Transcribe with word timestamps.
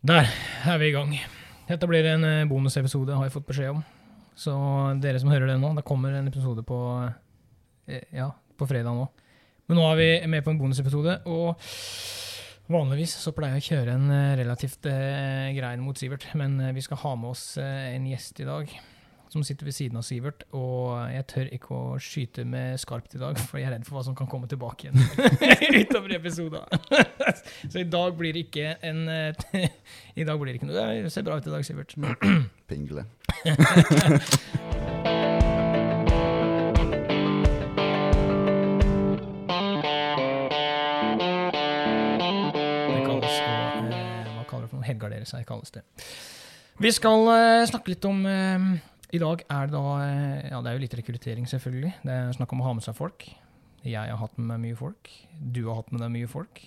Der 0.00 0.24
er 0.64 0.78
vi 0.80 0.86
i 0.88 0.92
gang. 0.94 1.10
Dette 1.68 1.84
blir 1.84 2.06
en 2.08 2.22
eh, 2.24 2.46
bonusepisode, 2.48 3.12
har 3.12 3.26
jeg 3.26 3.34
fått 3.34 3.48
beskjed 3.50 3.74
om. 3.74 3.82
Så 4.32 4.54
dere 5.02 5.20
som 5.20 5.28
hører 5.28 5.50
det 5.50 5.58
nå, 5.60 5.74
det 5.76 5.84
kommer 5.84 6.14
en 6.16 6.30
episode 6.30 6.64
på, 6.64 6.78
eh, 7.84 8.06
ja, 8.16 8.30
på 8.56 8.68
fredag 8.70 8.96
nå. 8.96 9.04
Men 9.68 9.76
nå 9.76 9.84
er 9.90 9.98
vi 10.00 10.06
med 10.32 10.46
på 10.46 10.54
en 10.54 10.62
bonusepisode, 10.62 11.18
og 11.28 11.60
vanligvis 12.72 13.18
så 13.20 13.34
pleier 13.36 13.58
jeg 13.58 13.66
å 13.66 13.68
kjøre 13.74 13.98
en 13.98 14.14
eh, 14.16 14.38
relativt 14.40 14.88
eh, 14.88 15.76
mot 15.84 16.00
Sivert, 16.00 16.24
men 16.32 16.56
vi 16.72 16.86
skal 16.86 17.02
ha 17.04 17.14
med 17.20 17.34
oss 17.34 17.44
en 17.60 18.08
gjest 18.08 18.40
i 18.40 18.48
dag 18.48 18.72
som 19.30 19.44
sitter 19.46 19.68
ved 19.68 19.74
siden 19.76 19.98
av 20.00 20.02
Sivert, 20.02 20.42
og 20.56 20.96
jeg 21.12 21.26
tør 21.30 21.50
ikke 21.54 21.74
å 21.76 21.98
skyte 22.02 22.44
med 22.48 22.80
skarpt 22.82 23.14
i 23.14 23.20
dag, 23.22 23.38
for 23.46 23.60
jeg 23.60 23.68
er 23.68 23.76
redd 23.76 23.86
for 23.86 23.98
hva 23.98 24.04
som 24.08 24.16
kan 24.18 24.30
komme 24.30 24.50
tilbake 24.50 24.88
igjen 24.88 24.98
utover 25.84 26.16
episoden. 26.18 26.66
Så 27.70 27.84
i 27.84 27.86
dag 27.86 28.16
blir 28.18 28.34
det 28.34 28.48
ikke 28.48 28.74
en 28.86 29.06
eh, 29.08 29.68
I 30.18 30.26
dag 30.26 30.40
blir 30.40 30.52
det 30.52 30.60
ikke 30.60 30.70
noe 30.70 30.88
Det 31.04 31.12
ser 31.14 31.26
bra 31.26 31.38
ut 31.38 31.46
i 31.46 31.54
dag, 31.54 31.66
Sivert. 31.66 31.94
Pingle. 32.70 33.06
Eh? 33.46 33.54
Helgardere 44.90 45.26
seg, 45.28 45.44
kalles 45.46 45.70
det. 45.70 45.84
Vi 46.82 46.90
skal 46.90 47.28
uh, 47.28 47.66
snakke 47.68 47.92
litt 47.92 48.06
om 48.08 48.24
I 49.10 49.18
dag 49.18 49.42
er 49.50 49.66
det 49.66 49.74
da 49.74 49.94
eh, 50.04 50.50
Ja, 50.52 50.60
det 50.62 50.70
er 50.70 50.76
jo 50.76 50.82
litt 50.84 50.98
rekruttering, 51.00 51.46
selvfølgelig. 51.50 51.94
Det 52.06 52.14
er 52.14 52.36
snakk 52.36 52.52
om 52.54 52.62
å 52.62 52.68
ha 52.68 52.74
med 52.78 52.84
seg 52.86 52.94
folk. 52.98 53.26
Jeg 53.82 53.96
har 54.12 54.20
hatt 54.20 54.36
med 54.38 54.46
meg 54.52 54.60
mye 54.68 54.78
folk. 54.78 55.10
Du 55.40 55.64
har 55.66 55.80
hatt 55.80 55.90
med 55.90 56.04
deg 56.04 56.12
mye 56.14 56.30
folk. 56.30 56.60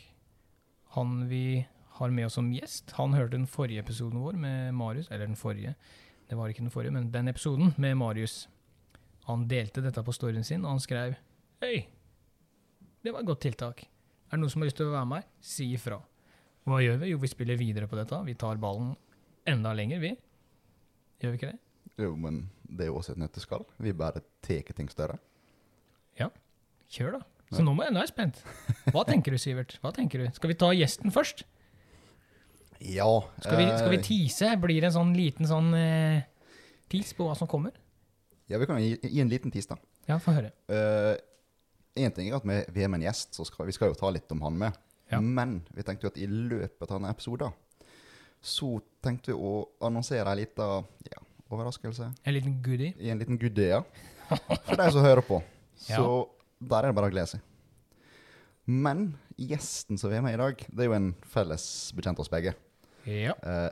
Han 0.98 1.24
vi 1.30 1.64
har 2.00 2.14
med 2.14 2.26
oss 2.28 2.36
som 2.40 2.50
gjest, 2.52 2.96
han 2.98 3.14
hørte 3.14 3.38
den 3.38 3.46
forrige 3.50 3.84
episoden 3.84 4.22
vår 4.24 4.38
med 4.42 4.74
Marius. 4.76 5.12
Eller 5.12 5.30
den 5.30 5.40
forrige. 5.40 5.76
Det 6.28 6.38
var 6.38 6.50
ikke 6.50 6.66
den 6.66 6.74
forrige, 6.74 6.96
men 6.96 7.12
den 7.14 7.30
episoden 7.32 7.76
med 7.78 7.96
Marius. 8.02 8.48
Han 9.30 9.48
delte 9.48 9.84
dette 9.86 10.04
på 10.04 10.16
storyen 10.16 10.44
sin, 10.44 10.66
og 10.66 10.76
han 10.76 10.84
skrev 10.84 11.16
Hei, 11.64 11.86
det 13.06 13.14
var 13.14 13.24
et 13.24 13.30
godt 13.30 13.46
tiltak. 13.46 13.86
Er 14.28 14.36
det 14.36 14.42
noen 14.42 14.52
som 14.52 14.64
har 14.64 14.68
lyst 14.68 14.82
til 14.82 14.90
å 14.90 14.96
være 14.98 15.08
med? 15.08 15.24
her? 15.24 15.48
Si 15.54 15.70
ifra. 15.78 16.02
Hva 16.68 16.80
gjør 16.84 17.00
vi? 17.04 17.12
Jo, 17.14 17.22
vi 17.22 17.30
spiller 17.32 17.60
videre 17.60 17.88
på 17.88 18.00
dette. 18.00 18.20
Vi 18.28 18.36
tar 18.40 18.60
ballen 18.60 18.96
enda 19.48 19.72
lenger, 19.78 20.02
vi. 20.04 20.12
Gjør 21.22 21.36
vi 21.36 21.40
ikke 21.40 21.54
det? 21.54 21.60
Jo, 22.02 22.16
men 22.18 22.48
det 22.66 22.88
er 22.88 22.92
jo 22.92 22.98
også 23.02 23.14
et 23.14 23.22
nøtteskall. 23.22 23.66
Vi 23.78 23.94
bare 23.94 24.24
tar 24.46 24.74
ting 24.74 24.90
større. 24.90 25.20
Ja. 26.20 26.32
Kjør, 26.90 27.20
da. 27.20 27.22
Så 27.54 27.62
nå, 27.62 27.76
må 27.78 27.86
jeg, 27.86 27.94
nå 27.94 28.02
er 28.02 28.08
jeg 28.08 28.14
spent. 28.16 28.40
Hva 28.94 29.04
tenker 29.06 29.36
du, 29.36 29.38
Sivert? 29.42 29.78
Hva 29.84 29.92
tenker 29.94 30.24
du? 30.24 30.30
Skal 30.34 30.50
vi 30.50 30.58
ta 30.58 30.72
gjesten 30.74 31.14
først? 31.14 31.46
Ja. 32.82 33.10
Skal 33.44 33.60
vi, 33.62 33.68
skal 33.70 33.94
vi 33.94 34.00
eh, 34.00 34.06
tease? 34.08 34.50
Blir 34.62 34.82
det 34.82 34.90
en 34.90 34.98
sånn 34.98 35.14
liten 35.16 35.48
sånn 35.48 35.70
uh, 35.78 36.24
tease 36.92 37.16
på 37.18 37.30
hva 37.30 37.38
som 37.38 37.50
kommer? 37.50 37.78
ja, 38.54 38.60
vi 38.60 38.66
kan 38.66 38.82
gi, 38.82 38.98
gi 39.02 39.22
en 39.22 39.30
liten 39.32 39.52
tis, 39.52 39.68
da. 39.70 39.78
Ja, 40.06 40.20
få 40.22 40.36
høre. 40.36 40.52
Én 41.98 42.14
ting 42.14 42.30
er 42.30 42.38
at 42.38 42.48
vi, 42.48 42.60
vi 42.76 42.84
er 42.84 42.90
med 42.92 43.02
en 43.02 43.08
gjest, 43.08 43.34
så 43.38 43.46
skal, 43.48 43.68
vi 43.70 43.76
skal 43.76 43.92
jo 43.92 43.98
ta 43.98 44.12
litt 44.14 44.32
om 44.34 44.44
han 44.46 44.58
med. 44.60 44.80
Ja. 45.12 45.20
Men 45.22 45.62
vi 45.74 45.86
tenkte 45.86 46.08
jo 46.08 46.14
at 46.14 46.20
i 46.22 46.28
løpet 46.28 46.88
av 46.88 46.98
denne 46.98 47.12
episoden 47.14 47.54
så 48.44 48.76
tenkte 49.04 49.32
vi 49.32 49.38
å 49.40 49.54
annonsere 49.88 50.32
ei 50.34 50.42
lita 50.42 50.68
ja, 51.08 51.22
overraskelse. 51.54 52.10
En 52.24 52.36
liten 52.36 52.58
goodie. 52.66 52.94
I 53.00 53.12
en 53.14 53.22
liten 53.22 53.40
goodie, 53.42 53.70
ja. 53.76 53.82
For 54.68 54.80
de 54.80 54.90
som 54.96 55.06
hører 55.06 55.24
på. 55.26 55.40
Så 55.80 56.04
der 56.64 56.86
er 56.86 56.92
det 56.92 56.98
bare 56.98 57.10
å 57.10 57.14
glede 57.14 57.32
seg. 57.34 57.44
Men 58.66 59.10
gjesten 59.36 60.00
som 60.00 60.12
vi 60.12 60.18
er 60.20 60.24
med 60.24 60.38
i 60.38 60.40
dag, 60.40 60.62
det 60.70 60.86
er 60.86 60.88
jo 60.88 60.96
en 60.96 61.10
felles 61.28 61.66
bekjent 61.98 62.20
av 62.20 62.24
oss 62.24 62.32
begge. 62.32 62.54
Ja. 63.10 63.34
Eh, 63.36 63.70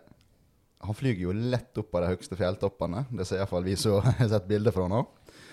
han 0.81 0.97
flyger 0.97 1.27
jo 1.29 1.35
lett 1.37 1.77
opp 1.79 1.93
av 1.95 2.03
de 2.03 2.11
høyeste 2.15 2.37
fjelltoppene. 2.39 3.05
Det 3.13 3.27
ser 3.29 3.39
iallfall 3.39 3.65
vi 3.67 3.77
som 3.79 4.01
har 4.07 4.31
sett 4.33 4.49
bilder 4.49 4.75
fra 4.75 4.89
nå. 4.91 5.03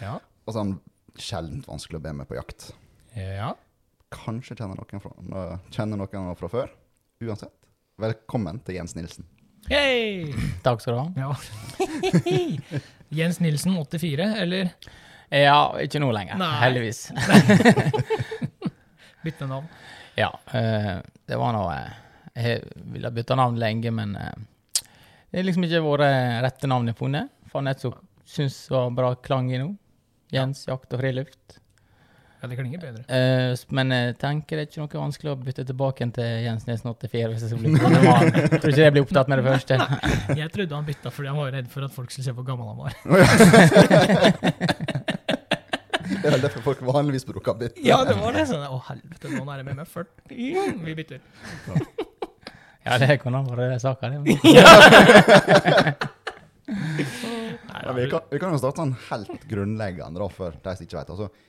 Ja. 0.03 0.17
Og 0.45 0.51
så 0.55 0.59
er 0.59 0.65
han 0.65 0.77
sjeldent 1.19 1.69
vanskelig 1.69 2.01
å 2.01 2.05
be 2.09 2.15
med 2.21 2.31
på 2.31 2.39
jakt. 2.39 2.71
ja. 3.17 3.55
Kanskje 4.09 4.55
kjenner 4.57 4.79
noen 4.79 5.03
fra, 5.05 5.11
kjenner 5.69 5.99
noen 6.01 6.37
fra 6.41 6.49
før. 6.49 6.71
Uansett, 7.21 7.67
velkommen 8.01 8.57
til 8.65 8.79
Jens 8.79 8.95
Nilsen. 8.97 9.27
Hei! 9.69 10.35
Takk 10.65 10.81
skal 10.81 10.95
du 10.95 10.99
ha. 10.99 11.13
ja. 11.17 11.37
Jens 13.19 13.41
Nilsen, 13.41 13.75
84, 13.77 14.25
eller 14.43 14.71
Ja, 15.29 15.75
ikke 15.81 16.01
nå 16.01 16.09
lenger, 16.13 16.39
Nei. 16.41 16.55
heldigvis. 16.63 17.01
bytte 19.25 19.49
navn? 19.49 19.69
Ja, 20.17 20.31
eh, 20.57 20.95
det 21.29 21.37
var 21.41 21.53
nå 21.57 21.63
eh, 21.73 21.93
Jeg 22.35 22.63
ville 22.95 23.13
bytte 23.13 23.37
navn 23.37 23.61
lenge, 23.61 23.93
men 23.93 24.17
eh, 24.17 24.83
det 25.29 25.43
er 25.43 25.49
liksom 25.49 25.69
ikke 25.69 25.85
vært 25.85 26.45
rette 26.47 26.71
navn 26.71 26.89
jeg 26.89 26.97
funnet. 26.97 27.33
Fant 27.53 27.69
et 27.69 27.85
som 27.85 27.97
syns 28.29 28.57
var 28.73 28.89
bra 28.97 29.13
klang 29.21 29.51
i 29.53 29.61
nå. 29.61 29.71
Jens 30.33 30.65
jakt 30.69 30.93
og 30.97 31.01
friluft. 31.03 31.59
Ja, 32.39 32.47
det 32.47 32.55
klinger 32.55 32.79
bedre. 32.79 33.03
Uh, 33.11 33.59
men 33.75 33.91
uh, 33.91 34.13
tenker 34.15 34.61
det 34.61 34.63
er 34.63 34.69
ikke 34.71 34.85
noe 34.85 35.01
vanskelig 35.03 35.33
å 35.33 35.39
bytte 35.43 35.65
tilbake 35.67 36.05
en 36.07 36.13
til 36.15 36.45
Jens 36.45 36.69
Nilsen 36.69 36.93
84 36.93 37.33
hvis 37.33 37.43
jeg 37.43 37.51
skal 37.51 37.59
bli. 37.65 37.71
Jeg 37.79 38.61
tror 38.63 38.71
ikke 38.71 38.85
jeg 38.85 38.95
blir 38.95 39.07
opptatt 39.07 39.31
med 39.33 39.41
det 39.41 39.47
første. 39.49 39.75
Jeg 40.39 40.53
trodde 40.55 40.77
han 40.79 40.87
bytta 40.87 41.11
fordi 41.15 41.33
han 41.33 41.39
var 41.41 41.51
redd 41.57 41.69
for 41.73 41.87
at 41.89 41.93
folk 41.97 42.15
skulle 42.15 42.27
se 42.29 42.35
hvor 42.37 42.47
gammel 42.47 42.67
han 42.71 42.79
var. 42.79 42.93
Det 46.09 46.25
er 46.29 46.37
vel 46.37 46.45
derfor 46.45 46.63
folk 46.69 46.85
vanligvis 46.87 47.27
bruker 47.27 47.59
bytte. 47.59 47.83
Ja, 47.83 48.05
det 48.07 48.15
var 48.21 48.39
det. 48.39 48.47
Sånn, 48.53 48.63
Å, 48.63 48.79
helvete, 48.93 49.33
nå 49.35 49.43
er 49.43 49.65
jeg 49.65 49.67
med 49.73 49.81
meg 49.81 49.91
40. 49.91 50.07
Vi 50.87 50.97
bytter. 51.01 51.19
Ja, 52.87 53.01
det 53.03 53.19
kunne 53.25 53.43
ha 53.43 53.51
vært 53.51 53.83
saka, 53.83 54.13
det. 54.15 54.19
Ja, 56.69 57.93
vi, 57.97 58.07
kan, 58.11 58.21
vi 58.31 58.39
kan 58.41 58.55
jo 58.55 58.59
starte 58.61 58.83
sånn 58.85 58.95
helt 59.09 59.45
grunnleggende, 59.51 60.21
da, 60.23 60.29
for 60.33 60.55
de 60.55 60.75
som 60.77 60.87
ikke 60.87 60.99
vet. 61.01 61.13
Altså, 61.15 61.48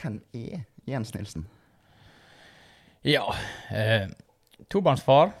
hvem 0.00 0.20
er 0.34 0.64
Jens 0.88 1.12
Nilsen? 1.14 1.46
Ja. 3.02 3.24
Eh, 3.70 4.08
tobarnsfar. 4.70 5.32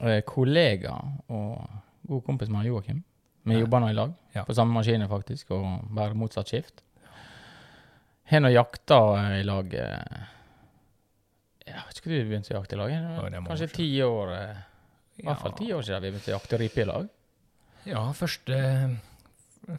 Eh, 0.00 0.20
kollega 0.28 0.94
og 1.32 1.60
god 2.08 2.24
kompis 2.26 2.48
med 2.52 2.66
Joakim. 2.68 3.02
Vi 3.46 3.60
jobber 3.60 3.80
nå 3.80 3.90
i 3.92 3.94
lag, 3.94 4.12
Ja. 4.34 4.42
på 4.44 4.54
samme 4.54 4.74
maskiner 4.74 5.06
faktisk, 5.08 5.50
og 5.54 5.84
bare 5.94 6.14
motsatt 6.18 6.48
skift. 6.50 6.82
Har 8.26 8.40
nå 8.42 8.48
jakta 8.50 8.98
i 9.38 9.42
lag 9.46 9.72
eh, 9.74 10.24
Jeg 11.66 11.82
vet 11.86 11.98
ikke 12.00 12.10
når 12.10 12.16
vi 12.16 12.28
begynte 12.30 12.52
å 12.54 12.58
jakte 12.60 12.74
i 12.74 12.78
lag. 12.78 12.90
Ja, 12.90 13.40
Kanskje 13.46 13.68
ti 13.74 13.86
år. 14.02 14.32
eh, 14.34 14.56
I 15.18 15.22
hvert 15.26 15.40
fall 15.40 15.52
ti 15.58 15.70
år 15.72 15.82
siden 15.82 16.02
vi 16.02 16.10
begynte 16.10 16.32
å 16.32 16.36
jakte 16.38 16.58
rype 16.60 16.82
i 16.82 16.84
lag. 16.84 17.08
Ja, 17.86 18.02
første, 18.12 18.58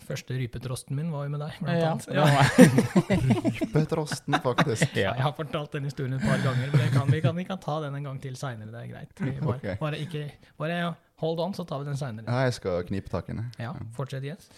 første 0.04 0.36
rypetrosten 0.36 0.98
min 0.98 1.10
var 1.14 1.28
jo 1.28 1.34
med 1.34 1.42
deg, 1.44 1.58
blant 1.64 1.80
Ja, 1.80 1.92
annet. 1.92 2.08
Ja. 2.12 3.18
Rypetrosten, 3.60 4.38
faktisk. 4.44 4.96
Ja, 4.98 5.14
jeg 5.16 5.24
har 5.24 5.36
fortalt 5.38 5.78
den 5.78 5.88
historien 5.88 6.18
et 6.18 6.26
par 6.26 6.42
ganger, 6.44 6.72
men 6.74 6.92
kan, 6.94 7.12
vi, 7.12 7.22
kan, 7.24 7.36
vi 7.38 7.46
kan 7.48 7.62
ta 7.64 7.78
den 7.86 7.96
en 8.00 8.10
gang 8.10 8.20
til 8.24 8.36
seinere. 8.40 8.72
Det 8.74 8.84
er 8.84 8.90
greit. 8.92 9.14
Bare, 9.22 9.56
okay. 9.56 9.78
bare, 9.80 10.02
ikke, 10.04 10.26
bare 10.60 10.80
hold 11.24 11.42
on, 11.46 11.56
så 11.58 11.66
tar 11.68 11.84
vi 11.84 11.90
den 11.90 12.00
seinere. 12.00 12.28
Ja, 12.28 12.48
jeg 12.50 12.58
skal 12.60 12.84
knipe 12.90 13.14
tak 13.14 13.32
i 13.32 13.38
den. 13.38 13.48
Ja, 13.62 13.74
fortsett, 13.98 14.28
Jens. 14.28 14.50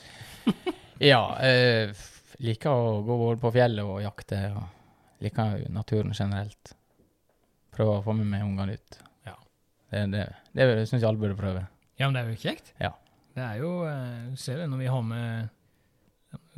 Ja, 0.99 1.21
eh, 1.45 1.93
liker 2.43 2.73
å 2.73 2.99
gå 3.07 3.19
både 3.21 3.39
på 3.43 3.53
fjellet 3.55 3.85
og 3.87 4.01
jakte. 4.03 4.41
Og 4.55 5.23
liker 5.23 5.67
naturen 5.75 6.15
generelt. 6.15 6.73
Prøver 7.75 7.99
å 7.99 8.05
få 8.05 8.15
med 8.17 8.27
meg 8.31 8.47
ungene 8.47 8.79
ut. 8.79 9.03
Ja. 9.27 9.35
Det, 9.91 10.07
det, 10.15 10.25
det 10.57 10.87
syns 10.89 11.03
jeg 11.03 11.09
alle 11.11 11.21
burde 11.21 11.37
prøve. 11.39 11.67
Ja, 11.99 12.07
men 12.07 12.15
det 12.15 12.23
er 12.23 12.33
jo 12.33 12.41
kjekt. 12.41 12.73
Ja. 12.79 12.93
Det 13.39 13.45
er 13.47 13.61
jo 13.63 13.71
eh, 13.87 14.27
Du 14.33 14.35
ser 14.41 14.59
det 14.59 14.67
når 14.67 14.81
vi 14.83 14.89
har 14.91 15.01
med, 15.07 15.49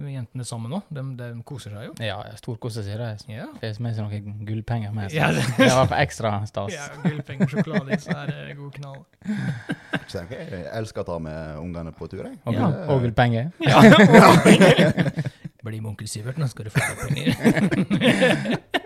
jentene 0.02 0.42
sammen 0.48 0.72
nå. 0.74 0.80
De, 0.90 1.02
de 1.20 1.26
koser 1.46 1.76
seg 1.76 1.84
jo. 1.86 1.92
Ja, 2.02 2.16
storkoser 2.40 2.82
seg. 2.88 2.98
det. 2.98 3.10
Ja. 3.30 3.46
Får 3.62 3.78
med 3.86 3.94
seg 4.00 4.08
noen 4.08 4.40
gullpenger 4.48 4.96
med. 4.98 5.14
Ja, 5.14 5.30
det, 5.36 5.44
det- 5.60 5.68
var 5.78 5.94
ekstra 6.02 6.32
stas. 6.50 6.74
ja 6.74 6.88
Gullpenger, 7.04 7.52
sjokolade, 7.52 8.00
så 8.02 8.16
er 8.24 8.32
det 8.34 8.58
god 8.58 8.74
knall. 8.80 8.98
Jeg 10.12 10.66
elsker 10.74 11.06
å 11.06 11.08
ta 11.12 11.20
med 11.22 11.62
ungene 11.62 11.94
på 11.96 12.10
tur, 12.12 12.26
jeg. 12.26 12.40
Og, 12.50 12.58
Ja. 12.58 12.72
og 12.90 13.06
gullpenger. 13.06 13.52
Ja. 13.62 13.78
Bli 15.62 15.78
med 15.78 15.92
onkel 15.94 16.08
Sivert, 16.10 16.40
nå 16.42 16.48
skal 16.50 16.66
du 16.66 16.74
få 16.74 16.82
penger. 17.06 18.58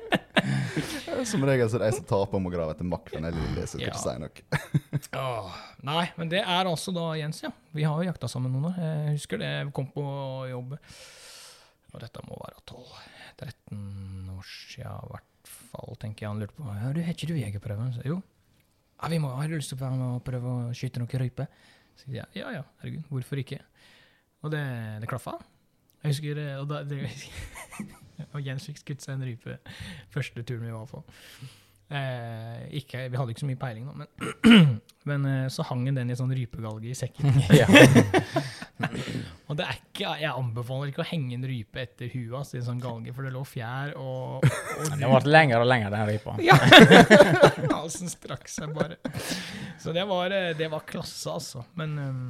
Som 1.26 1.44
regel 1.48 1.70
så 1.72 1.78
er 1.78 1.84
det 1.86 1.90
jeg 1.92 1.98
som 2.00 2.08
taper 2.10 2.38
om 2.40 2.48
å 2.48 2.52
grave 2.54 2.74
etter 2.76 2.88
makk 2.88 3.12
eller 3.18 3.34
lille, 3.36 3.66
så 3.68 3.80
jeg 3.80 3.88
Ja. 3.88 3.94
ikke 3.94 4.04
si 4.04 4.16
noe. 4.22 4.62
Åh, 5.22 5.56
nei, 5.90 6.06
men 6.20 6.30
det 6.32 6.42
er 6.44 6.70
altså 6.70 6.94
da 6.96 7.08
Jens, 7.20 7.42
ja. 7.44 7.52
Vi 7.76 7.84
har 7.88 7.98
jo 8.02 8.08
jakta 8.10 8.30
sammen 8.32 8.54
noen 8.54 8.70
år. 8.72 8.80
Jeg 8.82 9.16
husker 9.20 9.42
det, 9.42 9.50
jeg 9.60 9.74
kom 9.76 9.88
på 9.94 10.06
jobb 10.52 10.78
Og 11.96 12.02
dette 12.04 12.24
må 12.28 12.36
være 12.42 12.60
12-13 12.68 14.32
år 14.36 14.48
siden 14.52 14.92
i 15.06 15.12
hvert 15.14 15.50
fall, 15.50 15.96
tenker 16.02 16.26
jeg. 16.26 16.32
Han 16.34 16.42
lurte 16.44 16.58
på 16.58 16.66
ja, 16.68 16.92
du, 16.96 17.02
har 17.06 17.14
ikke 17.16 17.30
du 17.32 17.36
jegerprøven. 17.40 17.94
Jo. 18.08 18.22
Ja, 19.02 19.10
vi 19.12 19.20
må, 19.24 19.32
har 19.36 19.48
du 19.52 19.56
lyst 19.58 19.72
til 19.74 19.80
å 19.80 19.84
være 19.86 20.00
med 20.00 20.08
og 20.18 20.24
prøve 20.28 20.56
å 20.56 20.74
skyte 20.76 21.02
noe 21.04 21.20
rype? 21.22 21.48
Så 21.96 22.10
sier 22.10 22.22
jeg, 22.22 22.42
ja 22.42 22.52
ja, 22.58 22.64
herregud, 22.82 23.06
hvorfor 23.12 23.40
ikke? 23.40 23.62
Og 24.44 24.52
det, 24.52 24.64
det 25.02 25.08
klaffa. 25.10 25.38
Jeg 26.04 26.12
husker 26.14 26.36
det, 26.38 26.50
og, 26.60 26.68
da, 26.70 26.82
det, 26.86 27.08
og 28.34 28.42
Jens 28.44 28.68
fikk 28.70 28.82
skutt 28.82 29.06
seg 29.06 29.18
en 29.18 29.28
rype 29.28 29.60
første 30.14 30.44
turen 30.44 30.66
vi 30.68 30.74
var 30.74 30.90
på. 30.90 31.04
Eh, 31.86 32.64
ikke, 32.80 33.04
vi 33.14 33.18
hadde 33.20 33.34
ikke 33.36 33.44
så 33.44 33.48
mye 33.48 33.60
peiling, 33.62 33.86
da, 33.86 33.94
men, 33.94 34.80
men 35.10 35.26
eh, 35.30 35.44
så 35.54 35.62
hang 35.70 35.84
den 35.94 36.10
i 36.10 36.16
sånn 36.18 36.34
rypegalge 36.34 36.90
i 36.90 36.96
sekken. 36.98 37.36
ja. 37.60 37.68
Og 39.46 39.60
det 39.60 39.68
er 39.68 39.78
ikke, 39.78 40.16
jeg 40.18 40.32
anbefaler 40.32 40.90
ikke 40.90 41.04
å 41.04 41.08
henge 41.12 41.38
en 41.38 41.46
rype 41.46 41.84
etter 41.84 42.10
huet 42.10 42.34
hans 42.34 42.56
i 42.56 42.58
en 42.58 42.66
sånn 42.72 42.82
galge, 42.82 43.14
for 43.14 43.28
det 43.28 43.36
lå 43.36 43.44
fjær 43.46 43.94
og, 44.02 44.42
og 44.42 44.96
Den 44.96 45.06
ble 45.06 45.22
lenger 45.30 45.62
og 45.62 45.70
lenger, 45.70 45.94
den 45.94 46.10
rypa. 46.10 46.34
Ja! 46.42 46.58
Halsen 47.70 48.10
strakk 48.10 48.50
seg 48.50 48.74
bare. 48.74 48.98
Så 49.78 49.94
det 49.94 50.08
var, 50.10 50.34
eh, 50.34 50.56
det 50.58 50.72
var 50.74 50.88
klasse, 50.90 51.38
altså. 51.38 51.68
Men 51.78 51.96
um, 52.02 52.26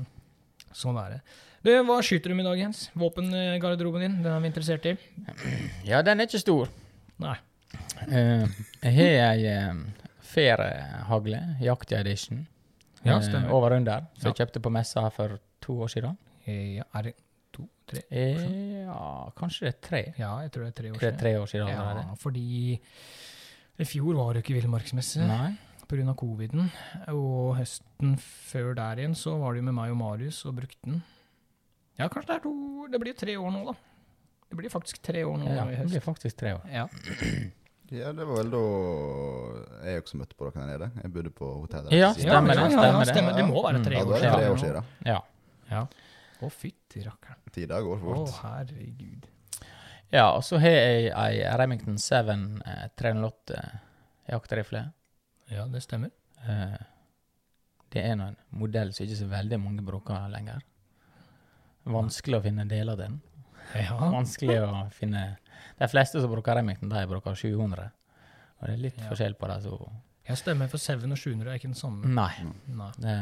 sånn 0.75 0.98
er 1.01 1.16
det. 1.16 1.19
Du, 1.66 1.72
hva 1.88 1.98
skyter 2.06 2.30
du 2.30 2.36
med 2.38 2.45
i 2.45 2.50
dag, 2.50 2.60
Jens? 2.62 2.83
Våpengarderoben 2.94 4.04
din, 4.06 4.18
den 4.22 4.31
er 4.36 4.42
vi 4.44 4.50
interessert 4.51 4.86
i. 4.86 4.95
Ja, 5.88 6.01
den 6.06 6.19
er 6.22 6.27
ikke 6.30 6.42
stor. 6.44 6.69
Nei. 7.24 7.38
Uh, 8.06 8.45
jeg 8.83 8.94
har 9.00 9.33
ei 9.33 9.45
uh, 9.72 9.80
fair 10.22 10.62
hagle, 11.10 11.39
Jakti 11.63 11.95
Edition, 11.98 12.44
Ja, 13.06 13.18
stemmer. 13.22 13.50
over 13.56 13.74
under, 13.80 14.06
som 14.19 14.30
Ja. 14.30 14.33
jeg 14.33 14.39
kjøpte 14.44 14.62
på 14.62 14.72
messa 14.74 15.07
for 15.13 15.39
to 15.62 15.80
år 15.86 15.89
siden. 15.95 16.18
Eh, 16.45 16.75
Ja, 16.78 16.83
er 16.94 17.01
det 17.10 17.16
to, 17.54 17.68
tre? 17.88 18.01
år 18.12 18.39
siden? 18.39 18.81
ja, 18.86 19.31
kanskje 19.38 19.66
det 19.66 19.74
er 19.74 19.80
tre. 19.89 20.04
Ja, 20.19 20.31
jeg 20.42 20.51
tror 20.51 20.63
det 20.66 20.71
er 20.74 20.81
tre 20.81 20.89
år 20.92 21.00
siden. 21.00 21.01
Det 21.01 21.13
er 21.13 21.19
tre 21.24 21.33
år 21.39 21.45
siden. 21.48 21.68
Ja, 21.69 22.16
fordi 22.21 22.80
i 23.80 23.83
fjor 23.86 24.13
var 24.16 24.33
det 24.33 24.44
ikke 24.44 24.62
villmarksmesse 24.62 25.25
Nei. 25.28 25.56
Pga. 25.90 26.14
coviden. 26.18 26.70
Og 27.14 27.56
høsten 27.60 28.16
før 28.22 28.74
der 28.78 29.02
igjen 29.04 29.16
så 29.18 29.36
var 29.42 29.54
det 29.54 29.62
jo 29.64 29.68
med 29.70 29.78
meg 29.78 29.92
og 29.94 29.98
Marius 30.02 30.44
og 30.46 30.56
brukte 30.62 30.80
den. 30.86 31.04
Ja, 32.00 32.08
kanskje 32.12 32.28
det 32.34 32.36
er 32.40 32.44
to 32.44 32.54
Det 32.92 33.00
blir 33.02 33.14
tre 33.16 33.36
år 33.40 33.52
nå, 33.56 33.62
da. 33.70 33.74
Det 34.50 34.58
blir 34.60 34.70
faktisk 34.70 35.00
tre 35.02 35.24
år 35.26 35.38
nå 35.42 35.48
Ja, 35.56 35.64
i 35.72 35.76
det 35.80 35.88
blir 35.90 36.04
faktisk 36.04 36.38
tre 36.38 36.56
år. 36.58 36.66
Ja. 36.72 36.88
Ja, 37.94 38.10
det 38.18 38.26
var 38.26 38.40
vel 38.40 38.48
da 38.50 38.60
jeg 39.86 40.02
også 40.02 40.18
møtte 40.18 40.34
på 40.34 40.48
dere 40.48 40.64
der 40.64 40.72
nede. 40.72 40.88
Jeg 41.04 41.12
bodde 41.14 41.30
på 41.38 41.46
hotellet. 41.62 41.92
Ja, 41.94 42.08
stemmer 42.18 42.56
det, 42.58 42.64
ja, 42.64 42.64
ja, 42.66 42.80
stemmer 42.81 43.04
det. 43.06 43.12
stemmer. 43.14 43.36
Det 43.38 43.44
må 43.46 43.62
være 43.62 43.81
tre 43.86 44.00
Ja, 44.00 44.02
år 44.02 44.16
siden. 44.18 44.26
Ja, 44.26 44.31
det 44.31 44.31
siden. 44.31 44.40
tre 44.42 44.50
år 44.50 44.58
siden. 44.58 44.88
Ja. 45.06 45.20
Ja. 45.70 45.81
Å, 46.42 46.50
fytti 46.50 47.04
rakkeren. 47.06 47.44
Tida 47.54 47.81
går 47.86 48.00
fort. 48.02 48.24
Å, 48.24 48.40
herregud. 48.42 49.28
ja, 50.18 50.26
og 50.31 50.42
så 50.50 50.58
har 50.66 50.74
jeg 50.74 51.12
ei 51.14 51.46
Remington 51.62 52.02
7 52.02 52.34
eh, 52.66 52.88
308 52.98 53.62
jaktrifle. 54.34 54.81
Ja, 55.51 55.65
det 55.69 55.81
stemmer. 55.86 56.09
Eh, 56.47 56.77
det 57.94 58.01
er 58.03 58.12
en 58.15 58.36
modell 58.51 58.92
som 58.94 59.06
ikke 59.06 59.18
så 59.19 59.27
veldig 59.30 59.59
mange 59.62 59.83
bruker 59.86 60.27
lenger. 60.33 60.63
Vanskelig 61.86 62.39
å 62.39 62.44
finne 62.45 62.65
deler 62.69 62.97
til 62.97 63.06
den. 63.06 63.19
Ja. 63.77 63.95
Vanskelig 64.15 64.57
å 64.65 64.86
finne 64.94 65.38
De 65.80 65.88
fleste 65.92 66.21
som 66.21 66.31
bruker 66.31 66.56
Remington, 66.57 66.89
de 66.89 67.06
bruker 67.09 67.36
700. 67.38 67.89
Og 68.62 68.68
det 68.68 68.74
er 68.74 68.81
litt 68.81 68.97
Ja. 69.01 69.09
forskjell 69.12 69.36
på 69.38 69.47
det. 69.51 69.62
Så 69.63 69.92
Jeg 70.27 70.38
stemmer 70.38 70.68
for 70.71 70.77
7 70.81 71.03
og 71.12 71.18
700 71.18 71.51
er 71.51 71.56
ikke 71.59 71.69
den 71.69 71.75
samme. 71.77 72.06
nei. 72.07 72.31
Nei. 72.68 72.92
Det, 72.97 73.15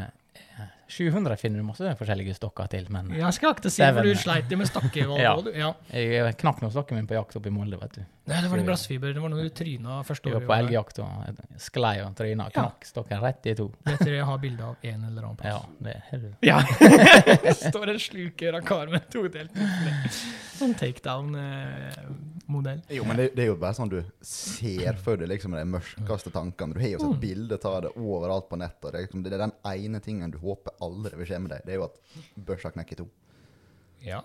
700 0.93 1.35
finner 1.41 1.57
du 1.57 1.65
masse 1.65 1.93
forskjellige 1.97 2.35
stokker 2.37 2.67
til, 2.69 2.85
men 2.93 3.09
Jeg 3.17 3.33
skal 3.33 3.55
ikke 3.55 3.71
si, 3.71 3.81
for 3.81 4.05
du 4.05 4.13
sleit 4.19 4.51
jo 4.51 4.59
med 4.59 4.69
stakkevalg. 4.69 5.21
Ja. 5.23 5.31
ja. 5.55 5.69
ja. 5.95 6.27
jeg 6.27 6.35
knakk 6.41 6.61
nå 6.61 6.69
stokken 6.73 6.99
min 6.99 7.07
på 7.09 7.15
jakt 7.17 7.37
oppe 7.39 7.49
i 7.49 7.53
Molde, 7.53 7.79
vet 7.81 7.97
du. 7.97 8.03
Nei, 8.29 8.39
det 8.43 8.49
var 8.51 8.59
den 8.61 8.67
glassfiber. 8.67 9.13
Det 9.15 9.23
var 9.23 9.31
når 9.33 9.47
du 9.47 9.55
tryna 9.57 9.97
første 10.07 10.29
Jeg 10.29 10.37
året. 10.37 10.45
var 10.45 10.51
på 10.51 10.59
elgjakt 10.61 10.99
og 11.03 11.41
sklei 11.59 11.95
og 12.03 12.13
tryna. 12.19 12.47
Ja. 12.51 12.53
Knakk 12.55 12.87
stokken 12.87 13.23
rett 13.23 13.49
i 13.49 13.55
to. 13.57 13.67
Det 13.83 13.97
tror 13.99 14.11
jeg 14.11 14.19
jeg 14.21 14.29
har 14.29 14.43
bilde 14.43 14.69
av 14.69 14.87
en 14.91 15.07
eller 15.09 15.27
annen 15.29 15.49
Ja, 15.49 15.59
det 15.87 15.97
har 16.09 16.23
du. 16.23 16.29
Ja. 16.45 16.59
Står 17.71 17.93
en 17.95 17.99
sluker 18.03 18.59
av 18.59 18.67
kar 18.67 18.93
med 18.93 19.09
todelt 19.11 19.57
Sånn 20.59 20.75
takedown-modell. 22.47 22.81
Jo, 22.89 23.03
men 23.05 23.17
det, 23.17 23.29
det 23.35 23.43
er 23.43 23.47
jo 23.51 23.55
bare 23.59 23.73
sånn 23.77 23.89
du 23.91 24.03
ser 24.21 24.93
for 25.01 25.17
deg 25.17 25.29
liksom 25.29 25.51
de 25.55 25.63
mørkeste 25.65 26.31
tankene. 26.31 26.73
Du 26.73 26.79
har 26.79 26.89
jo 26.89 26.99
Mm. 26.99 27.11
sett 27.13 27.21
bilder 27.21 27.59
av 27.65 27.81
det 27.81 27.91
overalt 27.97 28.49
på 28.49 28.57
nettet. 28.57 28.91
Det 28.91 29.01
liksom, 29.05 29.23
det 29.23 29.33
er 29.33 29.37
den 29.47 29.53
ene 29.65 29.99
tingen 29.99 30.31
du 30.31 30.37
håper 30.39 30.71
aldri 30.81 31.15
vil 31.17 31.25
skje 31.27 31.39
med 31.41 31.51
deg. 31.51 31.61
Det 31.65 31.73
er 31.73 31.79
jo 31.79 31.85
at 31.85 31.99
børsa 32.45 32.71
knekker 32.71 32.93
i 32.93 32.95
to. 33.03 33.07
Ja. 34.03 34.21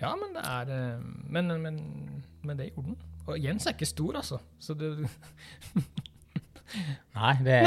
ja, 0.00 0.14
men 0.16 0.32
det 0.34 0.42
er 0.44 0.70
eh, 0.74 0.98
Men, 1.30 1.46
men, 1.62 2.22
men 2.42 2.56
det 2.56 2.72
gjorde 2.74 2.88
den. 2.94 2.96
Og 3.26 3.38
Jens 3.38 3.66
er 3.66 3.72
ikke 3.72 3.86
stor, 3.86 4.16
altså. 4.16 4.40
Så 4.58 4.74
du 4.74 5.06
Nei, 7.14 7.34
det 7.46 7.60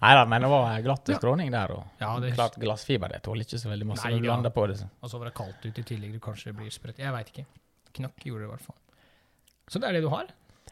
Nei 0.00 0.14
da, 0.18 0.24
men 0.26 0.42
det 0.42 0.48
var 0.50 0.80
glatt 0.82 1.06
skråning 1.14 1.52
der. 1.54 1.70
Og 1.76 1.84
Ja, 2.00 2.18
det- 2.20 2.34
klart 2.34 2.56
glassfiber 2.58 3.08
det 3.12 3.22
tåler 3.22 3.44
ikke 3.46 3.58
så 3.62 3.68
veldig 3.70 3.86
masse 3.86 4.08
Nei, 4.08 4.18
ja. 4.26 4.40
på 4.50 4.66
det. 4.66 4.78
Så. 4.80 4.88
Og 5.00 5.10
så 5.10 5.18
var 5.18 5.26
det 5.30 5.34
kaldt 5.38 5.62
ute 5.68 5.80
i 5.80 5.84
tillegg. 5.84 6.12
Du 6.12 6.18
kanskje 6.20 6.52
blir 6.56 6.70
sprøtt. 6.74 6.98
Jeg 6.98 7.12
veit 7.14 7.30
ikke. 7.30 7.46
Knakk 7.96 8.26
gjorde 8.28 8.44
det 8.44 8.48
i 8.50 8.52
hvert 8.54 8.66
fall. 8.66 8.78
Så 9.72 9.80
det 9.82 9.88
er 9.88 9.98
det 9.98 10.04
du 10.06 10.12
har. 10.12 10.28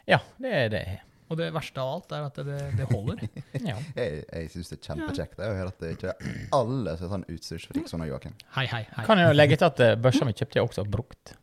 Ja, 0.07 0.21
det 0.41 0.51
er 0.53 0.69
det. 0.71 0.81
jeg 0.85 0.97
har. 0.99 1.03
Og 1.25 1.39
det 1.39 1.47
verste 1.55 1.81
av 1.81 1.91
alt 1.95 2.11
er 2.13 2.25
at 2.27 2.35
det, 2.45 2.57
det 2.77 2.85
holder. 2.91 3.23
Ja. 3.65 3.79
Jeg, 3.97 4.19
jeg 4.29 4.49
syns 4.53 4.69
det 4.69 4.75
er 4.77 4.83
kjempekjekt 4.91 5.39
å 5.41 5.47
høre 5.57 5.71
at 5.71 5.79
det 5.81 5.93
ikke 5.95 6.11
er 6.13 6.35
alle 6.53 6.93
som 6.99 7.07
er 7.07 7.13
sånn 7.15 7.25
utstyrsfrik 7.33 7.89
som 7.89 8.03
Joakim. 8.05 8.35
Hei, 8.59 8.67
hei, 8.69 8.83
hei. 8.91 9.05
Kan 9.07 9.21
jeg 9.21 9.31
jo 9.31 9.37
legge 9.39 9.57
til 9.57 9.65
at 9.71 9.81
eh, 9.81 9.95
børsa 9.97 10.27
mi 10.27 10.35
kjøpte 10.37 10.59
jeg 10.59 10.67
også 10.69 10.85
brukt 10.85 11.33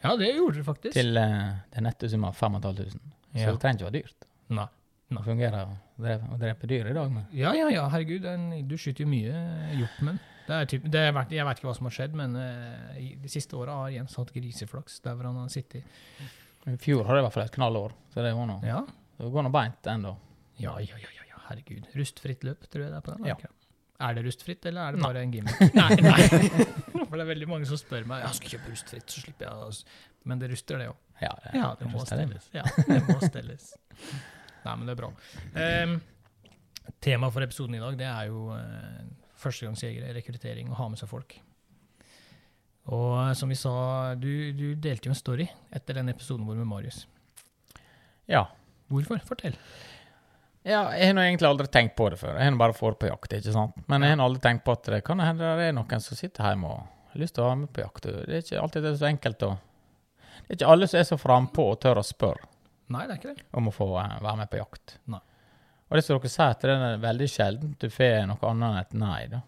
Ja, 0.00 0.14
det 0.16 0.30
gjorde 0.32 0.62
du 0.62 0.64
faktisk. 0.64 0.94
til 0.96 1.20
uh, 1.20 1.52
den 1.74 1.84
nette 1.88 2.08
sum 2.08 2.24
av 2.24 2.32
5500. 2.38 2.96
Så 3.36 3.42
Ja. 3.42 3.52
det 3.52 3.60
trenger 3.60 3.82
ikke 3.82 3.90
være 3.90 3.98
dyrt. 4.00 4.28
Nei. 4.56 4.66
Det 5.12 5.22
fungerer 5.22 5.58
å 5.60 5.74
drepe, 6.02 6.30
å 6.32 6.38
drepe 6.40 6.66
dyr 6.70 6.88
i 6.90 6.94
dag. 6.96 7.12
Men. 7.12 7.26
Ja, 7.36 7.52
ja, 7.54 7.68
ja, 7.70 7.84
herregud. 7.92 8.24
Den, 8.24 8.48
du 8.66 8.74
skyter 8.80 9.04
jo 9.04 9.10
mye 9.12 9.42
hjortmenn. 9.76 10.16
Det 10.46 10.58
typ, 10.70 10.84
det 10.92 11.00
er, 11.02 11.16
jeg 11.34 11.46
vet 11.48 11.58
ikke 11.58 11.68
hva 11.68 11.74
som 11.74 11.88
har 11.88 11.94
skjedd, 11.96 12.14
men 12.18 12.36
uh, 12.38 12.94
i 13.02 13.14
de 13.18 13.30
siste 13.30 13.56
åra 13.58 13.80
har 13.82 13.94
Jens 13.96 14.14
hatt 14.20 14.30
griseflaks 14.34 15.00
der 15.04 15.16
hvor 15.18 15.28
han 15.30 15.40
har 15.40 15.50
sittet. 15.52 15.82
I 16.66 16.76
fjor 16.82 17.04
hadde 17.06 17.20
jeg 17.20 17.24
i 17.24 17.26
hvert 17.26 17.36
fall 17.36 17.46
et 17.46 17.54
knallår, 17.56 17.94
så 18.14 18.22
det 18.26 18.32
var 18.34 18.48
noe. 18.50 18.62
Ja. 18.66 18.80
Det 19.16 19.30
går 19.32 19.46
nå 19.46 19.52
beint 19.54 19.90
ennå. 19.90 20.16
Ja, 20.62 20.74
ja, 20.80 20.98
ja, 21.02 21.12
ja, 21.28 21.38
herregud. 21.48 21.86
Rustfritt 21.98 22.46
løp, 22.46 22.66
tror 22.70 22.86
jeg 22.86 22.92
det 22.94 22.98
er 22.98 23.06
på 23.06 23.14
den? 23.16 23.28
Ja. 23.30 23.36
er 24.06 24.16
det 24.16 24.24
rustfritt, 24.26 24.66
eller 24.66 24.88
er 24.88 24.96
det 24.96 25.02
Nei. 25.02 25.08
bare 25.10 25.22
en 25.24 25.34
gimmick? 25.34 25.60
nei, 25.80 25.98
nei. 26.04 26.24
For 27.08 27.16
det 27.16 27.24
er 27.26 27.30
veldig 27.32 27.50
mange 27.50 27.68
som 27.70 27.80
spør 27.80 28.06
meg 28.08 28.24
jeg 28.24 28.40
skal 28.40 28.54
kjøpe 28.56 28.74
rustfritt, 28.74 29.06
så 29.12 29.22
slipper 29.24 29.48
jeg 29.48 29.68
altså. 29.68 30.00
Men 30.26 30.42
det 30.42 30.50
ruster, 30.50 30.80
det 30.82 30.88
òg. 30.90 31.02
Ja, 31.22 31.32
Ja, 31.54 31.68
det 31.78 31.90
må 31.90 32.02
stelles. 32.04 32.48
Ja, 32.52 32.64
det 32.88 32.98
må 33.06 33.16
stelles. 33.22 33.70
Nei, 34.66 34.74
men 34.74 34.88
det 34.88 34.96
er 34.96 34.98
bra. 35.00 35.12
Um, 35.54 36.00
Temaet 37.02 37.34
for 37.34 37.46
episoden 37.46 37.76
i 37.78 37.82
dag 37.82 37.96
det 37.98 38.08
er 38.10 38.26
jo 38.30 38.48
uh, 38.50 39.06
førstegangsjegere, 39.40 40.14
rekruttering 40.16 40.70
og 40.72 40.78
ha 40.80 40.88
med 40.92 41.00
seg 41.00 41.10
folk. 41.10 41.36
Og 42.92 43.10
eh, 43.18 43.32
som 43.38 43.50
vi 43.50 43.58
sa, 43.58 43.74
du, 44.18 44.30
du 44.56 44.66
delte 44.78 45.08
jo 45.08 45.14
en 45.14 45.18
story 45.18 45.48
etter 45.74 45.98
den 45.98 46.12
episoden 46.12 46.46
vår 46.46 46.60
med 46.60 46.68
Marius. 46.70 47.04
Ja. 48.30 48.44
Hvorfor? 48.90 49.18
Fortell. 49.26 49.56
ja, 50.66 50.84
jeg 50.94 51.10
har 51.12 51.22
egentlig 51.24 51.48
aldri 51.48 51.66
tenkt 51.70 51.96
på 51.98 52.08
det 52.12 52.18
før. 52.20 52.36
Jeg 52.38 52.50
har 52.52 52.58
bare 52.60 52.76
vært 52.78 53.00
på 53.02 53.10
jakt, 53.10 53.38
ikke 53.38 53.54
sant. 53.54 53.78
Men 53.90 54.06
jeg 54.06 54.14
har 54.14 54.22
aldri 54.24 54.42
tenkt 54.44 54.64
på 54.66 54.74
at 54.76 54.90
det 54.94 55.02
kan 55.06 55.22
hende 55.22 55.54
det 55.58 55.70
er 55.70 55.74
noen 55.74 56.02
som 56.02 56.18
sitter 56.18 56.46
hjemme 56.52 56.70
og 56.70 56.84
har 57.12 57.22
lyst 57.22 57.34
til 57.38 57.44
å 57.44 57.48
være 57.50 57.62
med 57.64 57.72
på 57.74 57.82
jakt. 57.82 58.06
Det 58.06 58.26
er 58.26 58.44
ikke 58.44 58.62
alltid 58.62 58.86
det 58.86 58.92
er 58.92 59.00
så 59.02 59.08
enkelt 59.10 59.46
å 59.48 59.54
Det 60.36 60.52
er 60.52 60.58
ikke 60.60 60.72
alle 60.76 60.86
som 60.90 61.00
er 61.00 61.08
så 61.08 61.18
frampå 61.18 61.64
og 61.72 61.80
tør 61.82 61.98
å 61.98 62.06
spørre 62.06 62.46
Nei, 62.94 63.02
det 63.08 63.16
er 63.16 63.18
ikke 63.18 63.32
det. 63.34 63.44
om 63.58 63.66
å 63.66 63.72
få 63.74 63.86
eh, 63.98 64.12
være 64.22 64.36
med 64.38 64.50
på 64.52 64.60
jakt. 64.60 64.92
Nei. 65.10 65.18
Og 65.86 65.98
det 65.98 66.02
som 66.02 66.16
dere 66.16 66.30
sier, 66.32 66.54
at 66.54 66.64
det 66.64 66.74
er 66.74 67.02
veldig 67.02 67.28
sjelden 67.30 67.76
du 67.78 67.86
får 67.92 68.24
noe 68.26 68.50
annet 68.50 68.66
enn 68.66 68.80
et 68.80 68.96
nei. 68.98 69.20
da. 69.30 69.42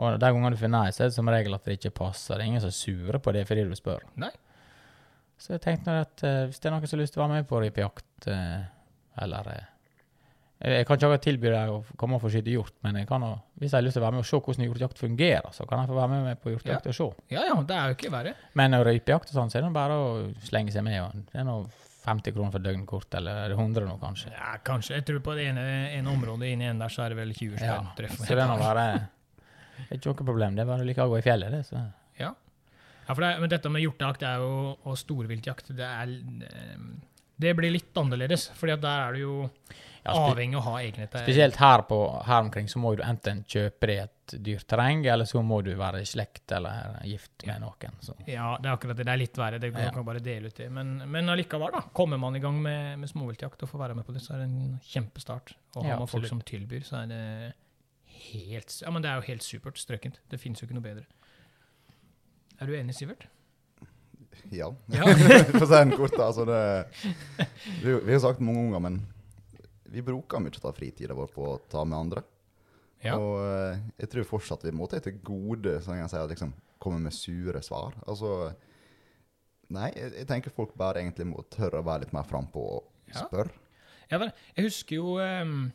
Og 0.00 0.16
de 0.20 0.28
gangene 0.28 0.54
du 0.54 0.60
får 0.60 0.72
nei, 0.72 0.86
så 0.92 1.04
er 1.04 1.10
det 1.10 1.16
som 1.16 1.28
regel 1.32 1.56
at 1.56 1.68
det 1.68 1.78
ikke 1.78 1.94
passer. 2.02 2.36
Det 2.36 2.44
er 2.44 2.50
ingen 2.50 2.64
som 2.64 2.72
er 2.72 2.78
sure 2.78 3.20
på 3.22 3.34
det 3.36 3.44
fordi 3.48 3.66
du 3.68 3.76
spør. 3.78 4.04
Nei. 4.20 4.32
Så 5.40 5.56
jeg 5.56 5.64
tenkte 5.64 5.98
at 6.04 6.22
uh, 6.22 6.44
hvis 6.46 6.60
det 6.62 6.68
er 6.70 6.74
noen 6.74 6.86
som 6.86 6.98
har 6.98 7.02
lyst 7.02 7.16
til 7.16 7.22
å 7.22 7.26
være 7.26 7.40
med 7.40 7.48
på 7.50 7.60
rypejakt, 7.62 8.28
uh, 8.30 8.60
eller 9.24 9.48
uh, 9.50 9.62
Jeg 10.62 10.86
kan 10.86 10.94
ikke 10.94 11.08
akkurat 11.08 11.24
tilby 11.24 11.48
deg 11.50 11.72
å 11.72 11.80
komme 11.98 12.18
og 12.18 12.22
få 12.22 12.30
skyte 12.30 12.52
hjort, 12.52 12.76
men 12.86 13.00
jeg 13.00 13.08
kan, 13.08 13.24
hvis 13.58 13.72
jeg 13.72 13.78
har 13.80 13.86
lyst 13.88 13.96
til 13.98 14.04
å 14.04 14.06
være 14.06 14.14
med 14.14 14.22
og 14.22 14.28
se 14.28 14.38
hvordan 14.38 14.66
hjortejakt 14.68 15.02
fungerer, 15.02 15.48
så 15.56 15.66
kan 15.66 15.82
jeg 15.82 15.90
få 15.90 15.96
være 15.96 16.12
med 16.12 16.28
meg 16.28 16.38
på 16.44 16.52
hjortejakt 16.52 16.86
og 16.92 16.98
se. 17.00 17.08
Ja, 17.34 17.42
ja, 17.48 17.56
det 17.66 17.78
er 17.78 17.90
jo 17.90 17.96
ikke 17.96 18.12
verre. 18.14 18.36
Men 18.60 18.78
å 18.78 18.84
rypejakt 18.86 19.32
og 19.32 19.40
sånn, 19.40 19.50
så 19.50 19.58
er 19.58 19.66
det 19.66 19.72
bare 19.74 19.96
å 19.98 20.12
slenge 20.46 20.74
seg 20.74 20.86
med. 20.86 21.00
Og 21.02 21.32
det 21.32 21.42
er 21.42 21.48
nå 21.48 21.56
50 22.02 22.34
kroner 22.34 22.50
for 22.54 22.58
døgnkort, 22.64 23.14
eller 23.14 23.44
er 23.44 23.52
det 23.52 23.58
100 23.58 23.86
nå, 23.86 23.96
kanskje. 24.02 24.32
Ja, 24.34 24.56
kanskje. 24.66 24.96
Jeg 24.98 25.04
tror 25.06 25.20
på 25.22 25.34
det 25.38 25.48
ene, 25.52 25.64
ene 25.94 26.10
området 26.10 26.48
inni 26.52 26.66
en 26.66 26.80
der, 26.82 26.90
så 26.90 27.04
er 27.06 27.14
det 27.14 27.20
vel 27.20 27.32
20 27.34 27.60
Ja, 27.62 27.76
spenn. 27.78 27.90
treff. 27.98 28.16
så 28.18 28.34
det 28.34 28.42
er 28.42 28.50
nå 28.50 28.58
bare 28.58 28.86
ikke 29.92 30.10
noe 30.10 30.24
problem. 30.26 30.56
Det 30.56 30.64
er 30.64 30.70
bare 30.72 30.84
like 30.88 31.04
å 31.04 31.10
gå 31.12 31.18
i 31.20 31.24
fjellet, 31.26 31.50
det. 31.54 31.62
Så. 31.68 31.82
Ja, 32.18 32.34
for 33.16 33.20
det, 33.24 33.32
men 33.42 33.50
dette 33.50 33.68
med 33.72 33.82
hjortejakt 33.82 34.22
er 34.22 34.38
jo, 34.42 34.50
og 34.86 34.98
storviltjakt, 35.00 35.72
det 35.76 35.84
er 35.86 36.12
eh, 36.46 36.84
Det 37.42 37.54
blir 37.58 37.72
litt 37.74 37.96
annerledes, 37.98 38.48
for 38.58 38.70
der 38.72 38.86
er 39.08 39.16
du 39.16 39.20
jo 39.24 39.34
Ja, 40.02 40.16
avhengig 40.18 40.56
av 40.58 40.64
å 40.64 40.70
ha 40.72 40.78
egenhet. 40.82 41.12
spesielt 41.22 41.56
her, 41.62 41.82
på, 41.86 41.96
her 42.26 42.40
omkring 42.42 42.66
så 42.70 42.80
må 42.82 42.90
du 42.98 43.02
enten 43.06 43.44
kjøpe 43.46 43.86
deg 43.86 44.00
et 44.02 44.32
dyrt 44.42 44.64
terreng, 44.66 45.04
eller 45.06 45.28
så 45.30 45.42
må 45.46 45.60
du 45.62 45.70
være 45.78 46.00
i 46.02 46.08
slekt 46.08 46.50
eller 46.56 46.96
gift 47.06 47.44
med 47.46 47.60
noen. 47.62 47.94
Så. 48.02 48.16
Ja, 48.26 48.56
det 48.58 48.66
er 48.66 48.74
akkurat 48.74 48.96
det. 48.98 49.04
Det 49.06 49.12
er 49.14 49.20
litt 49.20 49.38
verre. 49.38 49.60
Det 49.62 49.70
går 49.74 49.84
Ja. 49.84 49.92
kan 49.94 50.04
bare 50.08 50.18
dele 50.24 50.50
ut 50.50 50.56
det. 50.58 50.66
Men, 50.74 50.96
men 51.06 51.28
allikevel, 51.30 51.70
da. 51.70 51.82
Kommer 51.94 52.18
man 52.18 52.34
i 52.34 52.40
gang 52.42 52.58
med, 52.62 52.98
med 52.98 53.08
småviltjakt 53.12 53.62
og 53.62 53.70
får 53.70 53.78
være 53.84 53.94
med 54.00 54.06
på 54.08 54.12
det, 54.16 54.22
så 54.26 54.34
er 54.34 54.42
det 54.42 54.48
en 54.50 54.80
kjempestart. 54.90 55.54
Og 55.76 55.84
har 55.84 55.90
Ja, 55.94 55.98
man 56.02 56.08
folk 56.10 56.26
som 56.26 56.40
tilbyr, 56.40 56.82
så 56.88 57.04
er 57.04 57.06
det 57.12 57.22
helt 58.32 58.80
Ja, 58.82 58.90
men 58.90 59.02
det 59.02 59.10
er 59.12 59.20
jo 59.22 59.28
helt 59.30 59.42
supert 59.46 59.78
strøkent. 59.78 60.18
Det 60.30 60.40
finnes 60.42 60.58
jo 60.62 60.66
ikke 60.66 60.74
noe 60.80 60.88
bedre. 60.88 61.06
Er 62.60 62.66
du 62.66 62.74
enig, 62.74 62.94
Sivert? 62.98 63.28
Ja. 64.52 64.68
For 64.92 65.64
å 65.64 65.68
si 65.68 65.72
den 65.74 65.94
kort, 65.96 66.16
altså 66.20 66.44
det 66.48 66.60
Vi, 67.82 67.94
vi 67.94 68.12
har 68.12 68.22
sagt 68.22 68.40
det 68.40 68.46
mange 68.46 68.64
ganger, 68.68 68.84
men 68.88 69.00
vi 69.92 70.04
bruker 70.04 70.40
mye 70.40 70.60
av 70.64 70.76
fritida 70.76 71.14
vår 71.16 71.32
på 71.34 71.46
å 71.50 71.58
ta 71.70 71.84
med 71.84 71.98
andre. 71.98 72.22
Ja. 73.02 73.16
Og 73.18 73.40
eh, 73.44 73.80
jeg 74.04 74.12
tror 74.12 74.28
fortsatt 74.28 74.64
vi 74.64 74.74
må 74.74 74.86
ta 74.88 75.00
til 75.02 75.18
gode 75.24 75.78
så 75.82 75.96
jeg 75.96 76.04
kan 76.04 76.12
si, 76.12 76.20
at 76.20 76.30
liksom 76.32 76.52
komme 76.82 77.00
med 77.02 77.14
sure 77.14 77.62
svar. 77.64 77.96
Altså 78.06 78.52
Nei, 79.72 79.88
jeg, 79.96 80.10
jeg 80.18 80.28
tenker 80.28 80.52
folk 80.52 80.74
bare 80.76 81.00
egentlig 81.00 81.24
må 81.30 81.44
tørre 81.48 81.80
å 81.80 81.86
være 81.86 82.04
litt 82.04 82.12
mer 82.12 82.26
frampå 82.28 82.64
og 82.74 83.14
spørre. 83.14 83.54
Ja, 84.12 84.18
jeg 84.52 84.66
husker 84.66 84.98
jo 84.98 85.14
ehm, 85.22 85.70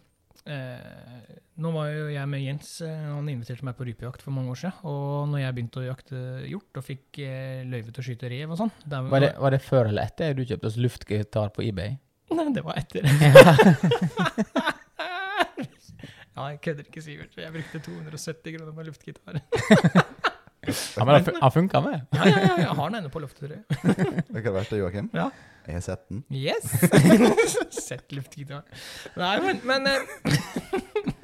eh, 0.48 1.36
Nå 1.58 1.72
var 1.74 1.88
jo 1.90 2.04
jeg 2.14 2.30
med 2.30 2.42
Jens. 2.46 2.70
eh, 2.86 2.92
han 3.10 3.30
inviterte 3.32 3.66
meg 3.66 3.76
på 3.80 3.86
rypejakt 3.88 4.22
for 4.22 4.32
mange 4.36 4.52
år 4.54 4.60
siden. 4.62 4.76
Og 4.86 5.28
når 5.32 5.42
jeg 5.42 5.56
begynte 5.58 5.80
å 5.82 5.86
jakte 5.88 6.20
hjort 6.52 6.78
og 6.82 6.86
fikk 6.86 7.20
eh, 7.26 7.64
løyve 7.66 7.90
til 7.96 8.04
å 8.04 8.08
skyte 8.10 8.30
rev 8.34 8.54
og 8.54 8.60
sånn 8.62 8.72
var, 8.86 9.08
Var 9.16 9.26
det, 9.26 9.32
var 9.42 9.56
det 9.58 9.62
før 9.66 9.90
eller 9.90 10.06
etter 10.12 10.36
du 10.38 10.44
kjøpte 10.46 10.70
oss 10.70 10.78
luftgitar 10.78 11.50
på 11.56 11.66
eBay? 11.66 11.98
Nei, 12.38 12.48
det 12.54 12.62
var 12.68 12.78
etter. 12.78 13.08
ja, 16.36 16.48
jeg 16.52 16.62
kødder 16.62 16.86
ikke, 16.88 17.02
Sivert. 17.02 17.38
Jeg 17.40 17.54
brukte 17.56 17.82
270 17.88 18.58
kroner 18.58 18.74
på 18.78 18.88
luftgitar. 18.92 19.42
Ja, 20.68 21.06
men 21.08 21.14
han 21.16 21.24
fun- 21.24 21.52
funka 21.54 21.80
med. 21.86 22.02
Ja, 22.12 22.26
ja, 22.28 22.40
ja, 22.44 22.56
jeg 22.60 22.74
har 22.76 22.90
den 22.90 22.98
ennå 23.00 23.10
på 23.14 23.22
loftet. 23.24 23.54
Det 23.72 24.42
kan 24.44 24.52
være 24.52 24.66
det 24.68 24.80
Joakim? 24.82 25.06
Ja. 25.16 25.30
Jeg 25.68 25.76
har 25.80 25.84
sett 25.84 26.06
den. 26.10 26.24
Yes! 26.32 27.76
Sett 27.76 28.14
luftgitar. 28.16 28.64
Nei, 29.20 29.34
men 29.44 29.60
Men, 29.68 29.88
eh, 29.92 30.32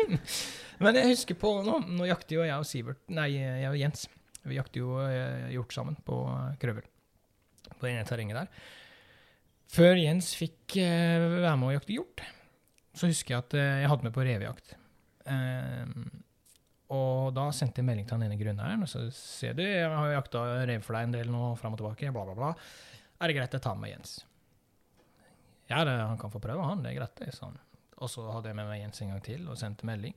men 0.84 1.00
jeg 1.00 1.14
husker 1.14 1.40
på 1.40 1.56
nå, 1.64 1.80
nå 1.96 2.08
jakter 2.10 2.40
jo 2.42 2.46
jeg 2.48 2.60
og 2.60 2.68
Sivert 2.68 3.02
Nei, 3.14 3.30
jeg 3.38 3.70
og 3.72 3.80
Jens. 3.80 4.08
Vi 4.44 4.58
jakter 4.60 4.84
jo 4.84 4.98
eh, 5.08 5.50
hjort 5.56 5.76
sammen 5.76 5.96
på 6.04 6.20
Krøvel. 6.60 6.88
På 7.72 7.88
det 7.88 7.94
ene 7.94 8.08
terrenget 8.08 8.42
der. 8.42 8.72
Før 9.74 9.96
Jens 9.98 10.34
fikk 10.38 10.76
eh, 10.84 11.24
være 11.40 11.56
med 11.62 11.72
å 11.72 11.76
jakte 11.78 11.96
hjort, 11.96 12.26
så 12.94 13.08
husker 13.10 13.38
jeg 13.38 13.46
at 13.46 13.56
jeg 13.58 13.88
hadde 13.90 14.06
med 14.06 14.14
på 14.14 14.26
revejakt. 14.28 14.76
Og 16.94 17.32
da 17.34 17.48
sendte 17.56 17.82
jeg 17.82 17.88
melding 17.88 18.06
til 18.06 18.20
han 18.20 18.26
ene 18.28 18.38
grunneieren. 18.38 18.84
Og 18.86 18.92
så 18.92 19.06
ser 19.16 19.56
du, 19.58 19.64
jeg 19.66 19.88
har 19.90 20.12
jakta 20.14 20.44
rev 20.70 20.84
for 20.86 20.94
deg 20.98 21.08
en 21.08 21.16
del 21.16 21.32
nå, 21.34 21.56
fram 21.58 21.74
og 21.74 21.82
tilbake, 21.82 22.12
bla, 22.14 22.28
bla, 22.28 22.36
bla. 22.38 22.52
Er 23.18 23.32
det 23.32 23.38
greit 23.40 23.56
jeg 23.58 23.64
tar 23.64 23.80
med 23.80 23.96
Jens? 23.96 24.20
Ja, 25.70 25.84
det, 25.88 25.94
han 25.96 26.20
kan 26.20 26.32
få 26.34 26.42
prøve, 26.44 26.66
han. 26.68 26.84
Det 26.84 26.92
er 26.92 27.00
greit, 27.00 27.16
det, 27.22 27.32
Sånn. 27.36 27.56
Og 28.04 28.10
så 28.12 28.26
hadde 28.34 28.52
jeg 28.52 28.58
med 28.58 28.68
meg 28.68 28.82
Jens 28.82 29.00
en 29.04 29.14
gang 29.14 29.22
til 29.24 29.46
og 29.48 29.60
sendte 29.60 29.88
melding. 29.88 30.16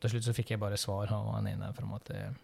Til 0.00 0.14
slutt 0.14 0.26
så 0.26 0.34
fikk 0.34 0.54
jeg 0.54 0.62
bare 0.62 0.78
svar 0.80 1.12
av 1.14 1.28
han 1.36 1.48
ene 1.50 1.68
fra 1.76 1.88
at 1.98 2.10
eh, 2.16 2.38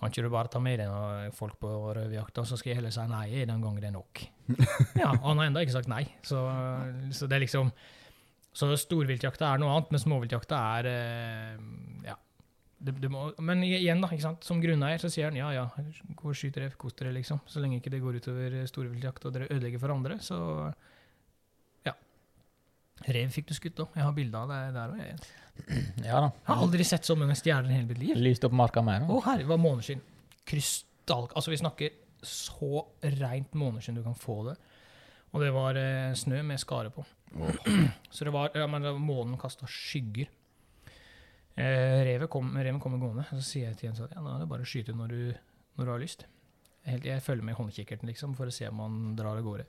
kan 0.00 0.12
ikke 0.12 0.24
du 0.24 0.30
bare 0.32 0.48
ta 0.52 0.60
med 0.62 0.78
deg 0.80 0.88
noen 0.88 1.32
folk 1.36 1.58
på 1.60 1.70
røverjakta, 1.96 2.44
så 2.48 2.56
skal 2.56 2.72
jeg 2.72 2.78
heller 2.78 2.92
si 2.94 3.02
nei 3.10 3.44
den 3.48 3.60
gangen 3.60 3.82
det 3.82 3.90
er 3.90 3.96
nok. 3.96 4.22
ja, 5.02 5.10
og 5.10 5.26
han 5.26 5.42
har 5.42 5.50
ennå 5.50 5.64
ikke 5.64 5.76
sagt 5.76 5.90
nei. 5.92 6.04
Så, 6.24 6.40
så 7.16 7.28
det 7.28 7.36
er 7.36 7.44
liksom 7.44 7.72
Så 8.56 8.66
storviltjakta 8.80 9.46
er 9.46 9.60
noe 9.62 9.74
annet, 9.76 9.92
men 9.94 10.02
småviltjakta 10.02 10.64
er 10.78 10.90
eh, 10.90 11.62
Ja. 12.08 12.16
Det, 12.80 12.94
det 12.96 13.10
må, 13.12 13.26
men 13.44 13.60
igjen, 13.66 14.00
da, 14.00 14.08
ikke 14.08 14.24
sant? 14.24 14.46
som 14.46 14.60
grunneier 14.62 15.02
så 15.02 15.10
sier 15.12 15.28
han 15.28 15.36
ja, 15.36 15.50
ja, 15.52 15.66
gå 16.16 16.30
og 16.30 16.38
skyt 16.38 16.56
rev, 16.62 16.72
kos 16.80 16.94
dere, 16.96 17.12
liksom. 17.12 17.42
Så 17.44 17.60
lenge 17.60 17.76
ikke 17.76 17.92
det 17.92 18.00
går 18.00 18.16
utover 18.22 18.56
storviltjakt 18.70 19.26
og 19.28 19.34
dere 19.36 19.50
ødelegger 19.52 19.82
for 19.82 19.92
andre, 19.92 20.16
så. 20.24 20.38
Rev 23.08 23.30
fikk 23.32 23.48
du 23.48 23.54
skutt 23.56 23.80
òg. 23.84 23.94
Jeg 23.96 24.04
har 24.04 24.16
bilde 24.16 24.40
av 24.40 24.50
deg 24.50 24.74
der 24.76 24.94
òg. 24.94 25.04
Jeg 25.04 25.20
Ja 26.06 26.20
jeg. 26.24 26.32
har 26.46 26.62
aldri 26.64 26.86
sett 26.88 27.08
så 27.08 27.16
mange 27.18 27.36
stjerner 27.38 27.72
i 27.72 27.78
hele 27.78 27.88
mitt 27.88 28.00
liv. 28.00 28.16
Lyst 28.16 28.44
opp 28.48 28.56
marka 28.56 28.82
mer. 28.84 29.06
Å 29.08 29.20
herre, 29.26 29.48
var 29.48 29.60
måneskinn. 29.60 30.02
Krystall... 30.48 31.28
Altså, 31.34 31.52
vi 31.52 31.60
snakker 31.60 31.96
så 32.26 32.84
rent 33.20 33.56
måneskinn 33.56 33.96
du 33.96 34.04
kan 34.04 34.16
få 34.18 34.42
det. 34.50 34.56
Og 35.30 35.44
det 35.44 35.52
var 35.54 35.78
eh, 35.78 36.12
snø 36.18 36.42
med 36.46 36.60
skare 36.60 36.90
på. 36.92 37.04
Så 38.10 38.26
det 38.26 38.32
var, 38.34 38.50
ja, 38.58 38.66
men 38.66 38.88
månen 38.98 39.38
kasta 39.38 39.68
skygger. 39.70 40.26
Eh, 41.60 42.26
kom, 42.30 42.50
reven 42.58 42.80
kommer 42.82 42.98
gående, 42.98 43.26
og 43.30 43.38
så 43.38 43.44
sier 43.44 43.68
jeg 43.68 43.78
til 43.78 43.88
Jens 43.88 44.00
at 44.04 44.14
ja, 44.14 44.22
nå 44.22 44.32
er 44.32 44.42
det 44.42 44.48
bare 44.50 44.64
å 44.64 44.68
skyte 44.68 44.94
når 44.96 45.12
du, 45.12 45.20
når 45.76 45.86
du 45.86 45.92
har 45.92 46.02
lyst. 46.02 46.24
Helt, 46.88 47.04
jeg 47.04 47.22
følger 47.22 47.44
med 47.44 47.54
i 47.54 47.58
håndkikkerten 47.58 48.08
liksom, 48.08 48.34
for 48.38 48.48
å 48.48 48.54
se 48.54 48.68
om 48.70 48.80
han 48.80 49.00
drar 49.18 49.38
av 49.38 49.44
gårde. 49.44 49.66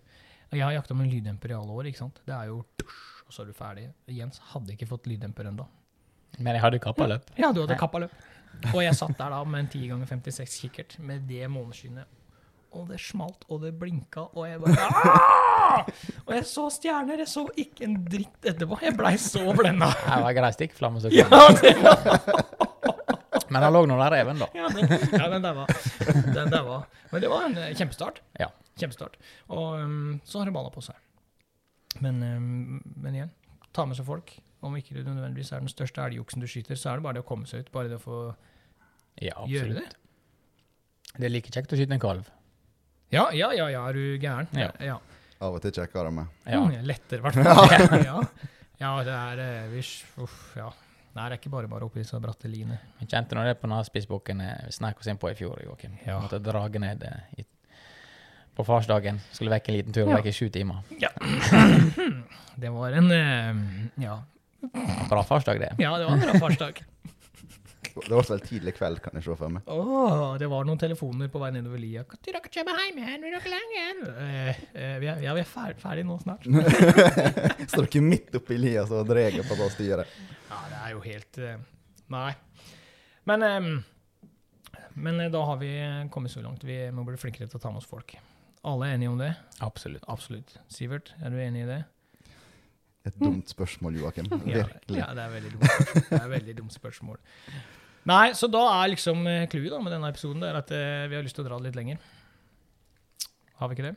Jeg 0.51 0.65
har 0.65 0.73
jakta 0.75 0.95
med 0.97 1.07
lyddemper 1.07 1.53
i 1.53 1.55
alle 1.55 1.71
år. 1.71 1.87
ikke 1.87 2.01
sant? 2.01 2.17
Det 2.27 2.33
er 2.35 2.49
jo 2.51 2.57
dusj, 2.81 3.03
og 3.27 3.33
så 3.35 3.43
er 3.43 3.51
du 3.51 3.53
ferdig. 3.55 3.85
Jens 4.11 4.41
hadde 4.51 4.73
ikke 4.75 4.87
fått 4.89 5.07
lyddemper 5.07 5.47
ennå. 5.47 5.67
Men 6.39 6.55
jeg 6.57 6.63
hadde 6.63 6.79
kappaløp. 6.83 7.29
Ja, 7.39 7.51
du 7.55 7.61
hadde 7.63 7.77
kappa 7.79 8.01
løp. 8.03 8.15
Og 8.73 8.81
jeg 8.83 8.95
satt 8.97 9.15
der 9.17 9.31
da 9.31 9.39
med 9.47 9.63
en 9.63 9.69
10 9.71 9.85
ganger 9.93 10.09
56 10.11 10.57
kikkert 10.65 10.97
med 10.99 11.23
det 11.29 11.47
måneskinnet. 11.51 12.05
Og 12.75 12.85
det 12.87 12.99
smalt, 13.03 13.43
og 13.51 13.63
det 13.65 13.73
blinka, 13.79 14.29
og 14.31 14.45
jeg 14.47 14.59
bare 14.63 14.75
«Aah!» 14.79 15.87
Og 16.25 16.31
jeg 16.35 16.45
så 16.47 16.69
stjerner, 16.71 17.19
jeg 17.23 17.27
så 17.31 17.43
ikke 17.59 17.83
en 17.87 17.97
dritt 18.07 18.47
etterpå. 18.47 18.77
Jeg 18.83 18.95
blei 18.99 19.11
så 19.19 19.43
blenda. 19.55 19.89
Det 19.91 20.19
var 20.23 20.35
grei 20.37 20.51
stikkflamme. 20.55 21.03
Ja, 21.11 21.27
kom. 21.27 21.83
Ja, 21.83 21.95
Men 23.51 23.63
han 23.65 23.73
lå 23.75 23.81
nå 23.87 23.97
der 23.99 24.15
reven, 24.15 24.39
da. 24.39 24.47
ja, 24.55 24.69
den, 24.71 24.87
ja, 25.11 25.27
den 25.31 26.55
var. 26.67 26.85
Men 27.11 27.23
det 27.23 27.31
var 27.31 27.47
en 27.49 27.57
eh, 27.59 27.73
kjempestart. 27.75 28.21
Ja. 28.39 28.47
Kjempestart. 28.81 29.17
Og 29.53 29.79
um, 29.81 30.19
så 30.27 30.41
har 30.41 30.49
det 30.49 30.55
balla 30.55 30.71
på 30.73 30.83
seg. 30.85 30.97
Men, 32.03 32.21
um, 32.23 32.81
men 33.03 33.17
igjen, 33.19 33.31
ta 33.75 33.85
med 33.87 33.99
seg 33.99 34.07
folk. 34.07 34.33
Om 34.61 34.75
ikke 34.77 34.93
det 34.99 35.05
nødvendigvis 35.07 35.51
er 35.55 35.63
den 35.63 35.71
største 35.71 36.03
elgjuksen 36.05 36.43
du 36.43 36.47
skyter, 36.49 36.77
så 36.77 36.91
er 36.91 36.99
det 36.99 37.05
bare 37.07 37.17
det 37.17 37.23
å 37.23 37.29
komme 37.31 37.49
seg 37.49 37.63
ut. 37.65 37.71
Bare 37.73 37.89
det 37.91 37.97
å 37.97 38.03
få 38.03 38.19
Ja, 39.21 39.41
gjøre 39.49 39.79
det. 39.79 39.87
Det 41.17 41.27
er 41.27 41.33
like 41.33 41.51
kjekt 41.51 41.73
å 41.73 41.79
skyte 41.79 41.97
en 41.97 42.03
kalv. 42.03 42.29
Ja, 43.11 43.25
ja, 43.35 43.49
ja, 43.57 43.65
ja, 43.73 43.81
er 43.89 43.97
du 43.97 44.03
gæren? 44.21 44.47
Ja. 44.55 44.69
ja. 44.79 44.99
Av 45.41 45.57
og 45.57 45.63
til 45.65 45.73
kjekkere 45.75 46.13
med. 46.15 46.29
Ja. 46.45 46.61
Mm, 46.63 46.85
lettere, 46.87 47.19
i 47.19 47.25
hvert 47.25 47.41
fall. 47.41 48.05
ja. 48.05 48.21
ja, 48.79 48.91
det 49.03 49.17
er 49.17 49.41
eh, 49.43 49.65
vi, 49.73 49.81
uff, 50.23 50.37
ja. 50.55 50.69
Nei, 51.11 51.25
det 51.25 51.33
er 51.33 51.39
ikke 51.41 51.51
bare 51.51 51.67
bare 51.67 51.89
oppi 51.89 51.99
disse 51.99 52.15
bratte 52.23 52.47
liene. 52.47 52.77
Vi 53.01 53.09
kjente 53.11 53.35
nå 53.35 53.41
det 53.43 53.57
på 53.59 53.67
når 53.67 53.89
spissbukken 53.89 54.39
snakket 54.71 55.03
oss 55.03 55.09
inn 55.11 55.19
på 55.19 55.33
i 55.33 55.35
fjor. 55.35 55.59
Joakim. 55.65 55.97
Ja. 56.05 56.21
Måtte 56.23 56.39
drage 56.39 56.79
ned 56.79 57.03
eh, 57.03 57.33
i, 57.41 57.47
på 58.61 58.67
farsdagen. 58.69 59.19
Skulle 59.33 59.51
vekke 59.57 59.73
en 59.73 59.77
liten 59.79 59.95
tur, 59.97 60.05
Ja. 60.07 60.19
vekke 60.21 60.33
sju 60.37 60.47
timer. 60.53 60.85
Det 62.61 62.69
var 62.69 62.91
en 62.93 63.11
eh, 63.11 63.55
ja. 64.03 64.19
Bra 65.09 65.23
farsdag, 65.25 65.57
det. 65.59 65.69
ja, 65.81 65.95
det 65.97 66.05
var 66.05 66.11
en 66.13 66.19
bra 66.21 66.33
farsdag. 66.43 66.81
Det 67.91 68.03
ble 68.05 68.19
vel 68.27 68.41
tidlig 68.45 68.73
kveld, 68.77 68.99
kan 69.03 69.17
jeg 69.17 69.25
se 69.25 69.33
for 69.39 69.49
meg. 69.51 69.65
Oh, 69.71 70.35
det 70.39 70.47
var 70.51 70.67
noen 70.67 70.79
telefoner 70.79 71.31
på 71.33 71.41
vei 71.41 71.49
nedover 71.55 71.81
lia. 71.81 72.03
Når 72.05 72.21
dere 72.27 72.41
kommer 72.53 72.77
hjem 72.85 72.99
igjen? 73.01 73.25
Vil 73.25 73.33
dere 73.35 73.51
lenge? 73.55 73.85
Eh, 74.11 74.61
eh, 74.77 74.93
vi 75.01 75.09
er, 75.11 75.23
ja, 75.25 75.33
vi 75.35 75.41
er 75.41 75.49
ferdig, 75.49 75.79
ferdig 75.81 76.05
nå 76.07 76.19
snart. 76.21 76.45
Står 77.73 77.89
dere 77.89 78.03
midt 78.05 78.37
oppi 78.37 78.59
lia 78.61 78.85
og 78.85 79.09
drar 79.09 79.39
på 79.49 79.57
det 79.59 79.69
styret. 79.73 80.13
Ja, 80.51 80.61
det 80.71 80.79
er 80.85 80.93
jo 80.93 81.01
helt 81.07 81.41
eh, 81.41 81.57
Nei. 82.13 82.29
Men, 83.31 83.47
eh, 83.47 84.85
men 85.01 85.23
da 85.33 85.41
har 85.49 85.57
vi 85.63 85.73
kommet 86.13 86.31
så 86.35 86.43
langt. 86.45 86.63
Vi 86.67 86.77
må 86.93 87.07
bli 87.07 87.17
flinkere 87.19 87.49
til 87.49 87.57
å 87.59 87.63
ta 87.65 87.73
med 87.73 87.81
oss 87.81 87.89
folk. 87.89 88.13
Alle 88.67 88.87
er 88.87 88.97
enige 88.99 89.09
om 89.09 89.17
det? 89.21 89.31
Absolutt. 89.65 90.03
Absolutt. 90.11 90.55
Sivert, 90.69 91.15
er 91.21 91.33
du 91.33 91.39
enig 91.41 91.63
i 91.63 91.69
det? 91.69 91.79
Et 93.09 93.15
dumt 93.17 93.49
spørsmål, 93.49 93.97
Joakim. 93.97 94.27
Ja, 94.45 94.65
Virkelig. 94.67 94.99
ja, 94.99 95.07
det 95.17 95.23
er 95.23 95.31
veldig 95.33 95.51
dumt. 95.55 95.65
Det 95.95 96.11
er 96.11 96.25
et 96.25 96.33
veldig 96.35 96.57
dumt 96.59 96.75
spørsmål. 96.75 97.17
Nei, 98.09 98.33
så 98.37 98.49
da 98.49 98.61
er 98.75 98.93
liksom 98.93 99.25
eh, 99.29 99.47
clouet 99.49 99.81
med 99.83 99.93
denne 99.93 100.09
episoden 100.09 100.41
det 100.41 100.49
er 100.49 100.59
at 100.61 100.71
eh, 100.73 101.07
vi 101.09 101.17
har 101.17 101.25
lyst 101.25 101.37
til 101.37 101.45
å 101.45 101.49
dra 101.49 101.57
det 101.57 101.69
litt 101.69 101.79
lenger. 101.79 101.99
Har 103.57 103.69
vi 103.69 103.77
ikke 103.77 103.89
det? 103.89 103.95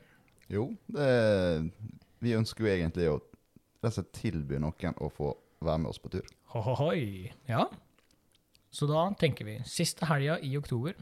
Jo, 0.52 0.66
det, 0.92 1.08
vi 2.24 2.34
ønsker 2.36 2.64
jo 2.66 2.72
egentlig 2.72 3.08
å 3.12 3.18
altså, 3.84 4.04
tilby 4.16 4.60
noen 4.60 4.98
å 5.00 5.08
få 5.12 5.32
være 5.64 5.80
med 5.84 5.92
oss 5.92 6.00
på 6.00 6.12
tur. 6.12 6.28
Hohohoi. 6.52 7.32
Ja. 7.48 7.66
Så 8.74 8.88
da 8.90 9.06
tenker 9.20 9.48
vi 9.48 9.58
siste 9.68 10.08
helga 10.08 10.36
i 10.44 10.52
oktober. 10.60 10.96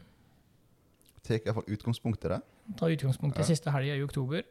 Tar 1.23 1.39
iallfall 1.39 1.69
utgangspunkt 1.71 2.25
i 2.25 2.33
det. 2.33 2.41
Ta 2.79 2.89
utgangspunkt 2.91 3.37
i 3.37 3.43
Ja. 3.43 3.47
siste 3.47 3.71
helga 3.71 3.95
i 3.95 4.03
oktober. 4.03 4.43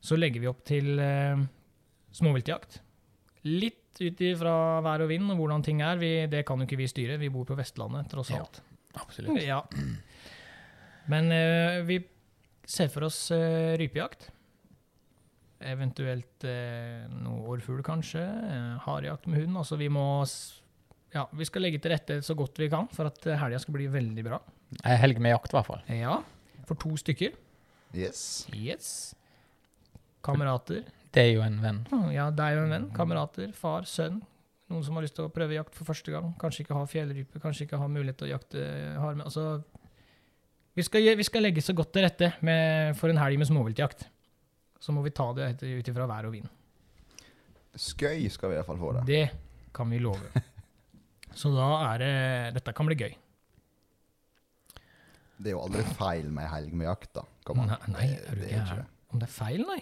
Så 0.00 0.16
legger 0.16 0.40
vi 0.40 0.46
opp 0.48 0.64
til 0.64 0.98
eh, 1.02 1.36
småviltjakt. 2.12 2.80
Litt 3.44 3.98
ut 4.00 4.20
ifra 4.22 4.80
vær 4.84 5.02
og 5.02 5.08
vind 5.10 5.30
og 5.32 5.36
hvordan 5.40 5.64
ting 5.66 5.80
er. 5.82 5.96
Vi, 5.98 6.26
det 6.30 6.44
kan 6.46 6.58
jo 6.62 6.66
ikke 6.68 6.78
vi 6.78 6.86
styre. 6.86 7.18
Vi 7.18 7.28
bor 7.28 7.44
på 7.44 7.56
Vestlandet, 7.58 8.08
tross 8.12 8.30
Ja. 8.30 8.38
alt. 8.44 8.62
Absolutt. 8.94 9.42
Ja. 9.42 9.62
Men 11.08 11.30
eh, 11.32 11.82
vi 11.86 11.98
ser 12.64 12.88
for 12.88 13.04
oss 13.08 13.30
eh, 13.34 13.76
rypejakt. 13.80 14.30
Eventuelt 15.60 16.44
uh, 16.48 17.04
noe 17.20 17.42
årfugl, 17.52 17.82
kanskje. 17.84 18.22
Uh, 18.24 18.78
harejakt 18.86 19.26
med 19.28 19.42
hund. 19.42 19.58
Altså, 19.60 19.76
vi 19.76 19.90
må 19.92 20.24
Ja, 21.14 21.24
vi 21.34 21.46
skal 21.48 21.64
legge 21.66 21.80
til 21.82 21.90
rette 21.94 22.20
så 22.22 22.36
godt 22.38 22.58
vi 22.60 22.68
kan 22.70 22.86
for 22.94 23.10
at 23.10 23.24
uh, 23.26 23.34
helga 23.40 23.58
skal 23.62 23.74
bli 23.74 23.88
veldig 23.90 24.24
bra. 24.26 24.38
Ei 24.86 24.94
helg 25.00 25.18
med 25.22 25.34
jakt, 25.34 25.50
i 25.50 25.58
hvert 25.58 25.66
fall. 25.66 25.80
Ja. 25.90 26.20
For 26.68 26.78
to 26.78 26.94
stykker. 27.00 27.34
Yes. 27.96 28.46
Yes. 28.54 28.90
Kamerater. 30.22 30.84
Det 31.10 31.24
er 31.24 31.32
jo 31.32 31.42
en 31.42 31.56
venn. 31.62 31.80
Ja, 32.14 32.28
det 32.30 32.44
er 32.44 32.54
jo 32.60 32.66
en 32.68 32.74
venn. 32.76 32.86
Kamerater. 32.94 33.50
Far, 33.56 33.88
sønn. 33.90 34.20
Noen 34.70 34.84
som 34.86 34.94
har 34.94 35.02
lyst 35.02 35.16
til 35.18 35.26
å 35.26 35.32
prøve 35.34 35.56
jakt 35.56 35.74
for 35.74 35.88
første 35.88 36.12
gang. 36.14 36.30
Kanskje 36.38 36.62
ikke 36.62 36.76
har 36.78 36.86
fjellrype, 36.86 37.40
kanskje 37.42 37.66
ikke 37.66 37.80
har 37.80 37.90
mulighet 37.90 38.20
til 38.20 38.28
å 38.28 38.32
jakte 38.36 38.66
harme. 39.02 39.26
Altså, 39.26 39.64
Vi 40.78 40.84
skal, 40.86 41.08
vi 41.18 41.26
skal 41.26 41.42
legge 41.42 41.64
så 41.66 41.74
godt 41.74 41.90
til 41.96 42.06
rette 42.06 42.28
med, 42.46 42.94
for 43.00 43.10
en 43.10 43.18
helg 43.18 43.40
med 43.42 43.50
småviltjakt. 43.50 44.06
Så 44.78 44.94
må 44.94 45.02
vi 45.02 45.10
ta 45.10 45.26
det 45.34 45.50
ut 45.58 45.90
ifra 45.90 46.06
vær 46.06 46.28
og 46.30 46.36
vind. 46.36 46.46
Skøy 47.74 48.28
skal 48.30 48.52
vi 48.52 48.54
i 48.54 48.60
hvert 48.60 48.68
fall 48.70 48.78
få 48.78 48.92
det. 49.00 49.02
Det 49.10 49.24
kan 49.74 49.90
vi 49.90 49.98
love. 49.98 50.30
Så 51.36 51.52
da 51.54 51.68
er 51.92 52.02
det 52.02 52.14
Dette 52.58 52.74
kan 52.76 52.88
bli 52.88 52.96
gøy. 52.98 53.12
Det 55.40 55.52
er 55.52 55.56
jo 55.56 55.62
aldri 55.64 55.84
feil 55.96 56.28
med 56.28 56.44
ei 56.44 56.50
helg 56.52 56.74
med 56.76 56.88
jakt, 56.90 57.14
da. 57.16 57.24
Nei, 57.56 57.78
nei, 57.88 58.08
er 58.18 58.36
du 58.36 58.44
gæren? 58.44 58.90
Om 59.10 59.22
det 59.22 59.26
er 59.26 59.32
feil, 59.32 59.62
nei? 59.66 59.80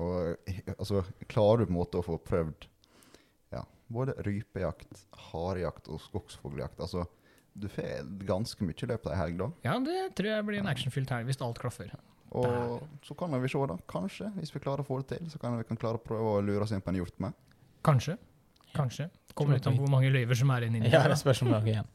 Og 0.00 0.48
altså, 0.76 1.02
klarer 1.28 1.62
du 1.62 1.68
på 1.68 1.74
en 1.74 1.78
måte 1.78 2.00
å 2.00 2.04
få 2.04 2.16
prøvd 2.20 2.66
ja, 3.54 3.62
både 3.92 4.16
rypejakt, 4.26 5.04
harejakt 5.30 5.88
og 5.92 6.02
skogsfugljakt 6.04 6.82
Altså, 6.84 7.06
du 7.56 7.68
får 7.72 8.08
ganske 8.28 8.66
mye 8.68 8.76
i 8.76 8.88
løpet 8.90 9.08
av 9.08 9.14
ei 9.14 9.20
helg, 9.22 9.38
da. 9.40 9.50
Ja, 9.68 9.76
det 9.84 10.00
tror 10.18 10.30
jeg 10.32 10.48
blir 10.48 10.60
en 10.60 10.72
actionfylt 10.72 11.12
helg, 11.12 11.28
hvis 11.28 11.40
alt 11.44 11.60
klaffer. 11.60 11.92
Og 12.36 12.82
så 13.06 13.16
kan 13.16 13.36
vi 13.40 13.48
se, 13.52 13.62
da. 13.70 13.78
Kanskje, 13.88 14.32
hvis 14.40 14.52
vi 14.52 14.60
klarer 14.64 14.84
å 14.84 14.88
få 14.88 15.00
det 15.02 15.08
til, 15.14 15.30
så 15.32 15.40
kan 15.40 15.56
vi 15.60 15.68
kan 15.68 15.80
klare 15.80 16.00
å 16.00 16.04
prøve 16.04 16.34
å 16.36 16.42
lure 16.44 16.66
oss 16.66 16.74
inn 16.76 16.84
på 16.84 16.92
en 16.92 17.00
hjort 17.00 17.16
med. 17.22 17.36
Kanskje. 17.86 18.18
Kanskje. 18.76 19.08
Kommer 19.36 19.58
litt 19.58 19.66
an 19.68 19.76
på 19.76 19.84
hvor 19.84 19.92
mange 19.92 20.08
løyver 20.14 20.38
som 20.38 20.50
er 20.54 20.64
inne 20.66 20.80
i 20.80 20.88
Ja, 20.88 21.02
der. 21.02 21.10
det 21.12 21.16
da. 21.16 21.20
spørs 21.20 21.42
om 21.44 21.50
noe 21.52 21.60
igjen. 21.68 21.88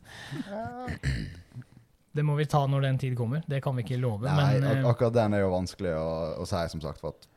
Det 2.13 2.24
må 2.27 2.36
vi 2.36 2.45
ta 2.51 2.60
når 2.67 2.81
den 2.83 2.98
tid 3.00 3.13
kommer. 3.17 3.43
Det 3.48 3.62
kan 3.63 3.75
vi 3.77 3.86
ikke 3.86 3.98
love. 4.01 4.27
Nei, 4.27 4.57
men 4.60 4.65
ak 4.67 4.77
eh, 4.81 4.88
akkurat 4.89 5.13
den 5.15 5.33
er 5.38 5.45
jo 5.45 5.51
vanskelig 5.53 5.93
å, 5.95 6.07
å 6.43 6.48
si, 6.50 6.63
som 6.74 6.81
sagt. 6.83 7.00
For 7.00 7.13
at 7.15 7.27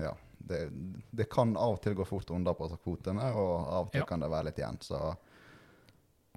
ja, 0.00 0.12
det, 0.48 0.62
det 1.12 1.26
kan 1.30 1.52
av 1.60 1.74
og 1.76 1.82
til 1.84 1.94
gå 1.98 2.06
fort 2.08 2.32
unna 2.32 2.54
på 2.56 2.70
kvotene, 2.80 3.26
og 3.36 3.52
av 3.60 3.84
og 3.86 3.92
til 3.92 4.00
Ja. 4.00 4.06
kan 4.08 4.24
det 4.24 4.30
være 4.32 4.48
litt 4.48 4.58
igjen. 4.62 4.78
Så 4.80 5.00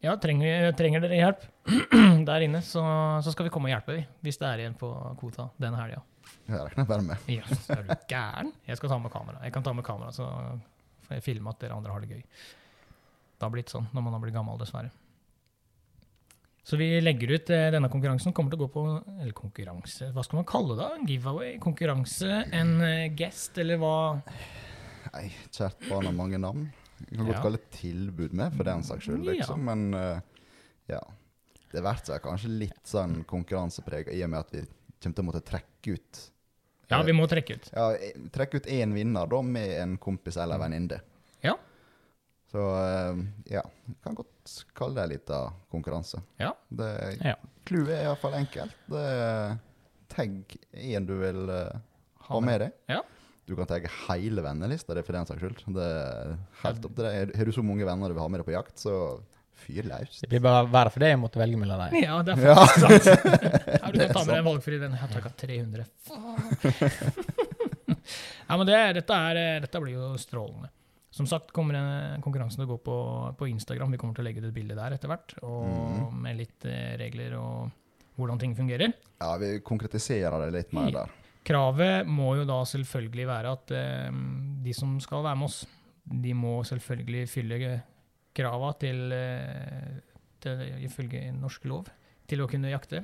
ja, 0.04 0.18
trenger, 0.22 0.68
trenger 0.76 1.06
dere 1.06 1.22
hjelp 1.22 1.46
der 2.30 2.46
inne, 2.50 2.60
så, 2.68 2.84
så 3.24 3.32
skal 3.32 3.48
vi 3.48 3.54
komme 3.56 3.72
og 3.72 3.74
hjelpe, 3.78 3.96
vi. 3.96 4.04
Hvis 4.28 4.42
det 4.44 4.50
er 4.52 4.66
igjen 4.66 4.76
på 4.78 4.92
kvota 5.22 5.48
denne 5.58 5.80
helga. 5.80 6.04
jeg 6.52 6.60
regner 6.68 6.90
bare 6.92 7.08
med. 7.08 7.32
Ja, 7.32 7.48
er 7.72 7.88
du 7.88 7.96
gæren? 8.12 8.52
Jeg 8.68 8.78
skal 8.82 8.92
ta 8.92 9.00
med 9.00 9.16
kamera. 9.16 9.40
Jeg 9.48 9.56
kan 9.56 9.64
ta 9.66 9.72
med 9.74 9.88
kamera, 9.88 10.12
så 10.14 10.28
får 11.08 11.16
jeg 11.22 11.24
filme 11.32 11.50
at 11.56 11.64
dere 11.64 11.80
andre 11.80 11.96
har 11.96 12.04
det 12.04 12.12
gøy. 12.20 12.24
Det 13.36 13.44
har 13.44 13.52
blitt 13.52 13.70
sånn 13.74 13.88
når 13.94 14.02
man 14.06 14.14
har 14.16 14.22
blitt 14.24 14.36
gammel, 14.36 14.58
dessverre. 14.62 14.92
Så 16.66 16.78
vi 16.82 16.88
legger 17.02 17.36
ut 17.36 17.50
eh, 17.54 17.68
denne 17.76 17.90
konkurransen. 17.94 18.34
Kommer 18.34 18.50
til 18.56 18.58
å 18.64 18.66
gå 18.66 18.72
på 18.74 18.84
Eller 19.22 19.36
konkurranse, 19.38 20.08
hva 20.16 20.24
skal 20.26 20.40
man 20.40 20.48
kalle 20.50 20.74
det? 20.80 20.88
da? 20.88 21.10
Giveaway? 21.12 21.52
Konkurranse? 21.62 22.40
En 22.58 22.72
eh, 22.82 23.10
guest, 23.14 23.58
eller 23.62 23.78
hva? 23.82 23.92
Nei, 25.14 25.28
kjært 25.54 25.86
barn 25.90 26.10
har 26.10 26.16
mange 26.18 26.40
navn. 26.42 26.66
Vi 27.10 27.18
kan 27.20 27.28
godt 27.28 27.36
Ja. 27.38 27.42
kalle 27.44 27.60
det 27.62 27.70
tilbud 27.76 28.34
med, 28.34 28.56
for 28.56 28.64
den 28.66 28.82
saks 28.88 29.06
skyld, 29.06 29.26
Ja. 29.28 29.36
liksom. 29.36 29.62
Men 29.68 29.94
eh, 29.94 30.22
ja. 30.90 31.02
Det 31.76 31.82
blir 31.84 32.02
seg 32.08 32.22
kanskje 32.24 32.50
litt 32.50 32.86
sånn 32.88 33.24
konkurransepreg, 33.28 34.08
i 34.16 34.24
og 34.24 34.30
med 34.32 34.40
at 34.40 34.52
vi 34.56 34.62
kommer 35.04 35.16
til 35.20 35.24
å 35.26 35.28
måtte 35.28 35.44
trekke 35.46 35.94
ut 36.00 36.22
Ja, 36.90 37.02
vi 37.04 37.12
må 37.18 37.28
trekke 37.28 37.58
ut. 37.60 37.70
Ja, 37.74 37.92
trekke 38.32 38.58
ut 38.62 38.68
én 38.72 38.94
vinner 38.96 39.28
da, 39.30 39.42
med 39.42 39.72
en 39.82 39.98
kompis 39.98 40.38
eller 40.38 40.58
venninne. 40.62 41.02
Ja. 41.44 41.56
Så 42.52 42.62
eh, 42.62 43.24
ja, 43.56 43.64
jeg 43.90 43.98
kan 44.06 44.16
godt 44.18 44.54
kalle 44.78 44.96
det 45.00 45.04
en 45.08 45.14
liten 45.16 45.56
konkurranse. 45.74 46.22
Ja. 46.42 46.54
Det, 46.70 46.92
Ja. 47.26 47.36
Clouet 47.66 47.96
er 47.98 48.04
iallfall 48.06 48.36
enkelt. 48.38 48.76
Det 48.94 49.02
er 49.10 49.56
Tagg 50.16 50.54
en 50.78 51.06
du 51.10 51.16
vil 51.18 51.48
uh, 51.50 51.80
ha 52.28 52.40
med 52.46 52.62
deg. 52.62 52.76
Ja. 52.94 53.00
Du 53.50 53.56
kan 53.58 53.66
tagge 53.70 53.90
hele 54.08 54.42
vennelista 54.46 54.94
di 54.98 55.02
for 55.06 55.18
den 55.18 55.26
saks 55.26 55.42
skyld. 55.42 55.64
Det 55.74 55.88
er 55.90 56.36
helt 56.62 56.86
opp 56.86 56.94
til 56.96 57.08
deg. 57.08 57.34
Har 57.36 57.50
du 57.50 57.52
så 57.58 57.64
mange 57.66 57.86
venner 57.90 58.10
du 58.10 58.16
vil 58.16 58.22
ha 58.24 58.30
med 58.30 58.40
deg 58.44 58.48
på 58.48 58.54
jakt, 58.56 58.78
så 58.82 58.94
fyr 59.66 59.86
løs. 59.90 60.22
Det 60.22 60.30
blir 60.30 60.44
bare 60.46 60.66
verre 60.70 60.94
for 60.94 61.02
deg 61.04 61.18
å 61.18 61.22
måtte 61.26 61.42
velge 61.42 61.58
mellom 61.58 61.82
dem. 61.88 61.98
Ja, 62.06 62.22
det 62.26 62.38
er 62.38 62.46
Ja. 62.52 62.56
faktisk 62.62 62.86
sant. 62.86 63.10
Ja, 63.82 63.92
du 63.92 63.98
kan 64.00 64.14
ta 64.14 64.24
med 64.24 64.32
deg 64.36 64.40
en 64.40 64.48
valgfri 64.52 64.80
den. 64.82 64.96
Jeg 64.96 65.02
har 65.02 65.14
takka 65.18 65.34
300. 65.42 65.86
ja, 68.48 68.58
men 68.58 68.66
det, 68.70 68.80
dette, 69.02 69.14
er, 69.34 69.60
dette 69.66 69.82
blir 69.82 69.98
jo 69.98 70.14
strålende. 70.22 70.70
Som 71.16 71.28
sagt 71.32 71.54
kommer 71.56 71.78
eh, 71.80 72.18
konkurransen 72.24 72.60
til 72.60 72.68
å 72.68 72.74
gå 72.74 72.80
på, 72.84 72.96
på 73.40 73.48
Instagram. 73.48 73.94
Vi 73.96 74.00
kommer 74.02 74.18
til 74.18 74.26
å 74.26 74.28
legge 74.28 74.42
ut 74.44 74.50
et 74.50 74.56
bilde 74.58 74.76
der 74.76 74.96
etter 74.98 75.08
hvert. 75.12 75.36
Og 75.48 75.66
Mhm. 75.70 76.22
med 76.26 76.38
litt 76.42 76.66
eh, 76.68 76.96
regler 77.00 77.38
og 77.40 77.72
hvordan 78.18 78.40
ting 78.42 78.56
fungerer. 78.56 78.92
Ja, 79.22 79.38
vi 79.40 79.60
konkretiserer 79.64 80.46
det 80.46 80.52
litt 80.58 80.74
mer 80.76 80.92
der. 80.92 81.14
Kravet 81.46 82.08
må 82.10 82.34
jo 82.40 82.44
da 82.50 82.62
selvfølgelig 82.66 83.28
være 83.30 83.52
at 83.54 83.72
eh, 83.72 84.12
de 84.66 84.74
som 84.74 84.98
skal 85.04 85.24
være 85.24 85.38
med 85.40 85.46
oss, 85.50 85.62
de 86.06 86.34
må 86.38 86.58
selvfølgelig 86.68 87.28
fylle 87.32 87.60
krava 88.36 88.74
til, 88.82 89.12
eh, 89.16 90.00
til 90.44 90.64
ifølge 90.84 91.30
norsk 91.38 91.66
lov 91.72 91.88
til 92.28 92.42
å 92.44 92.50
kunne 92.50 92.72
jakte. 92.74 93.04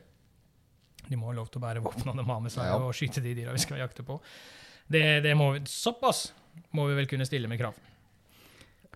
De 1.07 1.15
må 1.17 1.29
ha 1.31 1.33
lov 1.37 1.47
til 1.51 1.61
å 1.61 1.63
bære 1.63 1.81
våpnene 1.85 2.17
de 2.19 2.27
har 2.27 2.41
med 2.43 2.51
seg 2.51 2.65
Ja. 2.67 2.75
og 2.77 2.91
skyte 2.93 3.21
de 3.23 3.33
dyra 3.35 3.53
vi 3.55 3.61
skal 3.63 3.77
jakte 3.79 4.03
på. 4.03 4.19
Det, 4.91 5.21
det 5.23 5.31
må 5.37 5.53
vi, 5.55 5.63
såpass 5.65 6.31
må 6.75 6.87
vi 6.89 6.95
vel 6.99 7.07
kunne 7.07 7.25
stille 7.25 7.47
med 7.47 7.59
krav. 7.61 7.73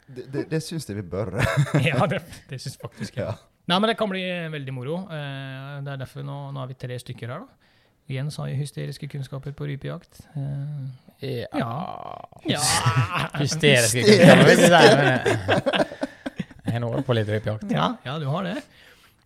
Det, 0.08 0.26
det, 0.34 0.44
det 0.52 0.62
syns 0.64 0.86
jeg 0.90 1.00
vi 1.00 1.06
bør. 1.10 1.32
ja, 1.90 2.06
det, 2.12 2.22
det 2.50 2.60
syns 2.62 2.78
faktisk 2.82 3.18
jeg. 3.18 3.26
Ja. 3.26 3.36
Nei, 3.66 3.80
men 3.82 3.90
det 3.90 3.96
kan 3.98 4.10
bli 4.12 4.22
veldig 4.54 4.74
moro. 4.76 5.00
Eh, 5.10 5.80
Det 5.86 5.94
er 5.96 6.02
derfor 6.04 6.26
nå, 6.28 6.36
nå 6.54 6.62
er 6.62 6.70
vi 6.70 6.78
tre 6.86 6.98
stykker 7.02 7.32
her, 7.34 7.46
da. 7.46 7.62
Jens 8.14 8.36
har 8.38 8.52
jo 8.52 8.60
hysteriske 8.60 9.08
kunnskaper 9.10 9.56
på 9.58 9.66
rypejakt. 9.72 10.22
Eh, 10.38 11.46
Ja. 11.58 11.72
Ja. 12.46 12.62
Hysteriske 13.42 14.04
kunnskaper, 14.06 14.76
jeg 16.66 16.82
har 16.84 17.02
på 17.08 17.16
litt 17.16 17.30
rypejakt. 17.32 17.72
Ja, 17.72 17.96
ja, 18.06 18.18
du 18.20 18.28
har 18.30 18.44
det. 18.46 18.58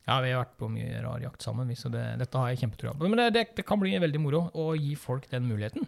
Ja, 0.09 0.19
vi 0.23 0.31
har 0.31 0.43
vært 0.43 0.55
på 0.57 0.69
mye 0.71 1.01
rar 1.03 1.19
jakt 1.21 1.43
sammen, 1.45 1.69
så 1.77 1.89
det, 1.93 2.01
dette 2.21 2.39
har 2.39 2.49
jeg 2.53 2.63
kjempetrua 2.63 2.95
på. 2.97 3.09
Men 3.09 3.19
det, 3.19 3.27
det, 3.35 3.43
det 3.59 3.65
kan 3.67 3.79
bli 3.81 3.91
veldig 4.01 4.21
moro 4.21 4.45
å 4.57 4.71
gi 4.77 4.95
folk 4.97 5.27
den 5.29 5.45
muligheten. 5.49 5.85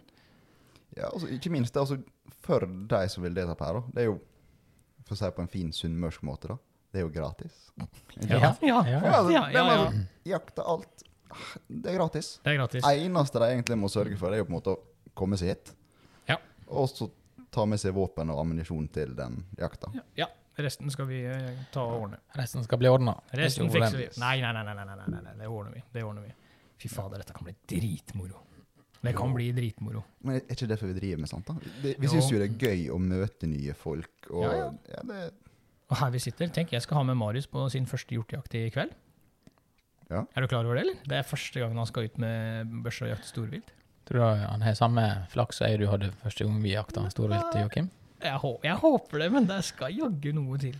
Ja, 0.94 1.08
altså, 1.08 1.30
ikke 1.32 1.50
minst 1.54 1.74
det, 1.74 1.80
altså, 1.82 1.96
for 2.44 2.66
de 2.68 3.00
som 3.10 3.24
vil 3.24 3.34
delta 3.34 3.56
på 3.58 3.66
her, 3.66 3.80
da. 3.80 3.82
Det 3.96 4.04
er 4.04 4.08
jo, 4.10 4.18
for 5.06 5.14
å 5.14 5.18
si 5.18 5.24
det 5.26 5.34
på 5.36 5.44
en 5.44 5.50
fin 5.52 5.72
sunnmørsk 5.74 6.24
måte, 6.26 6.52
da. 6.52 6.58
Det 6.92 7.00
er 7.00 7.06
jo 7.06 7.12
gratis. 7.14 7.58
Ja, 8.28 8.38
ja, 8.38 8.52
Ja. 8.60 8.82
Ja, 8.86 9.00
ja, 9.08 9.22
ja, 9.30 9.46
ja. 9.50 9.64
men 9.64 10.66
alt. 10.66 11.04
Det 11.66 11.90
er 11.90 11.96
gratis. 11.96 12.34
Det 12.44 12.52
er 12.52 12.58
gratis. 12.60 12.84
Det 12.84 13.06
eneste 13.06 13.40
de 13.40 13.48
egentlig 13.54 13.78
må 13.80 13.88
sørge 13.88 14.18
for, 14.20 14.32
er 14.34 14.42
jo 14.42 14.48
på 14.48 14.52
en 14.52 14.58
måte 14.58 14.74
å 14.74 14.80
komme 15.16 15.38
seg 15.40 15.54
hit. 15.54 15.72
Ja. 16.28 16.36
Og 16.68 16.90
så 16.92 17.08
ta 17.52 17.64
med 17.68 17.80
seg 17.80 17.94
våpen 17.96 18.30
og 18.32 18.40
ammunisjon 18.42 18.86
til 18.92 19.16
den 19.16 19.40
jakta. 19.58 19.90
Ja, 19.96 20.04
ja, 20.20 20.28
resten 20.60 20.92
skal 20.92 21.08
vi 21.08 21.22
eh, 21.28 21.64
ta 21.72 21.84
og 21.88 22.06
ordne. 22.06 22.20
Resten 22.36 22.64
skal 22.68 22.80
bli 22.80 22.92
ordna. 22.92 23.16
Resten 23.36 23.72
fikser 23.72 23.98
vi. 23.98 24.08
Nei, 24.20 24.36
nei, 24.44 24.52
nei, 24.52 24.64
nei, 24.68 24.76
nei, 24.76 24.86
nei, 24.92 25.08
nei, 25.08 25.20
nei, 25.26 25.34
det 25.40 25.48
ordner 25.48 25.76
vi. 25.76 25.84
Det 25.92 26.04
ordner 26.04 26.28
vi. 26.28 26.34
Fy 26.82 26.92
fader, 26.92 27.22
dette 27.22 27.36
kan 27.36 27.48
bli 27.48 27.56
dritmoro. 27.72 28.44
Det 29.02 29.14
kan 29.18 29.32
bli 29.34 29.48
dritmoro. 29.52 30.04
Men 30.22 30.36
er 30.36 30.44
ikke 30.46 30.66
det 30.66 30.68
derfor 30.76 30.86
vi 30.92 30.98
driver 31.00 31.18
med 31.24 31.28
sånt? 31.32 31.46
da? 31.48 31.54
Det, 31.82 31.96
vi 31.98 32.06
syns 32.12 32.28
jo 32.30 32.38
det 32.38 32.50
er 32.52 32.58
gøy 32.68 32.84
å 32.94 32.98
møte 33.02 33.48
nye 33.50 33.74
folk. 33.74 34.28
Og, 34.30 34.44
Ja, 34.44 34.52
ja, 34.60 34.68
ja. 34.94 35.02
det, 35.08 35.22
Og 35.90 35.96
her 35.98 36.10
vi 36.14 36.18
sitter, 36.22 36.48
tenk, 36.48 36.70
jeg 36.72 36.82
skal 36.82 36.96
ha 37.00 37.02
med 37.08 37.16
Marius 37.18 37.46
på 37.50 37.64
sin 37.70 37.84
første 37.90 38.14
hjortejakt 38.14 38.54
i 38.54 38.68
kveld. 38.70 38.92
Ja. 40.12 40.22
Er 40.36 40.44
du 40.44 40.48
klar 40.48 40.64
over 40.64 40.76
det, 40.76 40.84
eller? 40.86 41.00
Det 41.08 41.16
er 41.18 41.26
første 41.26 41.60
gangen 41.62 41.76
han 41.80 41.88
skal 41.88 42.06
ut 42.08 42.18
med 42.22 42.72
børse 42.84 43.04
og 43.06 43.10
jakte 43.14 43.28
storvilt. 43.30 43.72
Tror 44.08 44.18
du 44.18 44.24
han 44.46 44.62
har 44.66 44.74
samme 44.78 45.02
flaks 45.32 45.58
som 45.60 45.66
jeg 45.70 45.78
du 45.82 45.86
hadde 45.90 46.10
første 46.22 46.44
gang 46.46 46.62
vi 46.62 46.72
jakta 46.74 47.04
storvilt, 47.12 47.54
Joakim? 47.58 47.90
Jeg, 48.22 48.38
hå- 48.42 48.58
jeg 48.66 48.76
håper 48.82 49.18
det, 49.24 49.28
men 49.34 49.46
det 49.48 49.60
skal 49.66 49.94
jaggu 49.94 50.32
noe 50.36 50.58
til. 50.62 50.76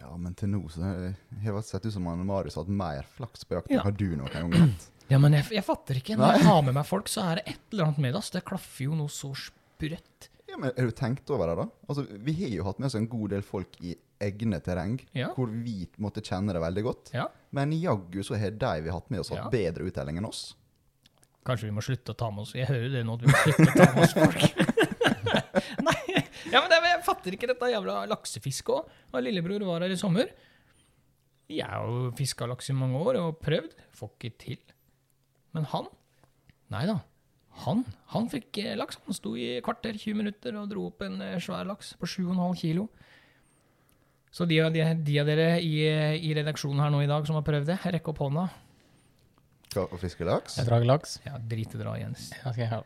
ja, 0.00 0.10
men 0.16 0.34
til 0.38 0.48
nå 0.52 0.60
så 0.70 0.82
har 0.82 1.14
det 1.56 1.64
sett 1.66 1.86
ut 1.86 1.92
som 1.92 2.06
han 2.06 2.24
Marius 2.26 2.54
har 2.54 2.64
hatt 2.64 2.70
mer 2.72 3.06
flaks 3.16 3.44
på 3.44 3.56
jakt 3.58 3.70
Ja. 3.70 3.80
enn 3.80 3.86
hva 3.86 3.96
du 3.96 4.06
noen 4.16 4.32
gang 4.32 4.52
har 4.52 4.66
hatt. 4.68 4.90
Ja, 5.08 5.18
men 5.22 5.36
jeg, 5.38 5.44
jeg 5.54 5.62
fatter 5.66 6.00
ikke. 6.00 6.16
Når 6.18 6.26
Nei. 6.26 6.38
jeg 6.40 6.46
har 6.48 6.62
med 6.66 6.74
meg 6.74 6.86
folk, 6.88 7.06
så 7.12 7.22
er 7.30 7.38
det 7.40 7.44
et 7.54 7.60
eller 7.72 7.84
annet 7.90 8.00
med 8.02 8.16
oss. 8.18 8.30
Det 8.34 8.42
klaffer 8.48 8.88
jo 8.88 8.96
noe 8.98 9.12
så 9.12 9.30
sprøtt. 9.38 10.30
Ja, 10.50 10.56
men 10.58 10.72
Har 10.76 10.88
du 10.88 10.94
tenkt 10.98 11.30
over 11.34 11.50
det, 11.50 11.56
da? 11.60 11.66
Altså, 11.90 12.06
Vi 12.26 12.34
har 12.40 12.52
jo 12.56 12.64
hatt 12.66 12.78
med 12.82 12.86
oss 12.88 12.96
en 12.98 13.06
god 13.10 13.30
del 13.34 13.42
folk 13.46 13.78
i 13.86 13.94
egne 14.22 14.58
terreng, 14.64 14.96
Ja. 15.14 15.28
hvor 15.36 15.46
vi 15.52 15.86
måtte 16.00 16.22
kjenne 16.24 16.54
det 16.56 16.62
veldig 16.62 16.82
godt. 16.86 17.10
Ja. 17.14 17.26
Men 17.52 17.70
jaggu 17.76 18.22
så 18.24 18.38
har 18.40 18.50
de 18.50 18.70
vi 18.82 18.88
har 18.90 18.98
hatt 19.00 19.10
med 19.10 19.20
oss, 19.20 19.28
hatt 19.30 19.44
Ja. 19.44 19.50
bedre 19.52 19.84
uttelling 19.90 20.16
enn 20.18 20.26
oss. 20.26 20.54
Kanskje 21.46 21.68
vi 21.68 21.74
må 21.76 21.82
slutte 21.84 22.10
å 22.10 22.16
ta 22.18 22.30
med 22.30 22.42
oss 22.42 22.52
Jeg 22.56 22.66
hører 22.66 22.90
det 22.90 23.04
nå, 23.06 23.14
at 23.14 23.20
vi 23.22 23.26
må 23.30 23.42
slutte 23.44 23.70
å 23.70 23.76
ta 23.76 23.92
med 23.94 24.02
oss 24.02 24.14
folk. 24.14 24.40
Nei, 25.86 26.24
ja, 26.50 26.60
men 26.62 26.70
det, 26.72 26.78
jeg 26.82 27.04
fatter 27.06 27.36
ikke 27.36 27.50
dette 27.52 27.68
jævla 27.70 28.00
laksefisket 28.10 28.72
òg. 28.74 28.88
Lillebror 29.22 29.62
var 29.68 29.84
her 29.86 29.94
i 29.94 29.98
sommer. 30.00 30.32
Jeg 31.52 31.66
har 31.68 31.86
jo 31.86 32.10
fiska 32.18 32.48
laks 32.50 32.70
i 32.70 32.74
mange 32.74 32.98
år 32.98 33.20
og 33.20 33.38
prøvd. 33.44 33.76
Får 33.94 34.10
ikke 34.16 34.32
til. 34.42 34.58
Men 35.56 35.64
han 35.72 35.88
Nei 36.74 36.82
da. 36.88 36.98
Han 37.64 37.84
han 38.12 38.26
fikk 38.28 38.58
eh, 38.60 38.74
laks. 38.76 38.98
Han 39.06 39.16
sto 39.16 39.32
i 39.38 39.56
kvarter, 39.64 39.96
20 39.96 40.18
minutter 40.18 40.56
og 40.60 40.68
dro 40.70 40.88
opp 40.90 41.02
en 41.06 41.16
eh, 41.24 41.38
svær 41.40 41.64
laks 41.68 41.94
på 42.00 42.08
7,5 42.10 42.56
kilo. 42.60 42.88
Så 44.36 44.44
de, 44.50 44.58
de, 44.74 44.82
de 45.06 45.14
av 45.22 45.28
dere 45.30 45.48
i, 45.64 45.78
i 46.20 46.34
redaksjonen 46.36 46.82
her 46.84 46.90
nå 46.92 47.00
i 47.00 47.08
dag 47.08 47.24
som 47.24 47.38
har 47.38 47.44
prøvd 47.46 47.70
det, 47.70 47.78
rekk 47.96 48.10
opp 48.12 48.20
hånda. 48.26 48.48
Å 49.76 49.98
fiske 50.00 50.24
laks? 50.24 50.54
Jeg 50.56 50.68
drar 50.68 50.84
laks. 50.88 51.18
Ja, 51.26 51.36
drit 51.36 51.72
i 51.76 51.80
dra, 51.80 51.94
Jens. 52.00 52.30
Jeg 52.32 52.68
ha. 52.70 52.78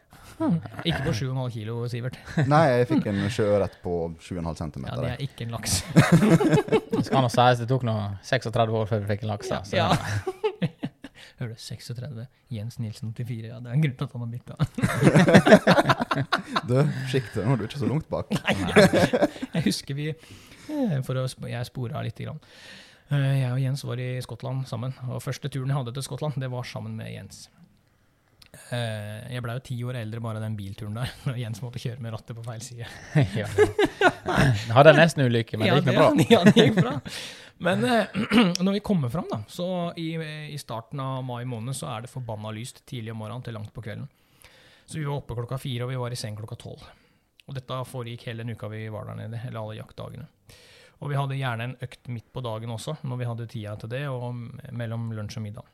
Ikke 0.88 1.02
på 1.06 1.12
7,5 1.14 1.50
kilo, 1.54 1.76
Sivert. 1.90 2.16
Nei, 2.50 2.62
jeg 2.80 2.88
fikk 2.90 3.06
en 3.12 3.20
sjøørret 3.30 3.76
på 3.84 3.96
7,5 4.18 4.58
cm. 4.62 4.86
Ja, 4.88 4.96
det 4.98 5.12
er 5.16 5.22
ikke 5.26 5.46
en 5.46 5.54
laks. 5.54 5.80
Det 6.90 7.04
skal 7.08 7.22
nå 7.26 7.30
sies 7.30 7.62
det 7.62 7.68
tok 7.70 7.86
nå 7.86 7.96
36 8.26 8.78
år 8.80 8.90
før 8.90 9.02
vi 9.04 9.10
fikk 9.12 9.26
en 9.26 9.32
laks. 9.34 9.50
da, 9.54 9.62
så- 9.66 9.78
Ja. 9.78 9.90
Hører 11.40 11.54
du 11.56 11.60
36, 11.64 12.26
Jens 12.52 12.74
Nilsen 12.82 13.14
84. 13.16 13.48
Ja, 13.48 13.56
det 13.64 13.70
er 13.70 13.74
en 13.78 13.84
grunn 13.84 13.96
til 13.96 14.04
at 14.04 14.12
han 14.12 14.24
har 14.26 14.32
bytta. 14.34 14.54
Du, 16.68 16.74
sjiktet, 17.08 17.40
er 17.46 17.56
du 17.56 17.62
ikke 17.64 17.78
så 17.80 17.88
langt 17.88 18.08
bak. 18.10 18.26
Jeg 19.54 19.62
husker 19.64 19.94
vi 19.96 20.08
eh, 20.10 20.98
å, 21.00 21.26
jeg 21.48 21.66
spora 21.70 22.02
litt. 22.04 22.18
Grann. 22.20 22.40
Eh, 23.08 23.38
Jeg 23.40 23.52
og 23.54 23.60
Jens 23.62 23.84
var 23.88 23.96
i 24.02 24.20
Skottland 24.20 24.66
sammen. 24.68 24.92
Og 25.08 25.22
første 25.24 25.48
turen 25.48 25.70
jeg 25.72 25.78
hadde 25.80 25.94
til 25.96 26.04
Skottland, 26.06 26.36
det 26.42 26.50
var 26.52 26.64
sammen 26.68 26.92
med 26.98 27.08
Jens. 27.14 27.46
Eh, 28.74 29.32
Jeg 29.34 29.42
blei 29.44 29.54
jo 29.56 29.62
ti 29.66 29.76
år 29.86 29.98
eldre 30.00 30.20
bare 30.24 30.40
den 30.42 30.56
bilturen 30.58 30.96
der, 30.98 31.10
når 31.28 31.38
Jens 31.38 31.60
måtte 31.62 31.82
kjøre 31.82 32.02
med 32.02 32.14
rattet 32.16 32.36
på 32.38 32.44
feil 32.46 32.62
side. 32.64 32.86
ja. 33.40 33.46
Jeg 33.46 34.74
hadde 34.74 34.94
nesten 34.98 35.26
ulykke, 35.26 35.58
men 35.60 35.70
det 35.70 35.76
gikk 35.80 35.90
nå 35.90 35.94
bra. 35.98 36.08
Ja, 36.34 36.40
det 36.46 36.56
gikk 36.56 36.80
bra. 36.80 36.94
Men 37.60 37.84
eh, 37.84 38.16
når 38.64 38.78
vi 38.78 38.82
kommer 38.86 39.12
fram, 39.12 39.28
da, 39.30 39.42
så 39.50 39.66
i, 40.00 40.08
i 40.50 40.58
starten 40.60 41.02
av 41.04 41.22
mai 41.26 41.44
måned, 41.48 41.76
så 41.76 41.90
er 41.94 42.06
det 42.06 42.12
forbanna 42.12 42.52
lyst 42.56 42.82
tidlig 42.88 43.12
om 43.14 43.20
morgenen 43.22 43.44
til 43.46 43.54
langt 43.58 43.72
på 43.76 43.84
kvelden. 43.84 44.08
Så 44.86 44.98
vi 44.98 45.04
var 45.06 45.20
oppe 45.20 45.36
klokka 45.38 45.58
fire, 45.62 45.84
og 45.86 45.92
vi 45.92 46.00
var 46.00 46.10
i 46.10 46.18
seng 46.18 46.38
klokka 46.40 46.58
tolv. 46.58 46.82
Og 47.46 47.54
dette 47.56 47.76
foregikk 47.86 48.24
hele 48.30 48.42
den 48.44 48.54
uka 48.56 48.68
vi 48.70 48.84
var 48.90 49.06
der 49.10 49.18
nede, 49.24 49.38
eller 49.46 49.60
alle 49.62 49.78
jaktdagene. 49.78 50.26
Og 51.00 51.08
vi 51.12 51.16
hadde 51.16 51.36
gjerne 51.38 51.66
en 51.68 51.76
økt 51.86 52.08
midt 52.12 52.26
på 52.34 52.42
dagen 52.44 52.72
også, 52.74 52.96
når 53.08 53.20
vi 53.22 53.28
hadde 53.28 53.46
tida 53.50 53.76
til 53.80 53.92
det, 53.92 54.02
og 54.10 54.34
mellom 54.76 55.06
lunsj 55.16 55.38
og 55.40 55.44
middag. 55.46 55.68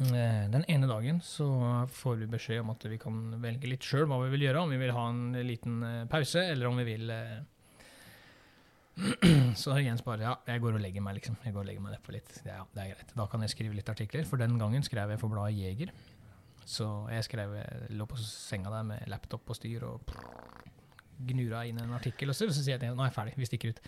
Eh, 0.00 0.50
Den 0.50 0.64
ene 0.66 0.88
dagen 0.90 1.20
så 1.22 1.46
får 1.94 2.16
vi 2.22 2.26
beskjed 2.32 2.64
om 2.64 2.72
at 2.74 2.84
vi 2.90 2.98
kan 2.98 3.18
velge 3.42 3.70
litt 3.70 3.86
sjøl 3.86 4.08
hva 4.10 4.18
vi 4.24 4.32
vil 4.34 4.48
gjøre. 4.48 4.64
Om 4.64 4.72
vi 4.74 4.80
vil 4.80 4.94
ha 4.96 5.04
en 5.10 5.26
liten 5.46 5.82
eh, 5.86 6.06
pause, 6.10 6.42
eller 6.50 6.70
om 6.70 6.80
vi 6.82 6.86
vil 6.88 7.12
eh, 7.14 7.42
Så 9.58 9.74
Jens 9.82 10.04
bare 10.06 10.22
ja, 10.22 10.34
jeg 10.46 10.62
går 10.62 10.76
og 10.78 10.82
legger 10.82 11.02
meg, 11.02 11.16
liksom. 11.18 11.38
Jeg 11.42 11.54
går 11.54 11.64
og 11.64 11.68
legger 11.70 11.82
meg 11.82 11.96
nedpå 11.96 12.14
litt. 12.14 12.36
Ja, 12.46 12.60
det 12.74 12.82
er 12.82 12.92
greit. 12.92 13.14
Da 13.18 13.26
kan 13.30 13.42
jeg 13.42 13.54
skrive 13.54 13.78
litt 13.78 13.90
artikler. 13.90 14.26
For 14.28 14.38
den 14.40 14.58
gangen 14.60 14.86
skrev 14.86 15.14
jeg 15.14 15.22
for 15.22 15.32
bladet 15.34 15.58
Jeger. 15.58 15.94
Så 16.64 16.86
jeg 17.12 17.26
skrev, 17.26 17.56
jeg 17.58 17.96
lå 17.98 18.06
på 18.08 18.18
senga 18.22 18.70
der 18.72 18.86
med 18.88 19.10
laptop 19.10 19.42
på 19.44 19.56
styr 19.58 19.82
og 19.88 20.14
gnura 21.26 21.64
inn 21.68 21.82
en 21.82 21.94
artikkel. 21.96 22.30
Og 22.30 22.38
så, 22.38 22.46
så 22.50 22.62
sier 22.62 22.76
jeg 22.76 22.84
til 22.84 22.92
ham 22.92 22.98
nå 22.98 23.04
er 23.04 23.10
jeg 23.10 23.18
ferdig, 23.18 23.34
vi 23.38 23.50
stikker 23.50 23.74
ut. 23.74 23.82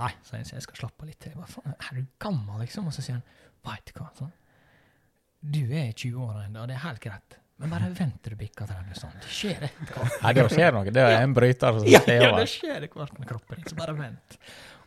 Nei, 0.00 0.10
sa 0.26 0.38
Jens, 0.38 0.52
jeg 0.54 0.66
skal 0.66 0.82
slappe 0.82 1.06
av 1.06 1.10
litt. 1.10 1.26
Jeg 1.30 1.38
bare, 1.38 1.50
faen, 1.50 1.74
er 1.74 1.96
du 1.98 2.12
gammel, 2.22 2.60
liksom? 2.62 2.90
Og 2.90 2.94
så 2.94 3.06
sier 3.06 3.18
han, 3.18 3.24
veit 3.66 3.90
du 3.90 3.98
hva, 4.02 4.10
sånn. 4.18 4.34
Du 5.40 5.62
er 5.72 5.92
20 5.92 6.16
år 6.24 6.40
ennå, 6.46 6.66
det 6.68 6.76
er 6.76 6.82
helt 6.86 7.00
greit. 7.04 7.36
Men 7.60 7.72
bare 7.74 7.90
vent 7.92 8.22
til 8.24 8.32
du 8.32 8.40
bikker 8.40 8.68
30 8.70 8.96
sånn. 8.96 9.16
Det 9.20 9.28
skjer 9.36 9.64
et 9.66 9.80
eller 9.84 9.98
annet. 10.00 10.18
Nei, 10.22 10.32
det 10.38 10.44
skjer 10.54 10.72
noe. 10.76 10.92
Det 10.96 11.02
er 11.04 11.18
en 11.20 11.34
bryter 11.36 11.76
som 11.76 11.88
Ja, 11.88 12.00
skjer 12.06 12.22
ja, 12.22 12.30
over. 12.30 12.40
det 12.40 12.52
skjer 12.54 12.86
hvert 12.94 13.18
med 13.20 13.28
kroppen 13.28 13.66
så 13.68 13.76
bare 13.76 13.94
vent. 13.98 14.36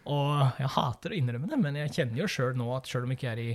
Og 0.09 0.59
jeg 0.59 0.71
hater 0.73 1.13
å 1.13 1.17
innrømme 1.19 1.47
det, 1.51 1.59
men 1.61 1.77
jeg 1.83 1.91
kjenner 1.99 2.23
jo 2.23 2.29
sjøl 2.33 2.57
nå 2.57 2.71
at 2.75 2.89
sjøl 2.89 3.05
om 3.05 3.13
jeg 3.13 3.19
ikke 3.21 3.31
er 3.35 3.41
i 3.43 3.49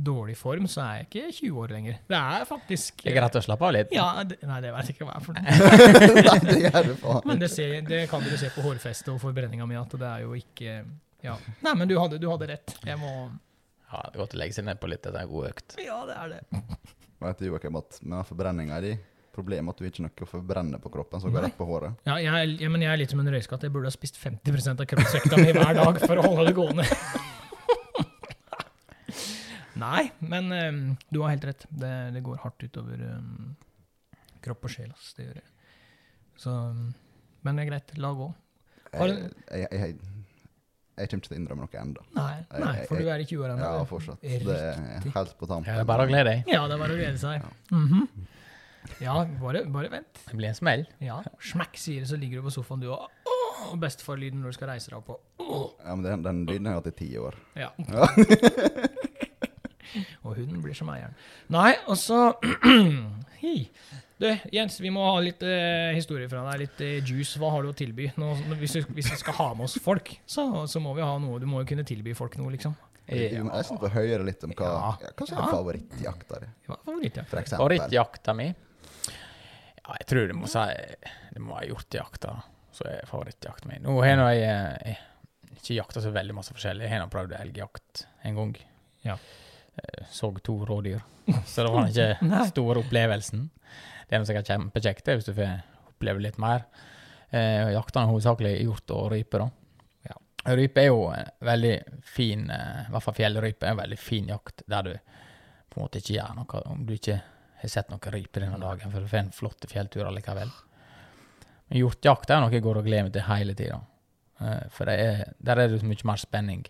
dårlig 0.00 0.34
form, 0.38 0.66
så 0.70 0.82
er 0.84 0.96
jeg 1.00 1.06
ikke 1.08 1.22
20 1.36 1.60
år 1.62 1.72
lenger. 1.76 1.96
Det 2.10 2.18
er 2.18 2.44
faktisk 2.48 3.02
Det 3.04 3.10
er 3.12 3.16
greit 3.20 3.38
å 3.38 3.42
slappe 3.44 3.66
av 3.66 3.72
litt. 3.74 3.94
Ja, 3.94 4.08
det, 4.24 4.38
nei, 4.46 4.58
det 4.64 4.72
vet 4.74 4.90
jeg 4.90 4.96
ikke 4.96 5.08
hva 5.08 5.16
er 5.18 5.24
for 5.24 5.38
noe. 5.38 5.42
Nei, 6.30 6.38
det 6.46 6.56
gjør 6.62 6.88
du 6.90 6.92
faen 7.02 7.26
Men 7.30 7.42
det, 7.42 7.50
ser, 7.54 7.76
det 7.88 8.00
kan 8.10 8.22
dere 8.24 8.38
se 8.40 8.50
på 8.54 8.64
hårfestet 8.66 9.10
og 9.14 9.18
forbrenninga 9.22 9.66
mi, 9.68 9.78
at 9.78 9.94
det 9.98 10.10
er 10.10 10.26
jo 10.26 10.34
ikke 10.38 10.76
Ja. 11.26 11.34
Nei, 11.66 11.74
men 11.76 11.90
du 11.90 11.96
hadde, 12.00 12.18
du 12.22 12.26
hadde 12.30 12.50
rett. 12.50 12.74
Jeg 12.86 12.98
må 13.02 13.10
Ja, 13.90 14.00
det 14.06 14.14
er 14.14 14.20
godt 14.22 14.34
å 14.36 14.40
legge 14.40 14.54
seg 14.54 14.66
ned 14.68 14.78
på 14.80 14.86
litt 14.90 15.02
etter 15.06 15.20
en 15.24 15.30
god 15.30 15.48
økt. 15.50 15.74
Ja, 15.82 15.98
det 16.06 16.14
er 16.16 16.34
det. 16.36 16.40
Vet 17.20 17.40
du, 17.42 17.46
Joakim, 17.50 17.76
at 17.80 17.98
med 18.06 18.26
forbrenninga 18.28 18.78
di 18.84 18.92
Problemet 19.30 19.70
er 19.70 19.76
at 19.76 19.78
du 19.78 19.84
ikke 19.86 20.00
har 20.02 20.08
noe 20.08 20.24
å 20.26 20.28
forbrenne 20.28 20.78
på 20.82 20.90
kroppen 20.90 21.20
som 21.22 21.30
går 21.32 21.44
rett 21.46 21.54
på 21.56 21.62
håret. 21.68 22.00
Ja, 22.08 22.16
jeg, 22.18 22.32
er- 22.34 22.62
ja, 22.64 22.68
men 22.72 22.82
jeg 22.82 22.90
er 22.90 22.98
litt 22.98 23.12
som 23.14 23.20
en 23.22 23.28
røyskatt. 23.30 23.62
Jeg 23.62 23.70
burde 23.72 23.86
ha 23.86 23.94
spist 23.94 24.18
50% 24.18 24.82
av 24.82 24.88
kroppsvekta 24.90 25.38
mi 25.38 25.52
hver 25.54 25.70
dag 25.78 26.00
for 26.02 26.18
å 26.18 26.24
holde 26.26 26.48
det 26.48 26.54
gående. 26.58 26.84
Nei, 29.80 30.10
men 30.18 30.50
um, 30.52 30.80
du 31.14 31.20
har 31.22 31.30
helt 31.36 31.44
rett. 31.46 31.62
Det, 31.70 31.92
det 32.16 32.24
går 32.26 32.40
hardt 32.42 32.64
utover 32.66 33.04
um, 33.14 33.54
kropp 34.44 34.66
og 34.66 34.74
sjel. 34.74 34.90
ass. 34.92 35.12
Det 35.16 35.28
gjør 35.28 35.38
det. 35.38 35.46
Så, 36.40 36.50
um, 36.74 36.90
men 37.46 37.56
det 37.60 37.64
er 37.64 37.70
greit. 37.70 37.94
La 38.02 38.10
gå. 38.18 38.26
Har 38.92 39.14
Jeg, 39.14 39.30
jeg, 39.54 39.70
jeg, 39.70 39.94
jeg 41.00 41.10
kommer 41.10 41.22
ikke 41.24 41.30
til 41.30 41.36
å 41.36 41.40
innrømme 41.40 41.66
noe 41.66 41.80
ennå. 41.82 42.04
Nei, 42.16 42.34
nei, 42.64 42.74
for 42.88 43.00
du 43.00 43.08
er 43.10 43.22
i 43.22 43.26
20-åra 43.28 43.56
Ja, 43.60 43.70
fortsatt. 43.88 44.20
Er 44.24 44.44
Det 44.44 44.58
er 44.70 45.08
helt 45.14 45.32
på 45.40 45.48
tampen. 45.48 45.70
Ja, 45.70 45.78
det 45.80 45.84
er 45.84 45.88
bare 45.88 46.06
å 46.06 46.10
glede 46.10 46.28
deg. 46.30 46.50
Ja, 46.52 46.60
det 46.68 46.76
er 46.76 46.82
bare 46.84 46.96
å 46.96 47.00
glede 47.00 47.20
seg. 47.22 47.48
Mhm. 47.72 48.28
Ja, 49.00 49.14
bare, 49.40 49.64
bare 49.68 49.90
vent. 49.92 50.22
Det 50.26 50.36
blir 50.38 50.48
en 50.48 50.56
smell. 50.56 50.86
Ja, 51.04 51.18
Smekk, 51.44 51.76
sier 51.78 52.00
det, 52.04 52.08
så 52.10 52.16
ligger 52.20 52.40
du 52.40 52.46
på 52.48 52.52
sofaen, 52.54 52.80
du 52.80 52.88
og 52.90 53.08
åh, 53.28 53.74
bestefar-lyden 53.80 54.40
når 54.40 54.54
du 54.54 54.56
skal 54.56 54.72
reise 54.72 54.88
deg 54.90 54.98
opp. 55.02 55.10
Og, 55.12 55.44
åh. 55.44 55.66
Ja, 55.84 55.94
men 55.96 56.06
den, 56.06 56.22
den 56.24 56.40
lyden 56.48 56.66
har 56.70 56.78
jeg 56.78 56.82
hatt 56.82 56.92
i 56.92 56.96
ti 57.02 57.10
år. 57.20 57.36
Ja. 57.60 57.68
Ja. 57.92 58.08
og 60.24 60.36
hunden 60.38 60.62
blir 60.64 60.76
som 60.76 60.90
eieren. 60.92 61.16
Nei, 61.52 61.74
og 61.86 61.98
så 62.00 62.30
Hi. 63.42 63.54
Du, 64.20 64.26
Jens, 64.52 64.74
vi 64.84 64.90
må 64.92 65.00
ha 65.06 65.16
litt 65.24 65.40
eh, 65.48 65.94
historie 65.96 66.28
fra 66.28 66.42
deg. 66.50 66.58
Litt 66.66 66.80
eh, 66.84 66.98
juice. 67.08 67.38
Hva 67.40 67.54
har 67.54 67.64
du 67.64 67.70
å 67.70 67.76
tilby? 67.76 68.10
Nå, 68.20 68.34
hvis, 68.60 68.74
vi, 68.76 68.82
hvis 68.98 69.08
vi 69.14 69.16
skal 69.22 69.36
ha 69.38 69.46
med 69.56 69.64
oss 69.64 69.78
folk, 69.80 70.10
så, 70.28 70.44
så 70.68 70.82
må 70.84 70.92
vi 70.98 71.04
ha 71.06 71.14
noe. 71.22 71.38
Du 71.40 71.46
må 71.48 71.62
jo 71.62 71.68
kunne 71.72 71.86
tilby 71.88 72.12
folk 72.18 72.36
noe, 72.40 72.52
liksom. 72.52 72.76
Vi 73.10 73.40
må 73.42 73.48
nesten 73.50 73.80
få 73.80 73.88
høre 73.90 74.22
litt 74.28 74.44
om 74.46 74.52
hva, 74.54 74.68
Ja. 74.70 74.90
ja, 75.02 75.08
hva 75.18 75.26
som 75.26 75.38
Ja. 75.40 75.46
er 75.48 75.54
favorittjakta 75.56 76.36
di, 76.44 76.50
favorittjakta? 76.68 78.34
mi? 78.38 78.44
Ja, 79.80 79.96
jeg 79.96 80.06
tror 80.06 80.28
det 80.30 80.36
må 80.38 80.46
si 80.52 80.62
Det 81.32 81.40
må 81.42 81.56
være 81.56 81.70
hjortejakta 81.72 82.34
som 82.76 82.86
er 82.86 83.08
favorittjakta 83.10 83.66
mi. 83.66 83.80
Nå 83.82 83.96
har 84.04 84.20
jeg, 84.36 84.44
eh, 84.46 84.92
jeg 84.92 85.56
ikke 85.58 85.78
jakta 85.80 86.04
så 86.04 86.12
veldig 86.14 86.36
masse 86.36 86.54
forskjellig. 86.54 86.86
Jeg 86.86 87.00
har 87.02 87.10
prøvd 87.10 87.34
elgjakt 87.40 88.04
en 88.28 88.36
gang. 88.38 88.52
Ja. 89.02 89.16
Jeg 89.80 90.06
Så 90.12 90.30
to 90.44 90.60
rådyr. 90.68 91.00
Så 91.48 91.64
det 91.66 91.72
var 91.72 91.88
ikke 91.88 92.18
den 92.28 92.46
store 92.52 92.84
opplevelsen. 92.84 93.48
Det 94.10 94.18
er 94.18 94.24
sikkert 94.26 94.48
kjempekjekt 94.50 95.08
hvis 95.12 95.28
du 95.28 95.34
får 95.36 95.60
oppleve 95.92 96.22
litt 96.24 96.38
mer. 96.42 96.64
Eh, 97.30 97.70
er 97.70 98.08
hovedsakelig 98.10 98.56
hjort 98.64 98.90
og 98.90 99.12
rype, 99.12 99.38
da. 99.38 99.46
Ja. 100.08 100.16
Rype 100.58 100.82
er 100.82 100.88
jo 100.88 101.04
en 101.14 101.28
veldig 101.46 101.74
fin, 102.02 102.48
eh, 102.50 102.88
i 102.88 102.90
hvert 102.90 103.04
fall 103.04 103.14
fjellrype, 103.14 103.66
er 103.66 103.76
en 103.76 103.82
veldig 103.84 103.98
fin 103.98 104.32
jakt 104.32 104.64
der 104.66 104.82
du 104.82 104.96
på 105.70 105.78
en 105.78 105.84
måte 105.84 106.00
ikke 106.02 106.16
gjør 106.16 106.34
noe 106.40 106.62
om 106.72 106.82
du 106.88 106.96
ikke 106.96 107.20
har 107.60 107.70
sett 107.70 107.92
noen 107.92 108.10
rype 108.10 108.42
denne 108.42 108.58
dagen, 108.58 108.90
for 108.90 108.98
du 108.98 109.06
får 109.06 109.20
en 109.20 109.30
flott 109.36 109.68
fjelltur 109.70 110.08
allikevel. 110.08 110.50
Men 111.68 111.78
hjortjakt 111.78 112.32
er 112.34 112.42
noe 112.42 112.50
jeg 112.50 112.64
går 112.64 112.80
og 112.80 112.88
gleder 112.88 113.06
meg 113.06 113.14
til 113.14 113.28
hele 113.28 113.54
tida. 113.54 113.78
For 114.74 114.88
det 114.88 114.94
er, 115.04 115.34
der 115.38 115.60
er 115.60 115.68
det 115.70 115.84
mye 115.86 116.08
mer 116.08 116.18
spenning. 116.18 116.64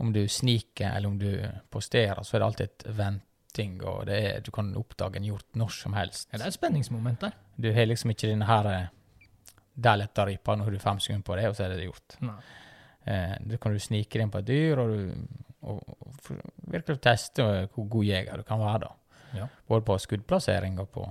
Om 0.00 0.14
du 0.14 0.22
sniker 0.30 0.94
eller 0.94 1.10
om 1.10 1.18
du 1.18 1.28
posterer, 1.68 2.22
så 2.22 2.38
er 2.38 2.40
det 2.40 2.46
alltid 2.46 2.70
et 2.70 2.86
venting, 3.52 3.82
og 3.84 4.06
det 4.06 4.18
er, 4.24 4.40
du 4.40 4.50
kan 4.50 4.72
oppdage 4.76 5.16
en 5.16 5.24
hjort 5.26 5.44
når 5.54 5.70
som 5.70 5.92
helst. 5.94 6.28
Ja, 6.32 6.38
det 6.38 6.44
er 6.44 6.48
et 6.48 6.54
spenningsmoment 6.56 7.20
der. 7.20 7.32
Du 7.60 7.70
har 7.72 7.86
liksom 7.86 8.10
ikke 8.10 8.28
denne 8.30 8.46
her 8.46 8.66
eh, 8.70 8.86
Der 9.74 9.96
letter 9.96 10.26
rypa, 10.28 10.54
nå 10.56 10.64
har 10.64 10.70
du 10.70 10.78
fem 10.78 10.98
sekunder 11.00 11.24
på 11.24 11.36
det, 11.36 11.46
og 11.48 11.56
så 11.56 11.64
er 11.64 11.68
det 11.76 11.86
gjort. 11.86 12.16
Eh, 13.06 13.36
da 13.40 13.56
kan 13.60 13.72
du 13.72 13.78
snike 13.80 14.12
deg 14.18 14.22
inn 14.26 14.30
på 14.30 14.38
et 14.42 14.46
dyr, 14.46 14.78
og, 14.78 14.90
du, 14.90 15.12
og, 15.62 15.80
og 15.88 16.36
virkelig 16.72 17.00
teste 17.00 17.42
hvor 17.74 17.88
god 17.88 18.04
jeger 18.04 18.36
du 18.36 18.42
kan 18.44 18.60
være. 18.60 18.78
da. 18.84 18.92
Ja. 19.38 19.46
Både 19.68 19.84
på 19.88 19.96
skuddplassering 19.98 20.78
og 20.80 20.90
på 20.92 21.10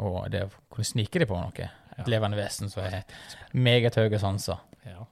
og 0.00 0.30
det 0.30 0.44
å 0.46 0.50
kunne 0.70 0.86
snike 0.86 1.18
deg 1.18 1.28
på 1.28 1.36
noe. 1.36 1.50
Et 1.52 1.98
Ja. 1.98 2.04
levende 2.06 2.38
vesen 2.38 2.70
som 2.70 2.82
har 2.86 3.02
meget 3.52 3.96
høye 3.98 4.18
sanser. 4.22 4.56
Ja. 4.86 5.02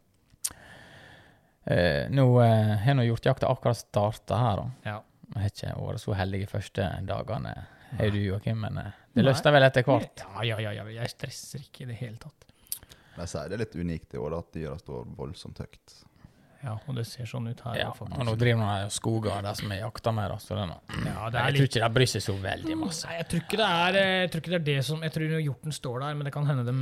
Eh, 1.66 2.06
nå 2.14 2.24
eh, 2.40 2.76
har 2.80 2.94
nå 2.96 3.02
hjortejakta 3.04 3.50
akkurat 3.50 3.76
starta 3.76 4.38
her, 4.40 4.56
da. 4.62 4.70
Ja. 4.88 5.02
Jeg 5.34 5.42
har 5.42 5.50
ikke 5.52 5.72
vært 5.84 6.02
så 6.02 6.14
heldig 6.16 6.40
de 6.40 6.50
første 6.50 6.88
dagene, 7.08 7.54
har 7.98 8.12
du, 8.12 8.18
Joakim, 8.20 8.60
men 8.64 8.78
eh, 8.80 9.00
det 9.16 9.24
løsner 9.24 9.54
vel 9.54 9.66
etter 9.66 9.84
hvert. 9.86 10.22
Ja, 10.24 10.44
ja, 10.44 10.58
ja, 10.62 10.72
ja. 10.80 10.86
Jeg 11.02 11.12
stresser 11.12 11.64
ikke 11.64 11.84
i 11.84 11.90
det 11.90 11.98
hele 12.00 12.16
tatt. 12.22 12.46
så 13.18 13.26
sier 13.26 13.50
det 13.50 13.58
er 13.58 13.64
litt 13.64 13.76
unikt 13.76 14.14
i 14.14 14.20
år 14.22 14.38
at 14.38 14.52
dyra 14.54 14.76
står 14.80 15.08
voldsomt 15.18 15.60
høyt. 15.64 15.96
Ja, 16.58 16.72
og 16.90 16.96
det 16.98 17.04
ser 17.06 17.22
sånn 17.30 17.44
ut 17.46 17.60
her. 17.62 17.76
Ja, 17.78 17.90
faktisk. 17.94 18.18
og 18.18 18.26
nå 18.26 18.32
driver 18.34 18.58
nå 18.58 18.68
de 18.82 18.90
skoger 18.90 19.42
der 19.46 19.54
som 19.54 19.70
er 19.70 19.78
jakta 19.78 20.10
med, 20.12 20.26
da, 20.32 20.38
så 20.42 20.56
det 20.58 20.64
Ja, 21.06 21.28
det 21.30 21.38
Jeg 21.38 21.52
litt... 21.54 21.58
tror 21.60 21.68
ikke 21.68 21.82
de 21.84 21.90
bryr 21.94 22.10
seg 22.10 22.22
så 22.24 22.34
veldig 22.42 22.76
masse. 22.80 23.06
Nei, 23.06 23.14
jeg 23.20 23.26
tror 23.30 23.42
ikke 23.44 23.58
det 23.60 23.68
er 23.68 23.98
eh, 24.00 24.14
Jeg 24.24 24.30
tror 24.32 24.42
ikke 24.42 24.50
det 24.50 24.58
er 24.58 24.64
det 24.66 24.84
som 24.88 25.04
Jeg 25.06 25.12
tror 25.14 25.34
hjorten 25.38 25.72
står 25.76 26.00
der, 26.02 26.14
men 26.18 26.24
det 26.26 26.32
kan 26.34 26.48
hende 26.50 26.64
de, 26.66 26.74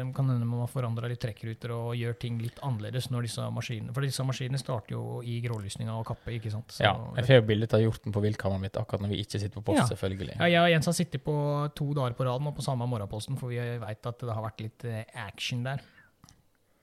de 0.00 0.06
kan 0.16 0.32
hende 0.32 0.48
man 0.50 0.64
har 0.64 0.72
forandra 0.72 1.06
litt 1.12 1.22
trekkruter 1.22 1.70
og 1.76 1.94
gjør 2.00 2.18
ting 2.26 2.40
litt 2.42 2.58
annerledes 2.66 3.06
når 3.14 3.28
disse 3.28 3.46
maskinene 3.54 3.94
For 3.94 4.02
disse 4.08 4.26
maskinene 4.26 4.58
starter 4.58 4.96
jo 4.96 5.04
i 5.22 5.38
grålysninga 5.46 5.94
og 5.94 6.04
kappe, 6.10 6.34
ikke 6.34 6.50
sant? 6.50 6.74
Så 6.74 6.82
Ja, 6.88 6.96
jeg 7.20 7.28
får 7.30 7.40
jo 7.42 7.46
bilde 7.52 7.70
av 7.78 7.84
hjorten 7.86 8.16
på 8.18 8.24
viltkammeret 8.26 8.64
mitt 8.66 8.80
akkurat 8.82 9.06
når 9.06 9.14
vi 9.14 9.22
ikke 9.22 9.38
sitter 9.38 9.54
på 9.60 9.64
post, 9.70 9.84
Ja. 9.84 9.86
selvfølgelig. 9.94 10.36
ja, 10.40 10.50
jeg 10.56 10.60
og 10.66 10.70
Jens 10.74 10.90
har 10.90 10.98
sittet 10.98 11.22
på 11.22 11.36
to 11.78 11.92
dager 11.94 12.18
på 12.18 12.26
rad 12.26 12.42
nå 12.42 12.50
på 12.58 12.66
samme 12.66 12.90
morgenposten, 12.90 13.38
for 13.38 13.54
vi 13.54 13.62
veit 13.78 14.06
at 14.10 14.18
det 14.18 14.34
har 14.34 14.42
vært 14.42 14.60
litt 14.66 14.84
eh, 14.90 15.04
action 15.14 15.62
der. 15.62 15.78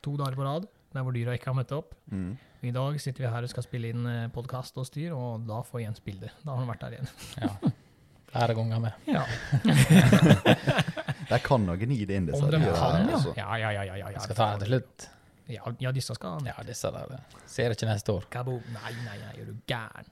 To 0.05 0.15
dager 0.15 0.35
på 0.39 0.45
rad, 0.47 0.67
der 0.97 1.07
hvor 1.07 1.15
dyra 1.15 1.37
ikke 1.37 1.51
har 1.51 1.57
møtt 1.57 1.73
opp. 1.77 1.95
Mm. 2.11 2.31
I 2.67 2.73
dag 2.73 2.97
sitter 3.01 3.27
vi 3.27 3.31
her 3.31 3.45
og 3.45 3.51
skal 3.53 3.65
spille 3.65 3.91
inn 3.93 4.07
podkast 4.33 4.79
og 4.81 4.87
styr, 4.89 5.13
og 5.13 5.45
da 5.47 5.61
får 5.65 5.85
Jens 5.85 6.01
bilde. 6.03 6.31
Da 6.41 6.55
har 6.55 6.63
han 6.63 6.71
vært 6.71 6.87
der 6.87 6.97
igjen. 6.97 7.11
Ja. 7.43 7.73
Flere 8.27 8.57
ganger 8.57 8.81
med. 8.83 8.97
Ja, 9.07 9.23
De 11.27 11.39
kan 11.43 11.67
å 11.67 11.75
gni 11.79 11.99
det 12.07 12.17
inn, 12.19 12.27
disse 12.29 12.47
de 12.47 12.59
dyra 12.59 12.73
kan, 12.75 13.07
ja. 13.07 13.15
altså. 13.17 13.33
Ja, 13.37 13.47
ja, 13.59 13.71
ja. 13.75 13.85
ja, 13.87 13.95
ja, 14.01 14.11
Jeg 14.15 14.25
skal 14.25 14.39
ta 14.39 14.49
det 14.53 14.65
til 14.65 14.73
slutt. 14.73 15.07
Ja, 15.47 15.71
ja, 15.79 15.91
disse 15.95 16.15
skal 16.17 16.47
Ja, 16.47 16.55
disse 16.67 16.91
der 16.91 17.13
eh, 17.15 17.35
ser 17.47 17.75
ikke 17.75 17.87
neste 17.87 18.15
år. 18.17 18.27
Kaboom. 18.31 18.63
Nei, 18.75 18.93
nei, 19.05 19.17
nei, 19.21 19.33
er 19.41 19.47
du 19.47 19.55
gæren? 19.67 20.09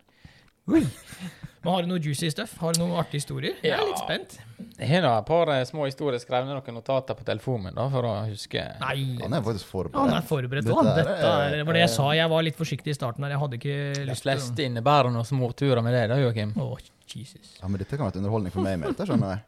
Men 1.65 1.73
har 1.73 1.81
du 1.81 1.87
noe 1.89 1.97
juicy 2.01 2.27
stuff? 2.29 2.51
Har 2.61 2.75
du 2.75 2.83
noen 2.83 2.91
artige 2.99 3.17
historier? 3.23 3.55
Jeg 3.63 3.71
er 3.73 3.79
Ja. 3.79 3.85
litt 3.87 3.97
spent. 3.97 4.35
Jeg 4.77 5.01
har 5.01 5.17
et 5.17 5.25
par 5.25 5.49
eh, 5.49 5.63
små 5.65 5.87
historier 5.89 6.19
skrevet 6.21 6.45
ned 6.45 6.59
noen 6.59 6.75
notater 6.77 7.17
på 7.17 7.25
telefonen 7.25 7.63
min 7.71 7.73
da, 7.73 7.87
for 7.89 8.05
å 8.05 8.11
huske. 8.29 8.61
Nei, 8.83 9.17
Han 9.23 9.33
er 9.33 9.41
faktisk 9.41 9.65
han 9.65 9.89
forberedt. 9.89 10.13
er 10.19 10.27
forberedt. 10.29 10.65
Dette 10.67 10.75
han. 10.77 10.87
er- 10.91 10.95
Dette 11.01 11.31
er, 11.57 11.63
var 11.65 11.73
det 11.73 11.81
jeg 11.81 11.89
sa. 11.95 12.11
Jeg 12.13 12.29
var 12.29 12.43
litt 12.45 12.55
forsiktig 12.59 12.93
i 12.93 12.93
starten. 12.93 13.23
her. 13.25 13.31
Jeg 13.33 13.39
hadde 13.39 13.57
ikke 13.57 14.05
lyst 14.11 14.21
til 14.21 14.31
å 14.31 14.35
fleste 14.35 14.67
innebærer 14.69 15.09
noen 15.11 15.25
småturer 15.25 15.81
med 15.83 15.93
det, 15.97 16.03
da, 16.09 16.15
Joakim. 16.21 16.53
Oh, 16.61 16.77
Jesus. 17.15 17.57
Ja, 17.61 17.67
men 17.67 17.79
dette 17.81 17.97
kan 17.97 18.05
være 18.11 18.21
underholdning 18.21 18.51
for 18.53 18.61
meg 18.61 18.77
med 18.79 18.89
skjønner 19.09 19.33
jeg. 19.33 19.41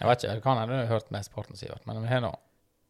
Jeg 0.00 0.08
vet 0.08 0.24
ikke, 0.24 0.34
det 0.34 0.42
kan 0.42 0.56
hende 0.56 0.72
du 0.72 0.86
har 0.86 0.86
hørt 0.96 1.10
mesteparten, 1.12 1.56
Sivert, 1.60 1.84
men 1.86 2.00
vi 2.00 2.08
har 2.08 2.20
nå 2.24 2.34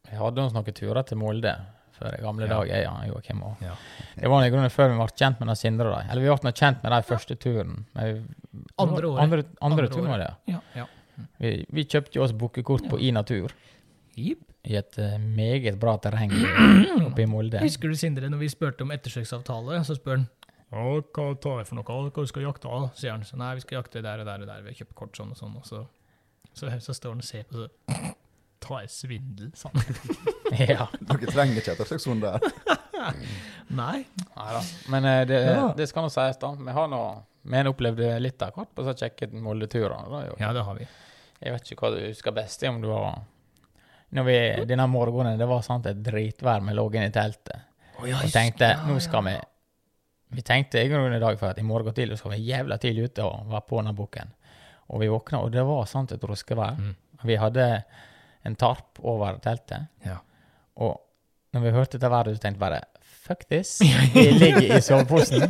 Vi 0.09 0.15
hadde 0.17 0.35
noen 0.47 0.55
turer 0.71 1.03
til 1.05 1.17
Molde 1.17 1.57
før 2.01 2.17
i 2.17 2.21
gamle 2.25 2.47
Ja. 2.47 2.53
dager, 2.57 2.81
ja, 2.83 2.91
og 2.97 3.07
Joakim. 3.13 3.43
Og 3.47 3.61
Ja. 3.65 3.75
det 4.17 4.29
var 4.33 4.43
i 4.45 4.49
grunnen 4.53 4.73
før 4.73 4.89
vi 4.91 4.97
ble 4.99 5.07
kjent 5.21 5.39
med 5.45 5.57
Sindre. 5.57 5.91
da. 5.93 6.01
Eller 6.11 6.21
vi 6.25 6.35
ble 6.41 6.51
kjent 6.53 6.83
med 6.83 6.91
dem 6.97 7.03
første 7.13 7.37
turen. 7.39 7.85
Men 7.95 8.13
vi, 8.13 8.65
Andre 8.79 9.07
året. 9.07 9.21
Andre, 9.23 9.43
andre, 9.61 9.71
Andre 9.71 9.87
turen 9.93 10.09
var 10.09 10.17
det, 10.23 10.29
ja. 10.47 10.59
Ja, 10.59 10.61
ja. 10.81 10.85
Vi, 11.39 11.65
vi 11.71 11.83
kjøpte 11.85 12.17
jo 12.17 12.23
oss 12.25 12.33
bookekort 12.33 12.87
på 12.89 12.97
iNatur. 12.99 13.51
Yep. 14.17 14.47
I 14.63 14.75
et 14.77 14.97
uh, 15.01 15.17
meget 15.17 15.79
bra 15.81 15.95
terreng 15.97 16.29
oppe 17.07 17.23
i 17.23 17.25
Molde. 17.25 17.57
Husker 17.63 17.89
du 17.89 17.95
Sindre, 17.97 18.29
når 18.29 18.37
vi 18.43 18.49
spurte 18.53 18.83
om 18.85 18.91
ettersøksavtale, 18.93 19.79
så 19.87 19.95
spør 19.97 20.17
han 20.19 20.27
«Å, 20.71 21.01
hva 21.01 21.23
tar 21.41 21.57
jeg 21.59 21.67
for 21.67 21.75
noe, 21.79 21.83
hva 21.83 22.11
du 22.13 22.39
vi 22.39 22.45
jakte 22.45 22.69
av? 22.69 22.91
sier 22.95 23.11
han. 23.11 23.25
Så 23.27 23.35
nei, 23.41 23.55
vi 23.57 23.61
skal 23.65 23.81
jakte 23.81 24.01
der 24.05 24.21
og 24.21 24.25
der 24.29 24.41
og 24.45 24.47
der, 24.47 24.61
vi 24.61 24.69
har 24.71 24.77
kjøpt 24.79 24.95
kort 24.95 25.17
sånn 25.17 25.33
og 25.33 25.37
sånn, 25.39 25.55
og 25.57 25.65
så, 25.67 25.81
så, 26.53 26.69
så 26.79 26.93
står 26.95 27.09
han 27.15 27.23
og 27.25 27.27
ser 27.27 27.43
på 27.49 27.57
så 27.57 28.13
Ta 28.61 28.81
jeg 28.83 28.91
svindel, 28.93 29.49
sammen. 29.57 29.83
ja. 30.61 30.85
Dere 30.99 31.31
trenger 31.31 31.61
ikke 31.61 31.73
et 31.73 32.03
sånn 32.03 32.21
der. 32.21 32.43
Nei. 33.81 34.03
Neida. 34.35 34.61
Men 34.93 35.07
eh, 35.09 35.23
det, 35.29 35.41
Ja. 35.49 35.67
det 35.77 35.87
skal 35.89 36.05
nå 36.05 36.13
sies, 36.13 36.37
da. 36.41 36.53
Vi 36.59 36.77
har 36.77 36.89
nå 36.91 37.01
vi 37.41 37.57
har 37.57 37.65
opplevd 37.71 38.03
litt 38.21 38.43
av 38.45 38.51
hvert 38.53 38.69
på 38.77 38.83
så 38.85 38.93
kjekke 38.93 39.31
Molde-turene. 39.33 40.27
Ja, 40.37 40.51
det 40.53 40.61
har 40.67 40.75
vi. 40.77 40.85
Jeg 41.41 41.55
vet 41.55 41.71
ikke 41.73 41.87
hva 41.87 41.95
du 41.95 42.03
husker 42.05 42.35
best, 42.37 42.61
om 42.69 42.77
du 42.83 42.85
var 42.91 43.23
når 44.11 44.27
vi, 44.27 44.37
Denne 44.67 44.85
morgenen 44.91 45.39
det 45.39 45.47
var 45.49 45.63
sant 45.65 45.87
et 45.89 46.01
dritvær, 46.03 46.61
vi 46.67 46.75
lå 46.75 46.83
inne 46.91 47.07
i 47.09 47.15
teltet 47.15 47.67
og 48.01 48.31
tenkte 48.33 48.67
nå 48.87 48.95
skal 49.03 49.23
vi 49.27 49.33
Vi 50.35 50.41
tenkte 50.47 50.81
i 50.81 50.89
grunnen 50.89 51.13
i 51.13 51.21
dag 51.21 51.37
for 51.39 51.51
at 51.51 51.59
i 51.59 51.65
morgen 51.65 51.93
tidlig 51.93 52.17
skal 52.19 52.33
vi 52.33 52.43
jævla 52.47 52.77
tidlig 52.81 53.09
ute 53.11 53.23
og 53.27 53.49
være 53.51 53.65
på 53.67 53.81
denne 53.81 53.91
bukken. 53.93 54.29
Og 54.87 55.01
vi 55.01 55.09
våkna, 55.11 55.41
og 55.43 55.51
det 55.51 55.63
var 55.67 55.89
sant 55.91 56.13
et 56.15 56.23
ruskevær. 56.23 56.77
Mm. 56.79 56.93
Vi 57.27 57.35
hadde 57.35 57.65
en 58.45 58.55
tarp 58.55 58.99
over 59.03 59.37
teltet. 59.43 59.87
Ja. 60.05 60.17
Og 60.81 61.01
når 61.53 61.61
vi 61.65 61.71
hørte 61.75 61.97
dette 61.97 62.09
været, 62.11 62.35
så 62.37 62.41
tenkte 62.41 62.57
vi 62.59 62.65
bare 62.69 62.81
Fuck 63.21 63.43
this. 63.51 63.79
Vi 64.15 64.23
ligger 64.33 64.77
i 64.77 64.81
soveposen. 64.81 65.43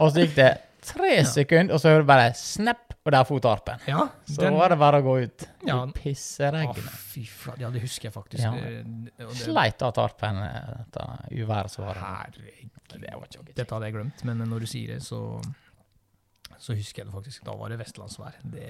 og 0.00 0.10
så 0.12 0.20
gikk 0.26 0.34
det 0.36 0.50
tre 0.84 1.24
sekunder, 1.24 1.72
og 1.74 1.80
så 1.80 1.88
hører 1.88 2.02
du 2.04 2.06
bare 2.10 2.34
snap, 2.36 2.92
og 3.04 3.12
der 3.14 3.24
for 3.24 3.38
tarpen. 3.42 3.80
Ja, 3.88 4.04
Så 4.28 4.42
den- 4.42 4.54
var 4.58 4.68
det 4.74 4.78
bare 4.78 5.00
å 5.00 5.02
gå 5.06 5.14
ut. 5.24 5.46
Ja. 5.66 5.78
I 5.78 5.88
Å, 5.88 5.92
pisseregnet. 5.96 6.76
fy 7.14 7.24
faen. 7.26 7.56
Ja, 7.64 7.70
det 7.70 7.80
husker 7.82 8.10
jeg 8.10 8.14
faktisk. 8.14 8.42
Ja. 8.44 8.52
Eh, 8.54 8.82
det- 8.84 9.30
Sleit 9.40 9.82
av 9.82 9.94
tarpen, 9.96 10.36
etter 10.44 10.84
dette 10.84 11.42
uværet 11.42 11.70
som 11.70 11.86
var. 11.88 11.94
Herregud. 12.02 12.70
Det 12.92 13.14
var 13.14 13.24
ikke 13.26 13.54
Dette 13.54 13.72
hadde 13.74 13.88
jeg 13.88 13.94
glemt, 13.96 14.24
men 14.28 14.38
når 14.52 14.60
du 14.60 14.66
sier 14.66 14.94
det, 14.94 15.02
så 15.02 15.40
så 16.62 16.74
husker 16.76 17.02
jeg 17.02 17.06
det 17.08 17.14
faktisk. 17.16 17.44
Da 17.48 17.56
var 17.56 17.70
det 17.72 17.78
vestlandsvær. 17.80 18.36
Det 18.44 18.68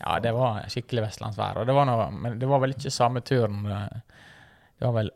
Ja, 0.00 0.18
det 0.20 0.32
var 0.36 0.62
skikkelig 0.72 1.02
vestlandsvær. 1.08 1.56
Og 1.62 1.66
det 1.68 1.74
var 1.76 1.86
noe, 1.88 2.08
men 2.12 2.38
det 2.40 2.48
var 2.50 2.60
vel 2.62 2.74
ikke 2.76 2.90
samme 2.94 3.20
turen. 3.26 3.64
eh, 3.66 4.00
Det 4.78 4.86
var 4.86 4.92
vel 5.02 5.10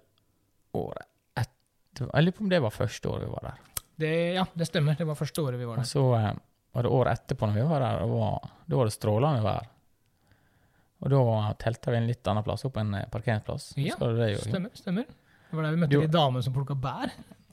året 0.74 1.06
etter 1.36 2.06
Jeg 2.14 2.24
lurer 2.24 2.36
på 2.38 2.44
om 2.46 2.48
det 2.48 2.60
var 2.62 2.70
første 2.70 3.08
året 3.10 3.26
vi 3.26 3.32
var 3.32 3.42
der. 3.50 3.58
det, 3.98 4.12
Ja, 4.34 4.44
det 4.54 4.66
stemmer. 4.70 4.96
Det 4.96 5.06
var 5.06 5.14
første 5.18 5.42
året 5.42 5.58
vi 5.60 5.64
var 5.68 5.76
der. 5.76 5.82
Og 5.82 5.86
så 5.86 6.04
eh, 6.16 6.32
var 6.74 6.82
det 6.82 6.90
året 6.90 7.18
etterpå 7.18 7.46
når 7.50 7.54
vi 7.60 7.68
var 7.68 7.80
der, 7.80 8.02
og 8.04 8.10
var, 8.20 8.50
da 8.66 8.76
var 8.76 8.84
det 8.88 8.92
strålende 8.94 9.42
vær. 9.42 9.66
Og 11.00 11.08
da 11.10 11.52
telta 11.58 11.90
vi 11.90 11.96
en 11.96 12.06
litt 12.10 12.26
annen 12.28 12.44
plass, 12.44 12.64
opp 12.68 12.76
en 12.76 12.94
eh, 12.94 13.06
parkeringsplass. 13.10 13.72
Ja, 13.80 13.96
det, 14.00 14.30
jo, 14.34 14.40
Stemmer. 14.44 14.70
stemmer. 14.76 15.04
Det 15.50 15.56
var 15.58 15.64
der 15.66 15.70
vi 15.74 15.80
møtte 15.82 15.96
Jo. 15.96 16.00
de 16.06 16.12
damene 16.14 16.42
som 16.46 16.52
plukka 16.54 16.76
bær. 16.78 17.10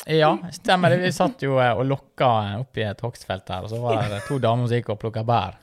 Ja, 0.07 0.33
stemmer 0.53 0.89
det. 0.93 0.99
Vi 1.01 1.11
satt 1.15 1.41
jo 1.43 1.55
eh, 1.59 1.71
og 1.73 1.85
lokka 1.87 2.27
oppi 2.61 2.83
et 2.85 3.01
hogstfelt 3.01 3.47
her, 3.49 3.63
og 3.65 3.71
så 3.71 3.79
var 3.81 4.03
det 4.11 4.19
to 4.27 4.37
damer 4.43 4.67
som 4.67 4.77
gikk 4.77 4.91
og 4.93 4.99
plukka 5.01 5.23
bær. 5.27 5.57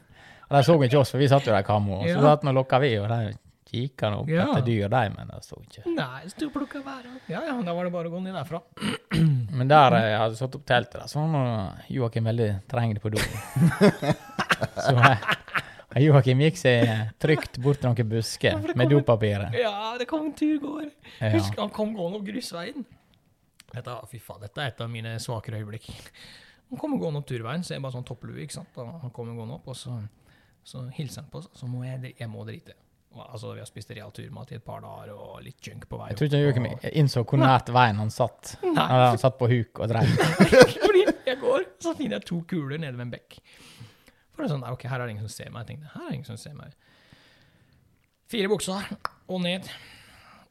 Og 0.50 0.56
de 0.58 0.62
så 0.66 0.76
ikke 0.84 0.98
oss, 1.00 1.10
for 1.14 1.18
vi 1.22 1.28
satt 1.30 1.46
jo 1.48 1.52
der 1.54 1.60
i 1.64 1.66
kammo. 1.66 2.02
Så 2.04 2.14
Ja. 2.14 2.20
satt 2.20 2.42
vi 2.44 2.48
og 2.52 2.54
lokka 2.60 2.80
vi, 2.80 2.92
og 2.98 3.08
de 3.08 3.38
kikka 3.74 4.10
opp 4.18 4.28
Ja. 4.28 4.44
etter 4.52 4.62
dyr, 4.66 4.88
de, 4.88 5.02
men 5.16 5.26
de 5.32 5.38
så 5.42 5.56
ikke. 5.62 5.82
Nei, 5.96 6.28
sto 6.28 6.46
og 6.46 6.52
plukka 6.52 6.82
bær. 6.84 7.06
Ja, 7.28 7.40
ja, 7.48 7.54
da 7.62 7.72
var 7.74 7.84
det 7.84 7.92
bare 7.92 8.08
å 8.08 8.12
gå 8.12 8.22
ned 8.22 8.34
derfra. 8.34 8.60
Men 9.54 9.68
der 9.68 9.92
eh, 9.94 10.10
jeg 10.10 10.18
hadde 10.18 10.36
satt 10.36 10.54
opp 10.58 10.64
teltet, 10.66 10.92
der, 11.00 11.06
så 11.06 11.22
var 11.30 11.78
Joakim 11.88 12.24
veldig 12.24 12.48
trengende 12.68 13.00
på 13.00 13.10
do. 13.10 13.18
så 14.86 14.94
eh, 14.98 16.02
Joakim 16.04 16.40
gikk 16.42 16.56
seg 16.58 16.90
trygt 17.22 17.58
bort 17.62 17.80
til 17.80 17.90
noen 17.90 18.08
busker 18.10 18.56
Ja, 18.58 18.74
med 18.78 18.90
dopapiret. 18.90 19.54
Ja, 19.58 19.94
det 19.98 20.08
kom 20.10 20.26
en 20.26 20.34
turgåer. 20.34 20.90
Ja. 21.20 21.30
Husker 21.36 21.60
han 21.62 21.70
kom 21.74 21.94
gående 21.94 22.18
opp 22.20 22.26
grusveien. 22.26 22.84
Dette, 23.74 23.94
fy 24.10 24.18
faen, 24.22 24.40
dette 24.44 24.60
er 24.62 24.72
et 24.72 24.80
av 24.84 24.90
mine 24.90 25.16
svakere 25.22 25.58
øyeblikk. 25.62 25.88
Han 26.70 26.78
kommer 26.80 26.98
gående 26.98 27.22
opp 27.22 27.26
turveien, 27.30 27.62
så 27.66 27.74
er 27.74 27.78
det 27.80 27.86
bare 27.86 27.96
sånn 27.96 28.06
topplue, 28.06 28.42
ikke 28.44 28.58
sant. 28.58 28.74
Han 28.78 29.10
kommer 29.14 29.34
gående 29.38 29.54
opp, 29.60 29.68
og 29.70 29.78
så, 29.78 29.94
så 30.64 30.86
hilser 30.96 31.22
han 31.22 31.30
på 31.30 31.42
oss, 31.42 31.50
så 31.58 31.68
må 31.68 31.84
jeg, 31.84 32.14
jeg 32.18 32.30
må 32.32 32.44
drite. 32.48 32.76
Altså, 33.14 33.52
vi 33.54 33.62
har 33.62 33.68
spist 33.68 33.92
real 33.94 34.10
turmat 34.10 34.50
i 34.50 34.56
et 34.58 34.64
par 34.66 34.80
dager, 34.82 35.12
og 35.14 35.36
litt 35.44 35.62
junk 35.62 35.84
på 35.86 35.98
vei 36.00 36.08
Jeg 36.10 36.18
tror 36.18 36.30
ikke 36.30 36.40
Joakim 36.42 36.66
innså 36.98 37.22
hvor 37.22 37.38
nært 37.38 37.70
veien 37.74 38.00
han 38.02 38.10
satt. 38.10 38.56
Nei. 38.64 38.72
Når 38.74 39.04
han 39.04 39.20
satt 39.22 39.36
på 39.38 39.48
huk 39.52 39.82
og 39.84 39.92
drev. 39.92 40.16
Fordi 40.84 41.04
jeg 41.28 41.38
går, 41.42 41.68
så 41.84 41.94
finner 41.94 42.18
jeg 42.18 42.26
to 42.32 42.40
kuler 42.50 42.80
nede 42.82 42.96
ved 42.96 43.06
en 43.06 43.14
bekk. 43.14 43.38
For 44.34 44.42
det 44.42 44.48
er 44.48 44.54
sånn, 44.56 44.64
nei, 44.66 44.74
ok, 44.74 44.88
her 44.90 44.98
er 44.98 45.06
det 45.06 45.14
ingen 45.14 45.28
som 45.28 45.36
ser 45.36 45.52
meg. 45.54 45.62
Jeg 45.62 45.76
tenkte, 45.76 45.92
her 45.94 46.02
er 46.02 46.10
det 46.10 46.18
ingen 46.18 46.30
som 46.32 46.40
ser 46.42 46.56
meg. 46.58 46.74
Fire 48.34 48.50
bukser, 48.50 48.90
og 49.30 49.42
ned. 49.44 49.70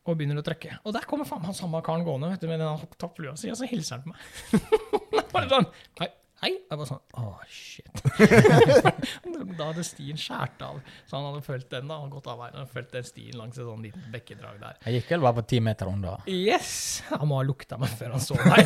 Og 0.08 0.18
begynner 0.20 0.40
å 0.40 0.46
trekke. 0.46 0.78
Og 0.88 0.96
der 0.96 1.08
kommer 1.08 1.28
faen 1.28 1.44
meg 1.44 1.52
han 1.52 1.58
samme 1.58 1.84
karen 1.84 2.08
gående 2.08 2.32
vet 2.32 2.44
du, 2.44 2.48
med 2.52 2.64
den 2.64 2.88
topplua 3.00 3.36
si, 3.40 3.52
og 3.52 3.60
så 3.60 3.68
hilser 3.68 4.00
han 4.00 4.08
på 4.08 4.14
meg. 4.16 4.64
Bare 5.36 5.50
sånn, 5.52 5.68
hei, 6.00 6.10
hei. 6.44 6.52
Jeg 6.60 6.80
bare 6.80 6.90
sånn, 6.90 7.02
Å, 7.18 7.32
shit. 7.48 8.04
da 9.58 9.70
hadde 9.70 9.86
stien 9.88 10.20
skåret 10.20 10.64
av. 10.66 10.82
Så 11.08 11.18
han 11.18 11.28
hadde 11.30 11.44
fulgt 11.46 11.70
den 11.72 11.90
da, 11.90 12.00
hadde 12.02 12.14
gått 12.18 12.28
av 12.32 12.42
veien, 12.42 12.60
han 12.60 12.70
følt 12.72 12.92
den 12.94 13.08
stien 13.08 13.38
langs 13.40 13.58
et 13.58 13.66
sånn 13.68 13.86
liten 13.86 14.06
bekkedrag 14.14 14.60
der. 14.62 14.78
Jeg 14.88 15.02
gikk 15.02 15.14
vel 15.16 15.26
bare 15.28 15.38
på 15.40 15.46
ti 15.54 15.62
meter 15.64 15.92
unna. 15.92 16.18
Yes! 16.30 16.76
Han 17.14 17.28
må 17.32 17.40
ha 17.40 17.48
lukta 17.48 17.80
meg 17.82 17.94
før 17.96 18.18
han 18.18 18.24
så 18.24 18.38
meg. 18.52 18.64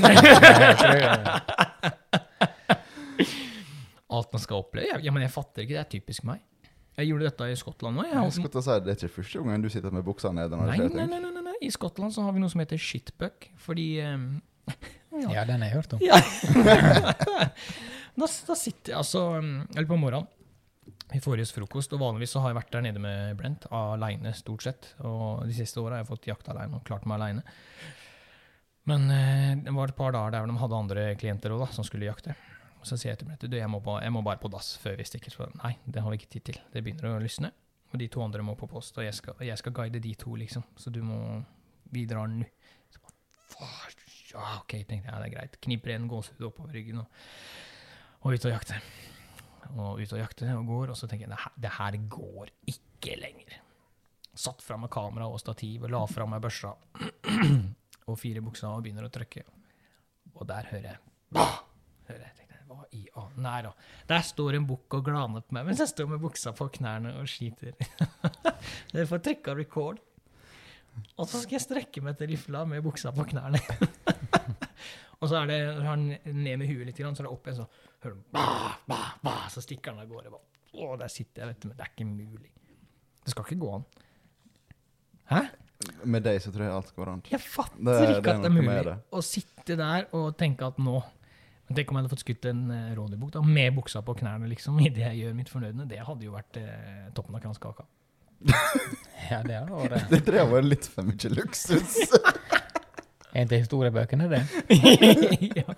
Alt 4.17 4.33
man 4.33 4.41
skal 4.43 4.63
oppleve. 4.63 5.01
Ja, 5.03 5.13
men 5.13 5.25
jeg 5.25 5.33
fatter 5.33 5.65
ikke, 5.65 5.75
det 5.77 5.83
er 5.83 5.91
typisk 5.97 6.27
meg. 6.27 6.43
Jeg 6.97 7.11
gjorde 7.11 7.27
dette 7.27 7.47
i 7.53 7.57
Skottland 7.59 7.99
òg. 8.01 8.07
Jeg 8.09 8.33
skal 8.39 8.63
si, 8.65 8.75
Det 8.81 8.93
er 8.93 8.97
ikke 8.97 9.15
første 9.19 9.41
gangen 9.43 9.61
du 9.65 9.69
sitter 9.69 9.93
med 9.93 10.05
buksa 10.07 10.31
nede. 10.33 10.57
Nei, 10.57 10.79
nei, 10.81 11.05
nei, 11.05 11.19
nei, 11.21 11.43
nei. 11.45 11.57
I 11.61 11.69
Skottland 11.73 12.15
så 12.15 12.23
har 12.25 12.33
vi 12.33 12.41
noe 12.41 12.49
som 12.49 12.61
heter 12.63 12.79
shitbuck, 12.81 13.51
fordi 13.61 13.85
ehm, 14.01 14.39
Ja, 15.25 15.43
den 15.47 15.63
har 15.63 15.71
jeg 15.71 15.77
hørt 15.77 15.93
om. 15.97 16.01
Ja. 16.03 16.19
da, 18.21 18.27
da 18.27 18.57
sitter 18.57 18.93
jeg 18.93 18.97
altså 18.99 19.23
um, 19.37 19.53
Eller 19.75 19.89
på 19.89 19.99
morgenen. 19.99 20.29
I 21.15 21.21
forrige 21.23 21.47
frokost. 21.55 21.93
Og 21.95 22.01
vanligvis 22.01 22.35
så 22.35 22.43
har 22.43 22.51
jeg 22.51 22.59
vært 22.59 22.73
der 22.75 22.83
nede 22.83 23.01
med 23.03 23.37
Brent 23.39 23.67
aleine, 23.71 24.33
stort 24.35 24.65
sett. 24.65 24.89
Og 25.07 25.45
de 25.47 25.55
siste 25.55 25.79
åra 25.79 25.97
har 25.97 26.03
jeg 26.03 26.11
fått 26.11 26.27
jakta 26.29 26.51
aleine 26.53 26.79
og 26.79 26.87
klart 26.87 27.07
meg 27.07 27.21
aleine. 27.21 27.45
Men 28.87 29.07
eh, 29.11 29.53
det 29.63 29.73
var 29.75 29.91
et 29.91 29.97
par 29.97 30.13
dager 30.15 30.35
der 30.35 30.47
de 30.47 30.59
hadde 30.61 30.81
andre 30.81 31.07
klienter 31.19 31.55
også, 31.55 31.65
da, 31.65 31.75
som 31.75 31.87
skulle 31.87 32.07
jakte. 32.07 32.35
Og 32.77 32.87
så 32.87 32.95
sier 32.95 33.13
jeg 33.13 33.21
til 33.21 33.29
Brent 33.29 33.47
du, 33.47 33.57
jeg 33.57 33.71
må, 33.71 33.81
ba, 33.83 33.97
jeg 34.03 34.13
må 34.15 34.21
bare 34.23 34.39
på 34.41 34.51
dass 34.51 34.75
før 34.83 34.99
vi 34.99 35.07
stikker. 35.07 35.33
Så, 35.33 35.47
nei, 35.61 35.73
det 35.85 36.03
har 36.03 36.13
vi 36.13 36.19
ikke 36.21 36.33
tid 36.37 36.45
til. 36.51 36.59
Det 36.73 36.83
begynner 36.85 37.15
å 37.15 37.23
lysne. 37.23 37.51
Og 37.93 38.01
de 38.01 38.09
to 38.11 38.23
andre 38.23 38.43
må 38.43 38.55
på 38.59 38.67
post, 38.67 38.97
og 38.99 39.05
jeg 39.05 39.15
skal, 39.15 39.37
jeg 39.47 39.59
skal 39.59 39.75
guide 39.75 40.01
de 40.03 40.13
to, 40.19 40.35
liksom. 40.39 40.65
Så 40.79 40.91
du 40.93 41.01
må 41.05 41.43
Vi 41.87 42.01
drar 42.03 42.27
nå. 42.27 42.43
Så 42.91 42.99
bare, 42.99 44.06
"Fuck, 44.37 44.45
Ja, 44.45 44.57
OK, 44.61 44.73
tenkte 44.85 45.07
jeg. 45.07 45.11
Ja, 45.11 45.19
det 45.19 45.27
er 45.31 45.35
greit. 45.35 45.59
Kniper 45.65 45.93
en 45.95 46.07
gåsehud 46.11 46.47
oppover 46.51 46.75
ryggen 46.77 47.01
og, 47.01 47.21
og 48.21 48.33
ut 48.35 48.45
og 48.45 48.51
jakte. 48.53 48.81
Og 49.73 50.01
ut 50.01 50.13
og 50.13 50.19
jakte 50.21 50.51
og 50.53 50.67
går, 50.69 50.91
og 50.93 50.97
så 50.97 51.09
tenker 51.09 51.25
jeg 51.25 51.33
det 51.33 51.41
her, 51.43 51.55
det 51.65 51.71
her 51.77 51.97
går 52.13 52.51
ikke 52.73 53.17
lenger. 53.19 53.57
Satt 54.37 54.61
fra 54.61 54.77
med 54.77 54.91
kamera 54.93 55.27
og 55.27 55.39
stativ 55.41 55.87
og 55.87 55.91
la 55.91 56.03
fra 56.05 56.27
meg 56.29 56.43
børsa 56.43 56.75
og 58.09 58.19
fire 58.21 58.43
bukser 58.45 58.69
og 58.69 58.83
begynner 58.85 59.07
å 59.07 59.13
trykke. 59.13 59.43
Og 60.37 60.45
der 60.47 60.69
hører 60.69 60.91
jeg 60.91 60.99
bah! 61.33 61.63
Hører 62.07 62.21
jeg, 62.27 62.35
tenkte, 62.37 62.59
Hva 62.69 62.83
i 62.95 63.01
å, 63.17 63.25
Nei 63.41 63.57
da. 63.65 63.73
Der 64.07 64.21
står 64.23 64.59
en 64.59 64.67
bukk 64.69 64.99
og 64.99 65.07
glaner 65.09 65.43
på 65.43 65.57
meg 65.57 65.65
mens 65.67 65.81
jeg 65.83 65.91
står 65.91 66.11
med 66.13 66.21
buksa 66.23 66.53
på 66.55 66.69
knærne 66.77 67.17
og 67.19 67.27
skiter. 67.27 67.73
Dere 68.93 69.07
får 69.11 69.25
trykka 69.25 69.57
record. 69.57 69.99
Og 71.17 71.27
så 71.29 71.41
skal 71.41 71.57
jeg 71.57 71.65
strekke 71.65 72.01
meg 72.05 72.17
til 72.17 72.31
rifla 72.31 72.63
med 72.69 72.85
buksa 72.85 73.11
på 73.13 73.25
knærne. 73.33 73.59
og 75.21 75.29
så 75.31 75.39
er 75.41 75.47
det 75.49 75.59
når 75.79 75.87
han 75.89 76.03
ned 76.25 76.59
med 76.61 76.67
huet 76.69 76.85
litt, 76.89 76.97
så 76.99 77.09
er 77.09 77.25
det 77.27 77.31
opp 77.33 77.47
igjen, 77.49 77.63
så 77.63 77.67
hører 78.05 78.15
du 78.19 78.23
bah, 78.35 78.75
bah, 78.89 79.07
bah, 79.25 79.47
så 79.53 79.63
stikker 79.65 79.93
han 79.95 80.03
av 80.03 80.11
gårde. 80.11 80.29
Bare, 80.33 80.43
Å, 80.77 80.91
der 81.01 81.09
sitter 81.09 81.41
jeg, 81.43 81.49
vet 81.53 81.61
du, 81.63 81.67
men 81.71 81.77
det 81.79 81.85
er 81.87 81.93
ikke 81.95 82.05
mulig. 82.09 82.51
Det 83.25 83.33
skal 83.33 83.47
ikke 83.47 83.59
gå 83.63 83.71
an. 83.79 83.85
Hæ? 85.31 85.41
Med 86.09 86.23
deg 86.25 86.39
så 86.41 86.49
tror 86.53 86.65
jeg 86.67 86.73
alt 86.73 86.93
går 86.97 87.09
an. 87.11 87.23
Jeg 87.29 87.41
fatter 87.43 87.77
Det- 87.83 88.09
ikke 88.15 88.21
det 88.25 88.33
at 88.35 88.41
det 88.41 88.49
er 88.49 88.55
mulig 88.55 88.83
det. 88.85 88.97
å 89.11 89.21
sitte 89.25 89.75
der 89.77 90.07
og 90.17 90.37
tenke 90.37 90.65
at 90.67 90.77
nå 90.81 91.03
Men 91.67 91.75
Tenk 91.75 91.89
om 91.91 91.97
jeg 91.97 92.03
hadde 92.05 92.11
fått 92.13 92.21
skutt 92.23 92.45
en 92.47 92.59
uh, 92.71 92.93
rådyrbukk 92.95 93.33
med 93.43 93.73
buksa 93.75 93.99
på 94.01 94.13
knærne 94.15 94.47
liksom, 94.47 94.77
idet 94.87 95.03
jeg 95.03 95.17
gjør 95.19 95.33
mitt 95.35 95.49
fornødne. 95.51 95.83
Det 95.91 95.99
hadde 95.99 96.23
jo 96.23 96.31
vært 96.31 96.55
eh, 96.61 97.09
toppen 97.13 97.35
av 97.35 97.41
kranskaka. 97.43 97.83
Ja, 99.27 99.41
det 99.43 99.57
er 99.57 99.89
det. 99.91 99.99
Det 100.13 100.19
tror 100.23 100.37
jeg 100.37 100.47
var 100.53 100.61
litt 100.63 100.85
for 100.87 101.03
mye 101.03 101.29
luksus. 101.33 101.97
en 103.37 103.49
til 103.51 103.61
historiebøkene, 103.61 104.27
det. 104.31 104.41
ja. 105.61 105.75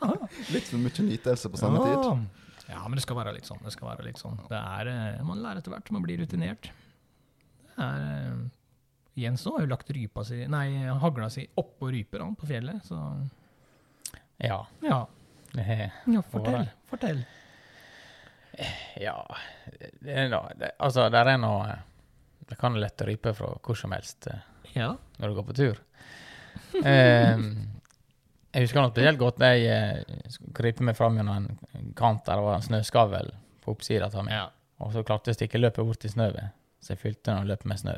Litt 0.53 0.69
for 0.69 0.79
mye 0.79 1.05
nytelse 1.09 1.51
på 1.51 1.59
samme 1.59 1.81
tid. 1.83 1.97
Ja. 2.69 2.75
ja, 2.75 2.83
men 2.85 2.99
det 2.99 3.03
skal 3.03 3.19
være 3.19 3.33
litt 3.35 3.49
sånn. 3.49 3.59
Det 3.65 3.73
skal 3.75 3.89
være 3.91 4.05
litt 4.07 4.21
sånn. 4.21 4.37
Det 4.49 4.59
er, 4.59 4.91
eh, 4.93 5.19
man 5.27 5.41
lærer 5.43 5.59
etter 5.61 5.73
hvert, 5.73 5.91
man 5.95 6.05
blir 6.05 6.21
rutinert. 6.23 6.69
Det 7.75 7.89
er, 7.89 8.07
eh, 8.29 8.39
Jens 9.19 9.43
nå 9.43 9.57
har 9.57 9.65
jo 9.65 9.71
lagt 9.73 9.89
rypa 9.91 10.23
si, 10.23 10.37
nei, 10.47 10.67
hagla 11.01 11.27
si 11.33 11.43
oppå 11.59 11.89
ryper 11.91 12.23
han, 12.23 12.37
på 12.39 12.47
fjellet, 12.47 12.85
så 12.87 12.99
Ja. 14.39 14.61
ja. 14.85 15.01
Er, 15.57 15.89
ja 16.07 16.21
fortell. 16.29 16.69
Fortell. 16.87 17.23
ja 19.01 19.15
det 20.03 20.13
er 20.13 20.29
det, 20.59 20.71
Altså, 20.77 21.07
der 21.09 21.31
er 21.31 21.37
noe 21.41 21.77
Det 22.49 22.57
kan 22.59 22.75
lette 22.77 23.07
rype 23.07 23.33
fra 23.33 23.49
hvor 23.63 23.77
som 23.77 23.91
helst 23.95 24.27
eh, 24.29 24.45
Ja. 24.75 24.93
når 25.17 25.27
du 25.27 25.35
går 25.39 25.47
på 25.49 25.55
tur. 25.57 25.79
Eh, 26.85 27.37
jeg 28.53 28.63
husker 28.65 28.81
nok 28.81 28.93
spesielt 28.95 29.19
godt 29.21 29.37
da 29.41 29.49
jeg 29.53 29.69
eh, 29.69 30.37
krypte 30.57 30.83
meg 30.85 30.95
fram 30.97 31.17
gjennom 31.19 31.47
en 31.49 31.89
kant 31.97 32.23
der 32.25 32.39
det 32.39 32.45
var 32.45 32.55
en 32.59 32.65
snøskavl 32.65 33.31
på 33.65 33.73
oppsida 33.75 34.07
av 34.09 34.23
meg. 34.25 34.33
ja. 34.33 34.47
Og 34.79 34.93
så 34.95 35.01
klarte 35.03 35.27
jeg 35.27 35.35
å 35.35 35.39
stikke 35.41 35.59
løpet 35.59 35.83
bort 35.85 35.99
til 35.99 36.11
snøen, 36.13 36.53
så 36.79 36.93
jeg 36.93 37.01
fylte 37.01 37.25
den 37.33 37.41
og 37.41 37.49
løp 37.49 37.65
med 37.67 37.81
snø. 37.81 37.97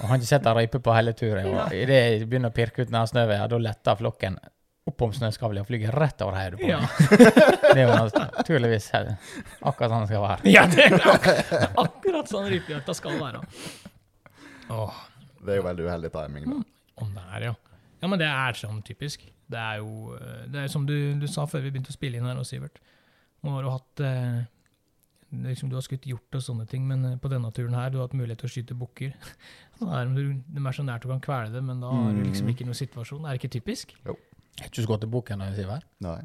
Og 0.00 0.02
har 0.10 0.18
ikke 0.18 0.28
sett 0.28 0.42
den 0.44 0.56
røype 0.58 0.80
på 0.84 0.92
hele 0.92 1.14
turen. 1.16 1.46
Og 1.48 1.72
idet 1.72 1.96
jeg 2.02 2.26
begynner 2.28 2.50
å 2.52 2.56
pirke 2.58 2.82
ut 2.84 2.90
den 2.92 3.06
snøen, 3.08 3.32
ja, 3.38 3.46
da 3.48 3.56
letter 3.64 3.96
flokken 3.96 4.36
opp 4.86 5.02
om 5.06 5.14
snøskavlet 5.16 5.64
og 5.64 5.70
flyr 5.70 5.88
rett 5.96 6.20
over 6.26 6.36
hodet 6.36 6.60
på 6.60 6.68
Ja. 6.68 6.82
Det 7.72 7.80
er 7.80 7.88
jo 7.88 7.96
naturligvis 7.96 8.90
akkurat 8.94 9.90
sånn 9.94 10.04
det 10.04 10.10
skal 10.12 10.22
være. 10.26 10.52
ja, 10.52 10.66
det 10.70 10.84
er 10.90 10.94
ak- 11.14 11.74
akkurat 11.86 12.28
sånn 12.30 12.46
rypejakta 12.52 12.94
skal 12.94 13.16
være. 13.18 13.40
Åh, 14.76 15.00
Det 15.40 15.54
er 15.54 15.60
jo 15.62 15.66
veldig 15.70 15.88
uheldig 15.88 16.12
timing, 16.14 16.44
da. 16.52 16.60
Om 17.02 17.12
det 17.14 17.24
er, 17.36 17.48
ja. 17.50 17.54
Ja, 18.02 18.08
men 18.12 18.20
det 18.20 18.28
er 18.28 18.58
sånn 18.58 18.82
typisk. 18.86 19.24
Det 19.50 19.58
er 19.60 19.80
jo 19.80 20.16
eh, 20.16 20.44
det 20.52 20.64
er 20.64 20.72
som 20.72 20.84
du, 20.88 20.94
du 21.20 21.26
sa 21.30 21.46
før 21.48 21.64
vi 21.64 21.72
begynte 21.72 21.92
å 21.92 21.96
spille 21.96 22.18
inn 22.18 22.28
her, 22.28 22.38
også, 22.40 22.56
Sivert. 22.56 22.80
Nå 23.44 23.54
har 23.54 23.64
du 23.66 23.70
hatt 23.70 24.02
eh, 24.04 24.38
liksom, 25.46 25.70
Du 25.70 25.76
har 25.78 25.84
skutt 25.84 26.06
hjort 26.08 26.38
og 26.38 26.42
sånne 26.44 26.66
ting, 26.70 26.86
men 26.88 27.04
eh, 27.12 27.18
på 27.20 27.30
denne 27.32 27.50
turen 27.56 27.76
her 27.78 27.92
du 27.92 28.00
har 28.00 28.08
hatt 28.08 28.16
mulighet 28.18 28.42
til 28.42 28.50
å 28.50 28.54
skyte 28.56 28.78
bukker. 28.78 29.14
Så 29.78 29.90
er 29.92 30.08
de, 30.16 30.26
de 30.40 30.64
er 30.64 30.76
så 30.76 30.84
nært 30.86 31.04
du 31.04 31.10
kan 31.12 31.20
kvele 31.24 31.52
det, 31.52 31.60
men 31.64 31.82
da 31.84 31.92
har 31.92 32.16
du 32.16 32.22
liksom 32.24 32.48
ikke 32.48 32.64
noen 32.64 32.78
situasjon. 32.78 33.26
Er 33.26 33.36
det 33.36 33.42
ikke 33.42 33.54
typisk? 33.58 33.92
Jo. 34.06 34.14
har 34.62 34.70
ikke 34.70 34.84
skutt 34.86 35.04
bukken, 35.12 35.44
Siver. 35.52 35.84
Nei. 36.00 36.20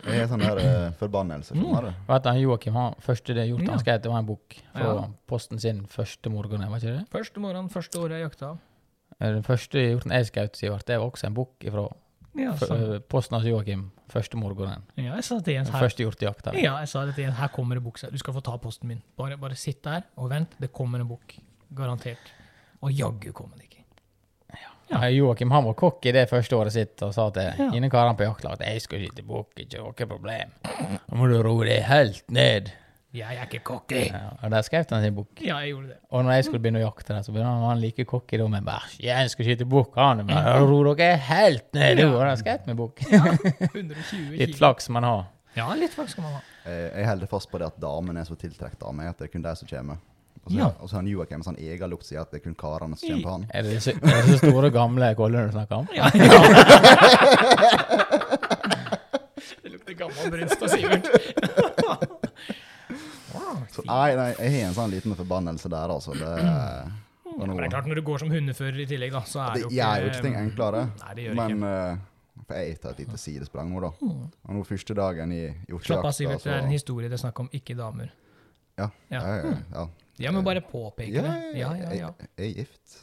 Det 0.00 0.14
er 0.16 0.28
sånn 0.30 0.40
der 0.40 0.60
uh, 0.62 0.92
forbannelse. 0.96 1.56
Mm. 1.58 1.64
du? 1.84 1.88
Vet 2.08 2.24
du, 2.24 2.30
Joakim 2.40 2.78
han 2.78 2.94
første 3.04 3.34
det 3.36 3.48
gjorde, 3.50 3.66
Ja. 3.66 3.74
han 3.74 3.82
skrev 3.82 3.98
det 4.00 4.12
var 4.12 4.22
en 4.22 4.28
bok 4.30 4.56
fra 4.72 4.86
Ja. 4.86 5.08
posten 5.28 5.58
sin 5.60 5.82
første 5.90 6.30
morgen, 6.32 6.62
var 6.62 6.78
ikke 6.78 6.94
det? 6.94 7.08
Første 7.12 7.42
morgen, 7.42 7.68
første 7.68 8.00
året 8.00 8.16
jeg 8.16 8.28
jakta. 8.30 8.54
Eh, 9.20 9.32
Den 9.34 9.42
første 9.44 9.78
hjorten 9.78 10.12
jeg 10.12 10.26
skjøt, 10.30 10.56
Sivert, 10.56 10.86
det 10.88 10.98
var 10.98 11.10
også 11.10 11.26
en 11.26 11.34
bok 11.34 11.64
fra 11.70 11.88
Ja, 12.38 12.52
f- 12.54 12.70
eh, 12.70 12.98
posten 13.10 13.34
hans 13.36 13.46
Joakim 13.46 13.90
første 14.08 14.36
morgenen. 14.38 14.82
ja, 14.96 15.14
jeg 15.14 15.24
sa 15.24 15.40
til 15.40 15.54
Jens 15.54 15.68
her. 15.68 15.80
første 15.80 16.02
hjortejakt. 16.04 16.46
Ja, 16.54 16.76
jeg 16.78 16.88
sa 16.88 17.04
det 17.06 17.14
til 17.14 17.24
Jens. 17.24 17.36
Her 17.36 17.48
kommer 17.48 17.74
det 17.74 17.84
bukse. 17.84 18.10
Du 18.10 18.18
skal 18.18 18.32
få 18.34 18.40
ta 18.40 18.56
posten 18.56 18.88
min. 18.88 19.02
Bare, 19.18 19.36
bare 19.36 19.54
sitt 19.56 19.82
der 19.84 20.02
og 20.16 20.30
vent. 20.30 20.54
Det 20.60 20.72
kommer 20.72 21.00
en 21.00 21.08
bukk. 21.08 21.36
Garantert. 21.76 22.32
Og 22.82 22.90
jaggu 22.92 23.32
kom 23.32 23.50
den 23.50 23.60
ikke. 23.62 23.76
Ja. 24.90 25.06
Joakim 25.08 25.50
han 25.50 25.64
var 25.64 25.74
kokk 25.74 26.06
i 26.06 26.12
det 26.12 26.28
første 26.30 26.56
året 26.56 26.72
sitt 26.72 27.02
og 27.02 27.12
sa 27.14 27.28
til 27.30 27.42
Ja. 27.42 27.88
karene 27.88 28.16
på 28.16 28.24
jaktlaget 28.24 28.60
at 28.60 28.66
jeg 28.72 28.80
skal 28.82 28.98
skyte 28.98 29.22
bukk, 29.26 29.52
ikke 29.56 29.78
noe 29.78 29.92
problem. 30.06 30.50
Nå 31.10 31.16
må 31.16 31.28
du 31.28 31.42
roe 31.42 31.64
deg 31.64 31.82
helt 31.84 32.24
ned. 32.30 32.72
Jeg 33.10 33.34
er 33.34 33.46
ikke 33.48 33.58
cocky. 33.66 34.04
Ja, 34.06 34.20
og 34.38 34.52
der 34.52 34.62
skrev 34.62 34.84
han 34.92 35.02
sin 35.02 35.14
bukk. 35.16 35.40
Ja, 35.42 35.56
jeg 35.64 35.72
gjorde 35.72 35.88
det. 35.88 35.96
Og 36.14 36.22
når 36.24 36.36
jeg 36.36 36.44
skulle 36.46 36.60
begynne 36.62 36.78
å 36.78 36.84
jakte, 36.84 37.08
der, 37.16 37.24
så 37.26 37.32
begynte 37.34 37.50
han 37.50 37.64
å 37.64 37.68
være 37.72 37.80
like 37.82 38.04
cocky 38.06 38.38
da. 38.38 38.46
Men 38.52 38.68
bare, 38.68 38.86
jeg 39.02 39.32
skal 39.32 39.48
skyte 39.48 39.66
bukk, 39.66 39.96
han. 39.98 40.22
Bare, 40.28 40.52
ro 40.62 40.78
dere 40.94 41.16
helt 41.26 41.66
ned. 41.74 41.98
Ja. 41.98 42.06
Ja. 42.06 42.12
Og 42.14 42.22
da 42.22 42.36
skjøt 42.38 42.68
vi 42.70 42.76
bukk. 42.78 43.02
120 43.10 44.38
Litt 44.38 44.54
flaks 44.60 44.86
man 44.94 45.08
har. 45.08 45.24
Ja, 45.58 45.66
litt 45.74 45.90
flaks 45.96 46.14
skal 46.14 46.22
man 46.28 46.36
ha. 46.38 46.44
Jeg, 46.70 46.86
jeg 47.00 47.08
holder 47.10 47.32
fast 47.34 47.50
på 47.50 47.58
det 47.58 47.66
at 47.72 47.80
damene 47.82 48.22
er 48.22 48.28
så 48.30 48.36
tiltrukket 48.38 48.86
av 48.86 48.94
meg 48.94 49.10
at 49.10 49.18
det 49.18 49.26
er 49.26 49.32
kun 49.34 49.42
de 49.48 49.56
som 49.58 49.66
kommer. 49.74 49.98
Og 50.44 50.52
så 50.52 50.56
Ja. 50.56 50.68
og 50.78 50.86
så 50.88 50.94
har 50.94 51.02
han 51.02 51.10
Joakim 51.10 51.40
en 51.42 51.46
sånn 51.50 51.58
egen 51.60 51.90
lukt 51.90 52.06
sier 52.06 52.22
at 52.22 52.30
det 52.30 52.38
er 52.40 52.44
kun 52.46 52.54
karene 52.56 52.94
som 52.96 53.10
kommer 53.10 53.26
på 53.26 53.34
han. 53.34 53.42
Er 53.52 53.66
det 53.66 53.82
så, 53.82 53.90
er 53.98 54.22
det 54.22 54.38
så 54.38 54.38
store, 54.46 54.70
gamle 54.72 55.10
kollene 55.18 55.50
du 55.50 55.52
snakker 55.58 55.82
om? 55.82 55.86
Ja. 55.98 56.06
det 59.62 59.72
lukter 59.74 59.94
gammel 59.98 60.30
brunst 60.32 60.62
av 60.62 60.68
Sivert. 60.72 61.10
Nei, 63.90 64.10
nei, 64.18 64.28
jeg 64.38 64.52
har 64.56 64.68
en 64.68 64.76
sånn 64.76 64.92
liten 64.94 65.16
forbannelse 65.18 65.70
der, 65.72 65.92
altså. 65.96 66.14
Det, 66.14 66.30
det, 66.40 67.34
Men 67.38 67.52
det 67.56 67.66
er 67.66 67.72
klart, 67.74 67.88
når 67.90 68.00
du 68.00 68.04
går 68.06 68.22
som 68.22 68.30
hundefører 68.32 68.80
i 68.84 68.86
tillegg, 68.90 69.12
da, 69.14 69.22
så 69.28 69.42
er 69.44 69.52
det 69.54 69.60
det 69.60 69.66
jo 69.66 69.74
gjør 69.78 70.04
jo 70.04 70.12
ikke 70.12 70.22
ting 70.26 70.38
enklere. 70.40 70.84
Nei, 71.02 71.12
det 71.18 71.26
gjør 71.26 71.38
Men 71.40 71.56
ikke. 71.56 71.74
eh, 71.74 72.06
for 72.46 72.56
jeg 72.60 72.78
tar 72.82 72.94
et 72.96 73.02
lite 73.04 73.20
sidesprang 73.20 73.70
nå, 73.74 73.82
da. 73.84 73.90
Og 74.00 74.56
nå 74.56 74.64
første 74.68 74.96
dagen 74.96 75.34
i 75.36 75.42
Slapp 75.44 75.60
av, 75.60 75.68
hjortejakta, 75.74 76.12
Sivert. 76.16 76.42
Det 76.46 76.54
er 76.54 76.64
en 76.64 76.74
historie 76.74 77.10
det 77.12 77.18
er 77.18 77.22
snakk 77.24 77.42
om, 77.44 77.50
ikke 77.56 77.76
damer. 77.78 78.10
Ja. 78.80 78.88
Ja. 79.12 79.20
Ja, 79.20 79.54
ja, 79.74 79.86
ja. 80.24 80.32
men 80.32 80.44
bare 80.46 80.62
påpeke 80.64 81.12
Ja, 81.12 81.22
det. 81.26 81.36
Ja, 81.58 81.72
ja, 81.76 81.90
ja. 81.92 82.10
Jeg, 82.18 82.28
jeg 82.38 82.50
er 82.50 82.54
gift. 82.62 83.00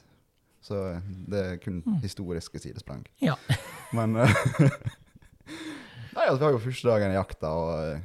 Så 0.68 0.80
det 1.32 1.42
er 1.44 1.60
kun 1.64 1.82
historiske 2.04 2.60
sidesprang. 2.60 3.06
Ja. 3.24 3.38
Men 3.96 4.18
eh, 4.20 4.34
Nei, 6.18 6.26
altså, 6.26 6.40
vi 6.42 6.46
har 6.48 6.56
jo 6.56 6.60
første 6.64 6.90
dagen 6.90 7.14
i 7.14 7.16
jakta, 7.16 7.52
og 7.54 7.92
eh, 7.94 8.02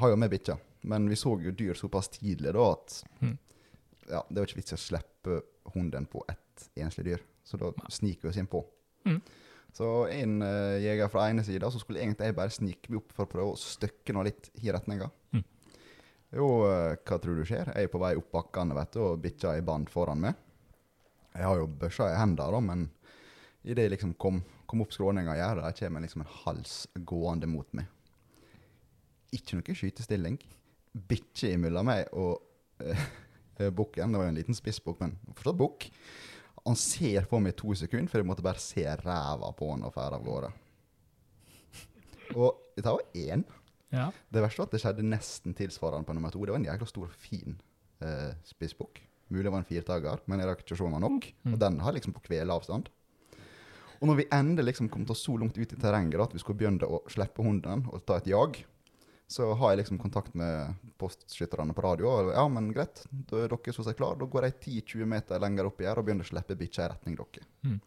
har 0.00 0.12
jo 0.14 0.16
med 0.22 0.30
bikkja. 0.32 0.56
Men 0.82 1.08
vi 1.10 1.16
så 1.18 1.36
jo 1.42 1.52
dyr 1.54 1.78
såpass 1.78 2.08
tidlig 2.16 2.54
da 2.56 2.68
at 2.72 3.04
Mm. 3.20 3.36
ja, 4.08 4.22
det 4.28 4.40
var 4.40 4.48
ikke 4.48 4.60
vits 4.60 4.74
i 4.74 4.78
å 4.78 4.82
slippe 4.82 5.40
hunden 5.74 6.06
på 6.10 6.24
ett 6.28 6.68
enslig 6.76 7.04
dyr. 7.06 7.22
Så 7.44 7.58
da 7.58 7.72
sniker 7.88 8.26
vi 8.26 8.32
oss 8.32 8.40
innpå. 8.40 8.64
Mm. 9.06 9.20
Så 9.72 9.88
en 10.12 10.42
uh, 10.42 10.78
jeger 10.82 11.08
fra 11.08 11.28
ene 11.30 11.44
sida, 11.44 11.70
så 11.70 11.80
skulle 11.80 12.02
egentlig 12.02 12.28
jeg 12.28 12.36
bare 12.36 12.52
snike 12.52 12.90
meg 12.90 13.00
opp 13.00 13.14
for 13.16 13.24
å 13.24 13.30
prøve 13.32 13.54
å 13.54 13.58
støkke 13.58 14.12
noe 14.12 14.26
litt 14.28 14.50
i 14.60 14.72
retninga. 14.74 15.08
Mm. 15.32 15.44
Jo, 16.36 16.48
uh, 16.66 16.92
hva 16.98 17.18
tror 17.22 17.38
du 17.38 17.44
skjer? 17.48 17.72
Jeg 17.72 17.88
er 17.88 17.92
på 17.92 18.00
vei 18.02 18.12
opp 18.20 18.28
bakkene, 18.34 18.76
vet 18.76 18.92
du, 18.92 19.00
og 19.06 19.22
bikkja 19.24 19.54
er 19.54 19.62
i 19.62 19.66
band 19.66 19.88
foran 19.92 20.20
meg. 20.26 20.36
Jeg 21.32 21.48
har 21.48 21.62
jo 21.62 21.70
børsa 21.80 22.10
i 22.12 22.18
hendene, 22.20 22.52
da, 22.52 22.60
men 22.60 22.90
idet 23.64 23.86
jeg 23.86 23.94
liksom 23.94 24.12
kom, 24.20 24.42
kom 24.68 24.84
opp 24.84 24.92
skråninga 24.92 25.32
av 25.32 25.40
gjerdet, 25.40 25.64
der 25.64 25.78
kommer 25.78 26.04
liksom 26.04 26.24
en 26.26 26.34
hals 26.42 26.74
gående 27.08 27.48
mot 27.48 27.68
meg. 27.78 27.88
Ikke 29.32 29.56
noe 29.56 29.76
skytestilling. 29.78 30.36
Bikkje 30.92 31.54
imellom 31.56 31.88
meg 31.88 32.10
og 32.12 32.42
uh, 32.84 33.06
bukken. 33.72 34.12
Det 34.12 34.20
var 34.20 34.28
jo 34.28 34.34
en 34.34 34.40
liten 34.40 34.56
spissbukk, 34.56 35.00
men 35.00 35.16
fortsatt 35.32 35.58
bukk. 35.58 35.88
Han 36.62 36.78
ser 36.78 37.26
på 37.30 37.40
meg 37.42 37.56
i 37.56 37.58
to 37.58 37.74
sekunder, 37.78 38.10
for 38.10 38.22
jeg 38.22 38.28
måtte 38.28 38.44
bare 38.44 38.62
se 38.62 38.84
ræva 38.84 39.50
på 39.58 39.70
han 39.72 39.86
og 39.88 39.94
fære 39.94 40.18
av 40.18 40.26
gårde. 40.26 40.52
Og 42.38 42.60
dette 42.76 42.92
var 42.92 43.02
én. 43.18 43.42
ja. 43.92 44.10
Det 44.32 44.42
verste 44.44 44.62
var 44.62 44.68
at 44.70 44.76
det 44.76 44.82
skjedde 44.84 45.08
nesten 45.08 45.56
tilsvarende 45.58 46.08
på 46.08 46.14
nummer 46.16 46.32
to. 46.32 46.44
Det 46.44 46.54
var 46.54 46.62
en 46.62 46.68
jækla 46.70 46.88
stor, 46.88 47.10
fin 47.18 47.58
uh, 48.04 48.30
spissbukk. 48.46 49.02
Mulig 49.32 49.46
det 49.48 49.52
var 49.52 49.62
en 49.62 49.68
firtager, 49.68 50.22
men 50.28 50.42
jeg 50.42 50.48
rakk 50.48 50.62
ikke 50.64 50.76
å 50.76 50.80
se 50.82 50.90
den 50.92 51.04
nok. 51.06 51.28
Og 51.48 51.56
den 51.60 51.78
har 51.80 51.96
liksom 51.96 52.14
på 52.16 52.24
kvelavstand. 52.28 52.90
Og 54.02 54.08
når 54.10 54.18
vi 54.18 54.30
endelig 54.34 54.72
liksom 54.72 54.90
kom 54.90 55.04
til 55.06 55.16
så 55.16 55.36
langt 55.38 55.56
ut 55.56 55.72
i 55.72 55.78
terrenget 55.78 56.20
at 56.20 56.32
vi 56.34 56.40
skulle 56.42 56.58
begynne 56.58 56.88
å 56.90 57.04
slippe 57.12 57.44
hunden 57.46 57.84
og 57.86 58.02
ta 58.06 58.16
et 58.18 58.28
jag, 58.32 58.58
så 59.32 59.48
har 59.56 59.72
jeg 59.72 59.80
liksom 59.80 59.98
kontakt 59.98 60.34
med 60.36 60.74
postskytterne 61.00 61.72
på 61.72 61.84
radio. 61.84 62.10
Og 62.10 62.32
ja, 62.34 62.42
men 62.52 62.68
greit, 62.74 63.04
da 63.10 63.40
er 63.40 63.52
dere 63.52 63.74
så 63.74 63.84
seg 63.86 63.96
klar. 63.96 64.18
Da 64.20 64.28
går 64.28 64.48
jeg 64.48 64.58
10-20 64.58 65.08
meter 65.08 65.40
lenger 65.40 65.70
opp 65.70 65.80
i 65.80 65.88
her 65.88 66.00
og 66.00 66.04
begynner 66.06 66.26
å 66.26 66.28
slippe 66.28 66.56
bikkja 66.60 66.84
i 66.84 66.90
retning 66.92 67.16
dere. 67.16 67.46
Mm. 67.64 67.78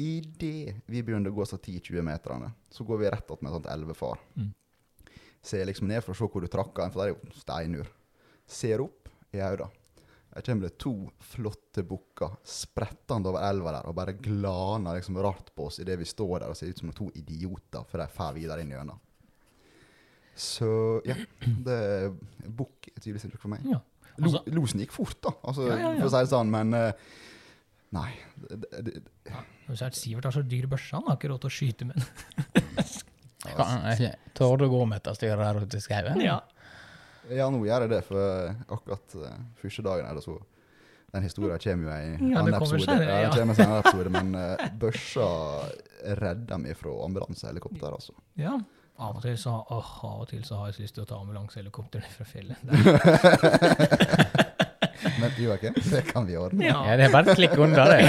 Idet 0.00 0.78
vi 0.86 1.02
begynner 1.02 1.32
å 1.32 1.36
gå 1.36 1.44
så 1.48 1.58
10-20 1.58 2.06
meterne, 2.06 2.52
så 2.72 2.86
går 2.88 3.02
vi 3.02 3.10
rett 3.12 3.30
att 3.30 3.42
med 3.42 3.50
et 3.50 3.58
sånt 3.58 3.68
elvefar. 3.74 4.22
Mm. 4.36 4.54
Ser 5.42 5.66
liksom 5.68 5.88
ned 5.88 6.04
for 6.04 6.14
å 6.14 6.18
se 6.20 6.30
hvor 6.32 6.44
du 6.44 6.48
trakker 6.48 6.84
en, 6.84 6.94
for 6.94 7.02
det 7.02 7.10
er 7.10 7.12
jo 7.12 7.42
steinur. 7.42 7.92
Ser 8.48 8.80
opp 8.86 9.12
i 9.36 9.44
auda. 9.44 9.68
Der 10.30 10.46
kommer 10.46 10.68
det 10.68 10.78
to 10.78 10.94
flotte 11.18 11.82
bukker 11.84 12.38
sprettende 12.46 13.32
over 13.32 13.44
elva 13.48 13.72
der 13.74 13.88
og 13.90 13.96
bare 13.98 14.14
glaner 14.14 14.96
liksom 14.96 15.18
rart 15.18 15.50
på 15.56 15.66
oss 15.66 15.80
idet 15.82 15.98
vi 15.98 16.06
står 16.06 16.36
der 16.38 16.52
og 16.52 16.56
ser 16.56 16.70
ut 16.70 16.78
som 16.78 16.92
to 16.94 17.08
idioter 17.18 17.82
før 17.90 18.04
de 18.04 18.12
drar 18.14 18.36
videre 18.38 18.62
inn 18.62 18.70
gjennom. 18.76 19.00
Så 20.40 20.68
ja, 21.04 21.16
det 21.66 21.78
bukk 22.48 22.88
er 22.90 22.98
tydeligvis 23.00 23.26
inntrykk 23.28 23.42
for 23.44 23.52
meg. 23.54 23.64
ja. 23.68 23.80
Lo, 24.20 24.26
Altså- 24.28 24.52
losen 24.52 24.80
gikk 24.82 24.92
fort, 24.92 25.16
da, 25.24 25.30
altså, 25.48 25.66
Ja, 25.70 25.76
ja, 25.78 25.90
ja. 25.94 25.98
for 26.00 26.08
å 26.08 26.12
si 26.12 26.18
det 26.24 26.30
sånn, 26.32 26.50
men 26.52 26.74
uh, 26.76 26.92
Nei. 27.96 28.10
Det, 28.36 28.58
det, 28.60 28.82
det, 28.84 29.32
er 29.72 29.94
Sivert 29.96 30.26
har 30.28 30.34
så 30.34 30.42
dyr 30.46 30.66
børse, 30.70 30.92
han 30.94 31.06
har 31.08 31.16
ikke 31.16 31.30
råd 31.32 31.40
til 31.42 31.50
å 31.50 31.54
skyte 31.54 31.86
med 31.88 31.96
den. 31.96 32.04
Kan 33.56 33.86
ikke 33.94 34.44
å 34.44 34.68
gå 34.70 34.80
med 34.86 35.00
dette 35.00 35.14
styret 35.16 35.40
der 35.40 35.60
ute 35.64 35.78
i 35.80 35.84
skauen? 35.84 36.20
Ja. 36.22 36.36
ja, 37.32 37.48
nå 37.50 37.62
gjør 37.64 37.86
jeg 37.86 37.92
det, 37.94 38.00
for 38.06 38.50
akkurat 38.76 39.16
uh, 39.22 39.30
første 39.62 39.86
dagen 39.86 40.06
er 40.10 40.18
det 40.18 40.24
så 40.26 40.36
Den 41.10 41.24
historien 41.26 41.58
kommer 41.58 41.88
jo 41.88 41.94
i 41.94 42.10
en 42.10 42.28
Ja, 42.30 42.42
det 42.42 42.42
annen 42.42 42.58
kommer 42.60 42.76
episode. 42.76 42.84
senere, 42.86 43.08
Ja, 43.08 43.22
ja. 43.24 43.30
det 43.30 43.40
kommer 43.40 43.56
i 43.56 43.64
en 43.64 43.78
episode 43.80 44.12
men 44.18 44.34
uh, 44.36 44.66
børsa 44.84 45.30
redda 46.20 46.58
meg 46.60 46.76
fra 46.78 46.92
ambulansehelikopter, 47.08 47.96
altså. 47.96 48.14
ja. 48.38 48.58
Av 49.00 49.16
og 49.16 49.22
til 49.24 49.32
så, 49.40 49.54
åh, 49.72 49.90
av 50.04 50.18
og 50.24 50.28
til 50.28 50.42
så 50.44 50.58
har 50.60 50.66
jeg 50.70 50.82
lyst 50.84 50.94
til 50.98 51.04
å 51.06 51.08
ta 51.08 51.16
ambulansehelikopter 51.22 51.98
ned 52.04 52.12
fra 52.12 52.24
fjellet. 52.28 52.58
Men 55.20 55.30
Joakim, 55.40 55.74
det 55.88 56.02
kan 56.10 56.26
vi 56.28 56.34
ordne. 56.36 56.66
Ja. 56.66 56.76
Ja, 56.84 56.92
det 57.00 57.04
er 57.06 57.12
bare 57.14 57.30
et 57.32 57.38
klikk 57.40 57.56
unna, 57.56 57.84
det. 57.88 58.00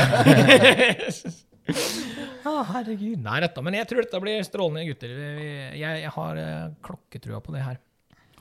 Å, 2.51 2.53
herregud. 2.73 3.19
Nei, 3.23 3.37
dette, 3.43 3.61
men 3.63 3.75
jeg 3.77 3.87
tror 3.87 4.01
dette 4.03 4.19
blir 4.23 4.43
strålende, 4.43 4.87
gutter. 4.89 5.09
Jeg, 5.13 5.77
jeg 5.77 6.09
har 6.15 6.33
uh, 6.41 6.73
klokketrua 6.83 7.39
på 7.45 7.53
det 7.55 7.61
her. 7.63 7.77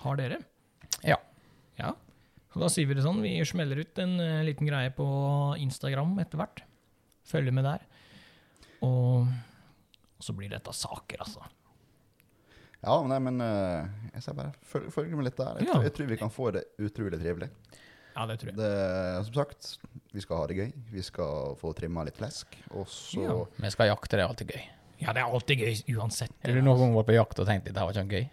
Har 0.03 0.15
dere? 0.19 0.39
Ja. 1.07 1.19
Ja. 1.79 1.91
Så 2.51 2.59
da 2.63 2.69
sier 2.73 2.87
vi 2.89 2.95
det 2.97 3.05
sånn. 3.05 3.23
Vi 3.23 3.45
smeller 3.47 3.79
ut 3.85 3.99
en 4.03 4.13
uh, 4.19 4.43
liten 4.47 4.67
greie 4.67 4.91
på 4.97 5.07
Instagram 5.61 6.19
etter 6.25 6.39
hvert. 6.41 6.59
Følger 7.31 7.53
med 7.55 7.65
der. 7.69 7.81
Og 8.89 9.29
så 10.21 10.33
blir 10.37 10.51
dette 10.51 10.73
saker, 10.75 11.23
altså. 11.23 11.41
Ja, 12.81 12.95
nei, 13.05 13.19
men 13.21 13.37
uh, 13.45 13.85
jeg 14.15 14.23
ser 14.25 14.33
bare 14.39 14.55
følg, 14.65 14.87
følg 14.95 15.13
med 15.19 15.25
litt 15.29 15.37
der. 15.37 15.59
Jeg, 15.61 15.67
Ja. 15.69 15.73
tror, 15.75 15.83
jeg 15.85 15.93
tror 15.99 16.07
vi 16.15 16.19
kan 16.23 16.31
få 16.33 16.49
det 16.57 16.63
utrolig 16.81 17.19
trivelig. 17.21 17.51
Ja, 18.17 18.25
det 18.27 18.39
tror 18.41 18.51
jeg. 18.51 18.57
Det, 18.59 18.71
som 19.29 19.35
sagt, 19.37 19.69
vi 20.13 20.21
skal 20.25 20.37
ha 20.41 20.47
det 20.51 20.57
gøy. 20.59 20.71
Vi 20.93 21.03
skal 21.07 21.53
få 21.61 21.71
trimma 21.77 22.03
litt 22.09 22.17
flesk. 22.19 22.47
Og 22.73 22.87
så 22.91 23.21
Ja. 23.23 23.37
Vi 23.61 23.71
skal 23.71 23.87
jakte, 23.93 24.17
det 24.17 24.25
er 24.25 24.29
alltid 24.33 24.49
gøy. 24.55 24.63
Ja, 25.01 25.13
det 25.13 25.21
er 25.23 25.31
alltid 25.33 25.59
gøy 25.63 25.75
uansett. 25.97 26.33
Har 26.45 26.53
du 26.53 26.61
noen 26.61 26.79
gang 26.79 26.95
vært 26.97 27.07
på 27.13 27.17
jakt 27.17 27.39
og 27.41 27.47
tenkt 27.49 27.69
at 27.69 27.75
det 27.75 27.81
var 27.81 27.93
ikke 27.93 28.19
gøy? 28.19 28.27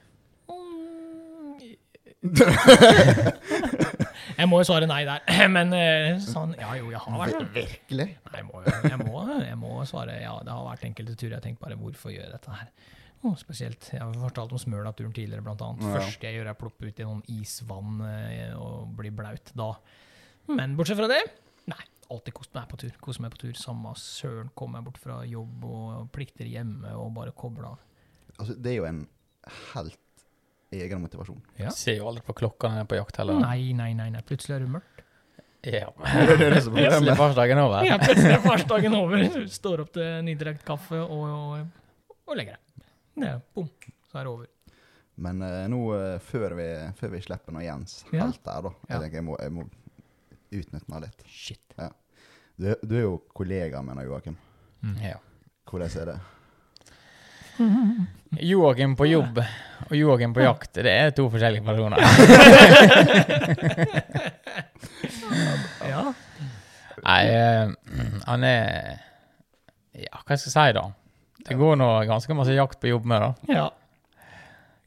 Jeg 4.38 4.46
må 4.50 4.60
jo 4.62 4.66
svare 4.68 4.88
nei 4.90 5.02
der. 5.08 5.24
Men 5.56 5.72
eh, 5.76 6.18
sånn 6.24 6.54
Ja, 6.60 6.74
jo, 6.78 6.90
jeg 6.92 7.00
har 7.04 7.20
vært 7.22 7.54
Virkelig? 7.56 8.08
Nei, 8.18 8.42
jeg 8.42 8.46
må, 8.50 8.62
jeg, 8.66 8.98
må, 9.02 9.22
jeg 9.46 9.58
må 9.62 9.72
svare 9.90 10.14
ja. 10.22 10.36
Det 10.46 10.54
har 10.54 10.66
vært 10.68 10.86
enkelte 10.90 11.16
turer 11.16 11.34
jeg 11.36 11.40
har 11.40 11.46
tenkt 11.48 11.62
bare 11.64 11.78
hvorfor 11.80 12.10
gjør 12.14 12.26
jeg 12.28 12.34
dette 12.36 12.52
her? 12.60 12.68
Å, 13.26 13.32
spesielt. 13.40 13.88
Jeg 13.94 14.04
har 14.04 14.18
fortalt 14.22 14.54
om 14.54 14.62
Smøla-turen 14.62 15.14
tidligere, 15.16 15.42
blant 15.46 15.62
annet. 15.66 15.86
Ja. 15.88 15.98
Første 15.98 16.28
jeg 16.30 16.38
gjør, 16.38 16.50
er 16.52 16.54
å 16.54 16.60
ploppe 16.60 16.90
ut 16.90 17.00
i 17.02 17.08
noen 17.08 17.24
isvann 17.34 18.02
eh, 18.06 18.54
og 18.62 18.92
bli 19.00 19.10
blaut 19.16 19.54
da. 19.58 19.72
Men 20.48 20.78
bortsett 20.78 21.00
fra 21.00 21.10
det 21.12 21.20
Nei, 21.68 21.82
alltid 22.14 22.36
kost 22.38 22.54
meg 22.56 22.70
på 22.72 22.78
tur. 22.80 22.94
Kost 23.04 23.20
meg 23.24 23.34
på 23.34 23.42
tur. 23.42 23.56
Samme 23.60 23.92
søren 24.00 24.52
kom 24.56 24.78
jeg 24.78 24.86
bort 24.86 25.00
fra 25.02 25.18
jobb 25.28 25.66
og 25.68 26.12
plikter 26.16 26.48
hjemme 26.48 26.94
og 26.96 27.10
bare 27.18 27.34
koble 27.36 27.74
av. 27.74 27.82
Altså, 28.38 28.54
det 28.56 28.72
er 28.72 28.78
jo 28.78 28.86
en 28.88 29.02
helt 29.74 29.98
egen 30.78 31.02
motivasjon. 31.04 31.42
Ja. 31.60 31.74
Ser 31.76 31.98
jo 32.00 32.08
aldri 32.12 32.24
på 32.28 32.38
klokka 32.38 32.70
når 32.72 32.82
jeg 32.82 32.88
er 32.88 32.92
på 32.94 33.00
jakt 33.02 33.20
heller. 33.20 33.42
Nei, 33.42 33.74
nei, 33.76 33.90
nei, 33.98 34.08
nei. 34.14 34.24
Plutselig 34.28 34.60
er 34.60 34.64
det 34.64 34.72
mørkt. 34.78 35.04
Ja. 35.68 35.90
Det 36.40 36.48
det 36.54 36.62
som 36.64 36.76
Plutselig 36.78 37.12
er 37.12 37.20
farsdagen 37.20 37.60
over. 37.60 37.84
Ja, 37.84 37.98
plutselig 38.00 38.36
er 38.38 38.44
farsdagen 38.46 38.94
over. 38.96 39.24
Du 39.34 39.48
står 39.60 39.84
opp 39.84 39.92
til 39.98 40.22
nydrekt 40.24 40.64
kaffe 40.68 41.02
og, 41.02 41.26
og, 41.28 42.14
og 42.30 42.38
legger 42.40 42.56
deg. 42.56 42.87
Er 43.18 43.40
bom, 43.56 43.68
så 44.12 44.20
er 44.20 44.24
det 44.28 44.32
over. 44.32 44.46
Men 45.18 45.42
uh, 45.42 45.64
nå, 45.72 45.80
eh, 45.98 46.20
før, 46.22 46.54
vi, 46.60 46.68
før 47.00 47.10
vi 47.16 47.22
slipper 47.26 47.56
nå 47.56 47.64
Jens 47.66 48.04
Ja. 48.14 48.28
helt 48.28 48.44
der, 48.46 48.62
da 48.68 48.70
Jeg 48.70 48.92
Ja. 48.92 49.00
tenker 49.02 49.18
jeg 49.18 49.26
må, 49.26 49.38
jeg 49.42 49.52
må 49.56 49.64
utnytte 50.54 50.92
meg 50.94 51.02
litt. 51.08 51.24
Shit. 51.26 51.64
Du, 52.58 52.70
du 52.84 52.96
er 52.96 53.02
jo 53.02 53.18
kollega 53.38 53.82
med 53.86 53.98
Joakim. 54.06 54.38
Joakim. 54.84 55.02
Ja. 55.04 55.18
Hvordan 55.70 55.90
er 56.02 56.06
det? 56.12 56.20
Joakim 58.52 58.96
på 58.96 59.06
jobb 59.10 59.40
og 59.42 59.96
Joakim 59.98 60.34
på 60.34 60.42
jakt, 60.46 60.74
det 60.78 60.92
er 60.94 61.10
to 61.18 61.30
forskjellige 61.34 61.66
personer. 61.66 61.98
Ja. 65.88 66.14
Nei, 67.04 67.24
uh, 67.30 67.72
han 68.28 68.44
er 68.44 68.98
Ja, 69.98 70.20
hva 70.28 70.36
skal 70.38 70.50
jeg 70.50 70.54
si, 70.54 70.74
da? 70.78 70.84
Det 71.48 71.56
går 71.60 71.76
nå 71.80 71.88
ganske 72.10 72.36
masse 72.38 72.56
jakt 72.56 72.80
på 72.82 72.90
jobb 72.92 73.06
med, 73.08 73.22
da. 73.22 73.54
ja. 73.54 73.68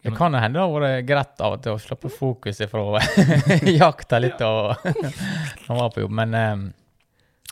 Det 0.01 0.15
kan 0.17 0.33
hende 0.33 0.57
det 0.57 0.63
har 0.65 0.71
vært 0.81 1.05
greit 1.05 1.41
av 1.45 1.55
og 1.59 1.63
til 1.65 1.75
å 1.77 1.81
slappe 1.83 2.09
fokuset 2.09 2.71
fra 2.73 3.01
jakta 3.83 4.17
litt 4.25 4.41
og 4.47 4.71
når 4.87 5.67
man 5.69 5.81
var 5.83 5.91
på 5.93 6.01
jobb, 6.07 6.15
men 6.23 6.37
um, 6.41 6.63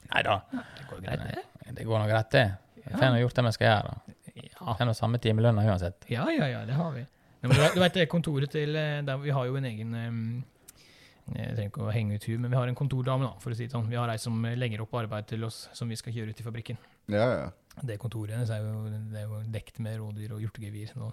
Nei 0.09 0.23
da. 0.25 0.39
Det 0.57 0.87
går 0.89 1.03
greit, 1.05 1.27
det. 1.29 1.73
Det 1.77 1.85
går 1.85 2.01
nå 2.01 2.07
greit, 2.09 2.31
det. 2.33 2.45
Jeg 2.87 2.95
får 2.97 3.11
nå 3.13 3.19
gjort 3.21 3.37
det 3.37 3.45
vi 3.45 3.53
skal 3.59 3.69
gjøre. 3.69 3.91
da. 3.93 4.15
Ja. 4.49 4.77
Er 4.81 4.89
nå 4.89 4.95
samme 4.97 5.21
timelønna 5.21 5.67
uansett. 5.69 6.07
ja, 6.09 6.25
ja, 6.33 6.49
ja, 6.49 6.63
det 6.65 6.79
har 6.79 6.95
vi. 6.97 7.03
Ja, 7.43 7.49
du, 7.53 7.59
vet- 7.61 7.75
du 7.77 7.81
vet 7.85 7.99
det 8.01 8.07
kontoret 8.11 8.51
til 8.57 8.73
eh, 8.81 9.03
der, 9.05 9.21
Vi 9.23 9.31
har 9.37 9.45
jo 9.47 9.59
en 9.61 9.67
egen 9.69 9.93
eh, 9.95 11.37
Jeg 11.37 11.53
trenger 11.59 11.69
ikke 11.69 11.85
å 11.85 11.93
henge 11.93 12.17
ut 12.17 12.25
hun, 12.33 12.41
men 12.47 12.51
vi 12.51 12.57
har 12.57 12.67
en 12.73 12.75
kontordame, 12.81 13.29
da, 13.29 13.37
for 13.45 13.53
å 13.53 13.59
si 13.61 13.69
det 13.69 13.77
sånn. 13.77 13.91
Vi 13.93 14.01
har 14.01 14.09
ei 14.09 14.17
som 14.19 14.41
eh, 14.49 14.57
legger 14.57 14.81
opp 14.87 14.97
arbeid 15.05 15.29
til 15.29 15.45
oss 15.45 15.67
som 15.77 15.93
vi 15.93 16.01
skal 16.01 16.17
kjøre 16.17 16.33
ut 16.33 16.41
i 16.41 16.47
fabrikken. 16.49 16.81
Ja, 17.09 17.29
ja. 17.33 17.49
Det 17.89 17.95
kontoret 18.03 18.35
hennes 18.35 18.51
er 18.51 18.65
jo, 18.65 18.89
det 19.13 19.21
er 19.23 19.27
jo 19.31 19.41
dekt 19.55 19.79
med 19.85 19.99
rådyr 20.01 20.35
og 20.35 20.43
hjortegevir. 20.43 20.93
nå. 20.99 21.13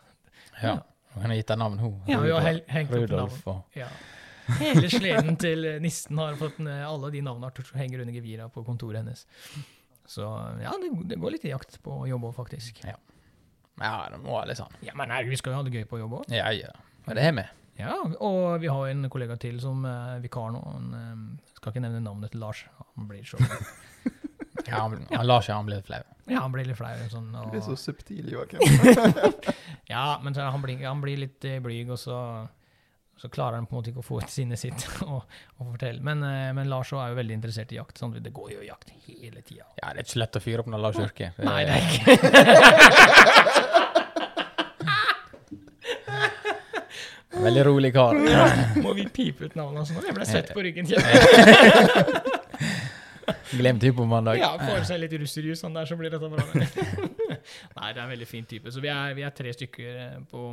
Ja. 0.64 0.80
Hun 1.16 1.30
har 1.30 1.38
gitt 1.38 1.48
deg 1.52 1.60
navn, 1.62 1.78
hun. 1.80 2.00
Ja, 2.10 2.20
vi 2.24 2.32
har 2.34 2.62
hengt 2.74 2.92
opp 2.92 3.06
Rudolf 3.06 3.38
navn. 3.46 3.62
og 3.62 3.78
Ja. 3.80 3.90
Hele 4.60 4.90
sleden 4.92 5.38
til 5.42 5.66
eh, 5.66 5.80
nissen 5.82 6.20
har 6.22 6.36
fått 6.38 6.60
eh, 6.62 6.84
alle 6.86 7.10
de 7.14 7.22
navnene 7.26 7.66
som 7.66 7.80
henger 7.80 8.04
under 8.04 8.14
gevira 8.14 8.46
på 8.54 8.62
kontoret 8.68 9.00
hennes. 9.02 9.24
Så 10.06 10.26
ja, 10.62 10.74
det, 10.82 10.92
det 11.10 11.18
går 11.22 11.34
litt 11.34 11.48
i 11.48 11.54
jakt 11.54 11.80
på 11.86 12.04
jobb 12.10 12.28
òg, 12.30 12.36
faktisk. 12.38 12.84
Ja, 12.86 12.98
det 14.12 14.20
må 14.22 14.36
være 14.36 14.52
litt 14.52 14.60
sånn. 14.62 14.76
Ja, 14.86 14.94
men 15.00 15.14
vi 15.30 15.40
skal 15.40 15.56
jo 15.56 15.62
ha 15.62 15.66
det 15.66 15.74
gøy 15.74 15.88
på 15.90 16.02
jobb 16.04 16.20
òg. 16.20 16.34
Ja, 16.34 16.52
ja. 16.54 16.74
Men 17.08 17.18
det 17.18 17.26
er 17.26 17.34
vi. 17.40 17.46
Ja, 17.82 17.96
og 18.24 18.62
vi 18.64 18.70
har 18.72 18.92
en 18.92 19.10
kollega 19.12 19.36
til 19.42 19.58
som 19.64 19.82
er 19.90 20.22
vikar 20.24 20.54
nå. 20.54 20.62
Han 20.76 20.94
eh, 21.00 21.50
skal 21.58 21.74
ikke 21.74 21.84
nevne 21.88 22.04
navnet 22.06 22.36
til 22.36 22.44
Lars. 22.46 22.66
Han 22.96 23.10
blir 23.10 23.26
så 23.28 23.40
Ja, 24.68 24.82
han, 24.82 25.06
han 25.12 25.28
lar 25.28 25.42
seg, 25.46 25.56
han 25.56 25.66
blir 25.68 25.78
litt 25.82 25.88
flau. 25.90 26.02
Ja, 26.26 26.40
han 26.42 26.52
blir 26.56 26.66
litt 26.66 26.78
flau. 26.80 26.94
Sånn, 27.12 27.32
Du 27.52 27.58
er 27.58 27.64
så 27.66 27.76
subtil, 27.78 28.32
Joakim. 28.34 28.60
ja, 29.94 30.06
men 30.24 30.34
så 30.34 30.42
han, 30.50 30.62
blir, 30.64 30.82
han 30.86 31.02
blir 31.04 31.18
litt 31.22 31.46
eh, 31.46 31.60
blyg, 31.62 31.92
og 31.94 32.00
så, 32.02 32.18
så 33.22 33.30
klarer 33.30 33.60
han 33.60 33.68
på 33.70 33.76
en 33.76 33.80
måte 33.82 33.92
ikke 33.94 34.02
å 34.02 34.08
få 34.08 34.20
ut 34.24 34.32
sinnet 34.34 34.60
sitt 34.62 34.88
og, 35.06 35.22
og 35.60 35.64
fortelle. 35.76 36.02
Men, 36.06 36.24
eh, 36.26 36.50
men 36.58 36.70
Lars 36.72 36.94
er 36.98 37.14
jo 37.14 37.20
veldig 37.22 37.38
interessert 37.38 37.72
i 37.76 37.80
jakt. 37.80 38.02
Sånn, 38.02 38.18
det 38.26 38.34
går 38.34 38.56
jo 38.58 38.66
jakt 38.66 38.90
hele 39.06 39.42
tida. 39.46 39.70
Ja, 39.82 39.92
det 39.94 39.98
er 40.00 40.04
ikke 40.08 40.16
så 40.16 40.24
lett 40.24 40.40
å 40.42 40.44
fyre 40.48 40.66
opp 40.66 40.72
når 40.74 40.86
Lars 40.88 41.02
Yrke. 41.06 41.28
Nei, 41.46 41.62
det 41.70 41.74
er 41.78 41.82
ikke 41.86 42.10
Veldig 47.36 47.64
rolig 47.68 47.92
kar. 47.94 48.16
Må 48.82 48.94
vi 48.96 49.04
pipe 49.12 49.46
ut 49.50 49.56
navnet 49.60 49.84
hans 49.84 49.92
nå? 49.92 50.02
Jeg 50.08 50.16
ble 50.16 50.26
svett 50.30 50.54
på 50.56 50.64
ryggen. 50.66 50.88
Kjenner 53.52 53.80
type 53.82 53.96
på 53.98 54.06
mandag. 54.10 54.38
Ja, 54.40 54.54
får 54.60 54.86
seg 54.90 55.00
litt 55.04 55.14
russerjus 55.22 55.62
sånn 55.64 55.76
der, 55.78 55.86
så 55.90 55.98
blir 56.00 56.14
dette 56.14 56.30
bra. 56.32 56.46
Nei, 57.78 57.90
det 57.94 58.00
er 58.00 58.04
en 58.06 58.14
veldig 58.14 58.28
fin 58.30 58.46
type. 58.50 58.72
Så 58.74 58.82
vi 58.84 58.90
er, 58.92 59.14
vi 59.18 59.26
er 59.28 59.34
tre 59.36 59.54
stykker 59.54 60.00
eh, 60.06 60.20
på 60.32 60.46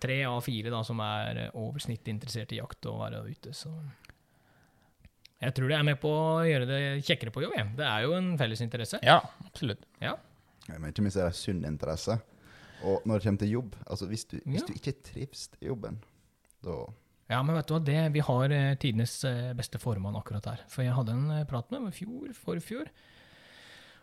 tre 0.00 0.20
av 0.28 0.40
fire 0.46 0.70
da, 0.70 0.82
som 0.86 1.00
er 1.04 1.42
eh, 1.46 1.50
over 1.58 1.82
snittet 1.82 2.12
interessert 2.14 2.52
i 2.54 2.60
jakt 2.60 2.86
og 2.90 3.00
være 3.02 3.24
ute. 3.28 3.52
Så 3.56 3.72
jeg 5.42 5.54
tror 5.54 5.70
det 5.70 5.76
er 5.78 5.86
med 5.86 5.98
på 6.02 6.10
å 6.10 6.46
gjøre 6.46 6.66
det 6.66 6.80
kjekkere 7.06 7.30
på 7.34 7.44
jobb. 7.44 7.54
jeg. 7.58 7.68
Det 7.78 7.86
er 7.86 8.06
jo 8.06 8.14
en 8.16 8.32
felles 8.40 8.62
interesse. 8.64 8.98
Ja, 9.06 9.20
absolutt. 9.46 9.84
Ja, 10.02 10.16
Men 10.72 10.90
ikke 10.90 11.04
minst 11.06 11.16
er 11.20 11.28
det 11.30 11.38
sunn 11.38 11.62
interesse. 11.68 12.18
Og 12.86 13.02
når 13.06 13.18
det 13.18 13.24
kommer 13.26 13.42
til 13.42 13.52
jobb, 13.56 13.76
altså 13.90 14.06
hvis 14.10 14.24
du, 14.30 14.36
hvis 14.44 14.62
Ja. 14.62 14.66
du 14.66 14.72
ikke 14.78 14.92
trives 15.02 15.48
i 15.60 15.66
jobben, 15.66 16.00
da 16.62 16.74
Ja, 17.28 17.42
men 17.44 17.58
vet 17.58 17.68
du 17.68 17.74
hva, 17.74 17.82
det, 17.84 17.98
vi 18.14 18.22
har 18.24 18.52
eh, 18.56 18.74
tidenes 18.80 19.18
eh, 19.28 19.50
beste 19.56 19.80
formann 19.82 20.16
akkurat 20.16 20.46
her. 20.48 20.62
For 20.72 20.84
jeg 20.84 20.96
hadde 20.96 21.12
en 21.12 21.34
eh, 21.34 21.44
prat 21.48 21.68
med 21.68 21.82
ham 21.82 21.90
i 21.90 21.96
fjor, 21.96 22.30
forfjor. 22.32 22.88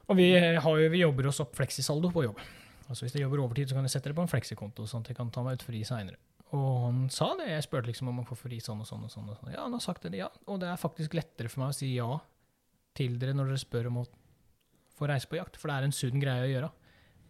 Og 0.06 0.20
vi, 0.20 0.28
jo, 0.38 0.76
vi 0.94 1.02
jobber 1.02 1.32
oss 1.32 1.42
opp 1.42 1.58
fleksisaldo 1.58 2.12
på 2.14 2.28
jobb. 2.28 2.44
Altså 2.86 3.08
Hvis 3.08 3.16
jeg 3.18 3.26
jobber 3.26 3.42
overtid, 3.42 3.72
så 3.72 3.78
kan 3.80 3.88
jeg 3.88 3.96
sette 3.96 4.12
det 4.12 4.18
på 4.20 4.22
en 4.22 4.30
fleksikonto, 4.30 4.86
sånn 4.86 5.02
at 5.02 5.10
jeg 5.10 5.18
kan 5.18 5.34
ta 5.34 5.42
meg 5.42 5.58
ut 5.58 5.66
fri 5.66 5.82
seinere. 5.88 6.22
Og 6.54 6.68
han 6.84 7.00
sa 7.10 7.32
det. 7.40 7.50
Jeg 7.50 7.66
spurte 7.66 7.90
liksom 7.90 8.12
om 8.12 8.22
å 8.22 8.28
få 8.30 8.38
fri 8.38 8.60
sånn 8.62 8.84
og 8.84 8.88
sånn. 8.88 9.08
og 9.08 9.12
sånn. 9.12 9.32
Og 9.34 9.40
sånn. 9.40 9.56
Ja, 9.56 9.64
han 9.66 9.74
har 9.74 9.82
sagt 9.82 10.06
det, 10.06 10.14
ja. 10.22 10.30
Og 10.46 10.62
det 10.62 10.70
er 10.70 10.78
faktisk 10.80 11.18
lettere 11.18 11.50
for 11.50 11.64
meg 11.64 11.74
å 11.74 11.78
si 11.80 11.96
ja 11.96 12.12
til 12.96 13.18
dere 13.20 13.34
når 13.36 13.52
dere 13.52 13.64
spør 13.66 13.90
om 13.90 14.04
å 14.04 14.08
få 14.96 15.10
reise 15.10 15.28
på 15.28 15.40
jakt, 15.40 15.58
for 15.60 15.68
det 15.72 15.80
er 15.80 15.88
en 15.90 15.96
sunn 15.96 16.22
greie 16.22 16.46
å 16.46 16.52
gjøre. 16.54 16.70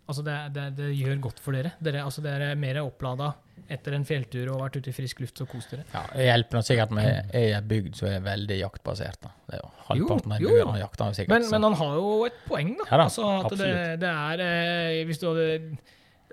Altså 0.05 0.21
det, 0.25 0.35
det, 0.53 0.65
det 0.77 0.91
gjør 0.99 1.17
godt 1.23 1.39
for 1.41 1.57
dere. 1.57 1.71
Dere, 1.81 2.03
altså 2.05 2.21
dere 2.21 2.51
er 2.53 2.59
mer 2.61 2.77
opplada 2.83 3.31
etter 3.73 3.95
en 3.97 4.03
fjelltur 4.05 4.51
og 4.53 4.59
vært 4.61 4.77
ute 4.77 4.91
i 4.91 4.93
frisk 4.93 5.23
luft 5.23 5.39
og 5.41 5.49
kost 5.49 5.71
dere. 5.73 5.85
Ja, 5.93 6.03
det 6.11 6.27
hjelper 6.27 6.59
nok 6.59 6.67
sikkert 6.67 6.93
med 6.93 7.33
jeg 7.33 7.55
er 7.57 7.65
bygd 7.65 7.97
som 7.97 8.09
er 8.11 8.21
veldig 8.25 8.59
jaktbasert. 8.59 9.17
da. 9.25 9.31
Det 9.47 9.57
er 9.57 9.63
jo 9.63 9.71
Halvparten 9.87 10.35
av 10.35 10.45
dyrene 10.45 10.77
jakter 10.83 11.17
sikkert. 11.17 11.33
Men, 11.33 11.49
men 11.55 11.67
han 11.69 11.77
har 11.81 11.97
jo 11.97 12.13
et 12.27 12.39
poeng, 12.45 12.71
da. 12.77 12.87
Ja 12.91 13.01
da, 13.01 13.09
altså 13.09 13.31
at 13.39 13.57
det, 13.57 13.73
det 14.03 14.13
er 14.13 14.45
eh, 14.45 15.01
Hvis 15.09 15.21
du 15.21 15.27
hadde 15.31 15.45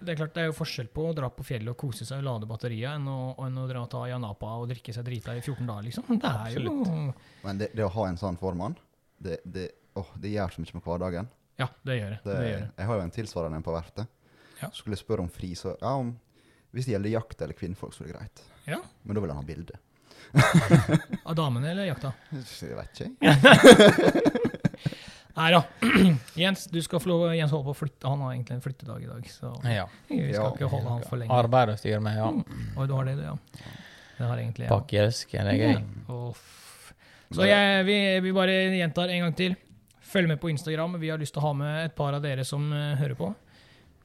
Det 0.02 0.12
er 0.12 0.18
klart 0.20 0.36
det 0.36 0.44
er 0.44 0.48
jo 0.50 0.56
forskjell 0.56 0.88
på 0.92 1.08
å 1.08 1.16
dra 1.16 1.32
på 1.32 1.44
fjellet 1.46 1.72
og 1.72 1.78
kose 1.80 2.04
seg 2.08 2.20
og 2.20 2.28
lade 2.28 2.48
batteriet 2.50 2.96
enn 2.98 3.08
å, 3.08 3.18
enn 3.46 3.60
å 3.62 3.68
dra 3.70 3.86
til 3.88 4.04
Ayanapa 4.08 4.56
og 4.60 4.68
drikke 4.72 4.92
seg 4.92 5.06
drita 5.08 5.36
i 5.38 5.40
14 5.44 5.68
dager, 5.68 5.88
liksom. 5.88 6.08
Det 6.20 6.32
er 6.32 6.56
jo 6.58 7.12
Men 7.46 7.60
det, 7.60 7.72
det 7.76 7.86
å 7.86 7.92
ha 7.96 8.08
en 8.10 8.20
sånn 8.20 8.36
formann, 8.40 8.76
det, 9.22 9.40
det, 9.44 9.70
det 10.20 10.34
gjør 10.34 10.52
så 10.56 10.64
mye 10.64 10.76
med 10.76 10.84
hverdagen. 10.88 11.30
Ja, 11.62 11.68
det 11.86 11.96
gjør 12.00 12.10
jeg. 12.16 12.20
Det, 12.24 12.32
det, 12.34 12.48
gjør 12.50 12.58
jeg. 12.58 12.68
jeg 12.82 12.88
har 12.90 12.98
jo 13.00 13.06
en 13.06 13.14
tilsvarende 13.14 13.60
en 13.62 13.66
på 13.66 13.74
verftet. 13.76 14.10
Ja. 14.62 14.68
Skulle 14.74 14.98
spørre 15.00 15.24
om 15.24 15.30
fri, 15.32 15.52
så 15.58 15.72
ja, 15.80 15.94
om, 16.02 16.12
hvis 16.74 16.86
det 16.88 16.96
gjelder 16.96 17.14
jakt 17.16 17.40
eller 17.46 17.56
kvinnfolk, 17.58 17.94
så 17.96 18.04
er 18.04 18.10
det 18.12 18.18
greit. 18.18 18.44
Ja. 18.70 18.78
Men 19.02 19.16
da 19.18 19.24
vil 19.24 19.32
han 19.34 19.40
ha 19.42 19.46
bilde. 19.46 19.80
Av 21.28 21.34
damene 21.36 21.72
eller 21.72 21.88
jakta? 21.90 22.12
Jeg 22.32 22.76
vet 22.78 23.00
ikke. 23.02 24.32
Nei 25.32 25.48
da. 25.54 25.62
Jens, 26.42 26.66
du 26.68 26.78
skal 26.84 27.00
få 27.00 27.08
lov, 27.08 27.24
Jens 27.34 27.52
holder 27.54 27.70
på 27.70 27.74
å 27.74 27.78
flytte. 27.78 28.08
Han 28.10 28.20
har 28.26 28.34
egentlig 28.34 28.58
en 28.58 28.64
flyttedag 28.64 29.04
i 29.04 29.08
dag, 29.08 29.28
så 29.32 29.52
Ja. 29.64 29.86
vi 30.08 30.18
skal 30.28 30.44
Ja. 30.44 30.50
ikke 30.52 30.68
holde 30.68 30.88
han 30.92 31.02
for 31.08 31.16
lenge. 31.20 31.32
Arbeid 31.32 31.72
å 31.72 31.76
styre 31.80 32.00
med, 32.04 32.16
ja. 32.20 32.28
Oi, 32.76 32.86
du 32.86 32.94
har 32.94 33.08
det, 33.08 33.16
du, 33.16 33.22
ja. 33.22 33.36
Det 34.18 34.26
har 34.28 34.36
egentlig 34.38 34.66
jeg. 34.66 34.72
Pakke 34.72 34.98
i 34.98 35.02
esken, 35.06 35.48
det 35.48 35.54
er 35.56 35.60
gøy. 35.72 36.34
Så 37.32 37.46
jeg, 37.48 37.84
vi, 37.88 37.96
vi 38.20 38.32
bare 38.36 38.56
gjentar 38.76 39.08
en 39.08 39.22
gang 39.24 39.36
til. 39.38 39.56
Følg 40.12 40.28
med 40.28 40.40
på 40.42 40.50
Instagram. 40.52 40.98
Vi 41.00 41.10
har 41.12 41.20
lyst 41.20 41.34
til 41.36 41.42
å 41.42 41.46
ha 41.48 41.54
med 41.56 41.86
et 41.86 41.94
par 41.96 42.12
av 42.16 42.24
dere 42.24 42.44
som 42.44 42.66
eh, 42.76 42.92
hører 43.00 43.16
på, 43.16 43.30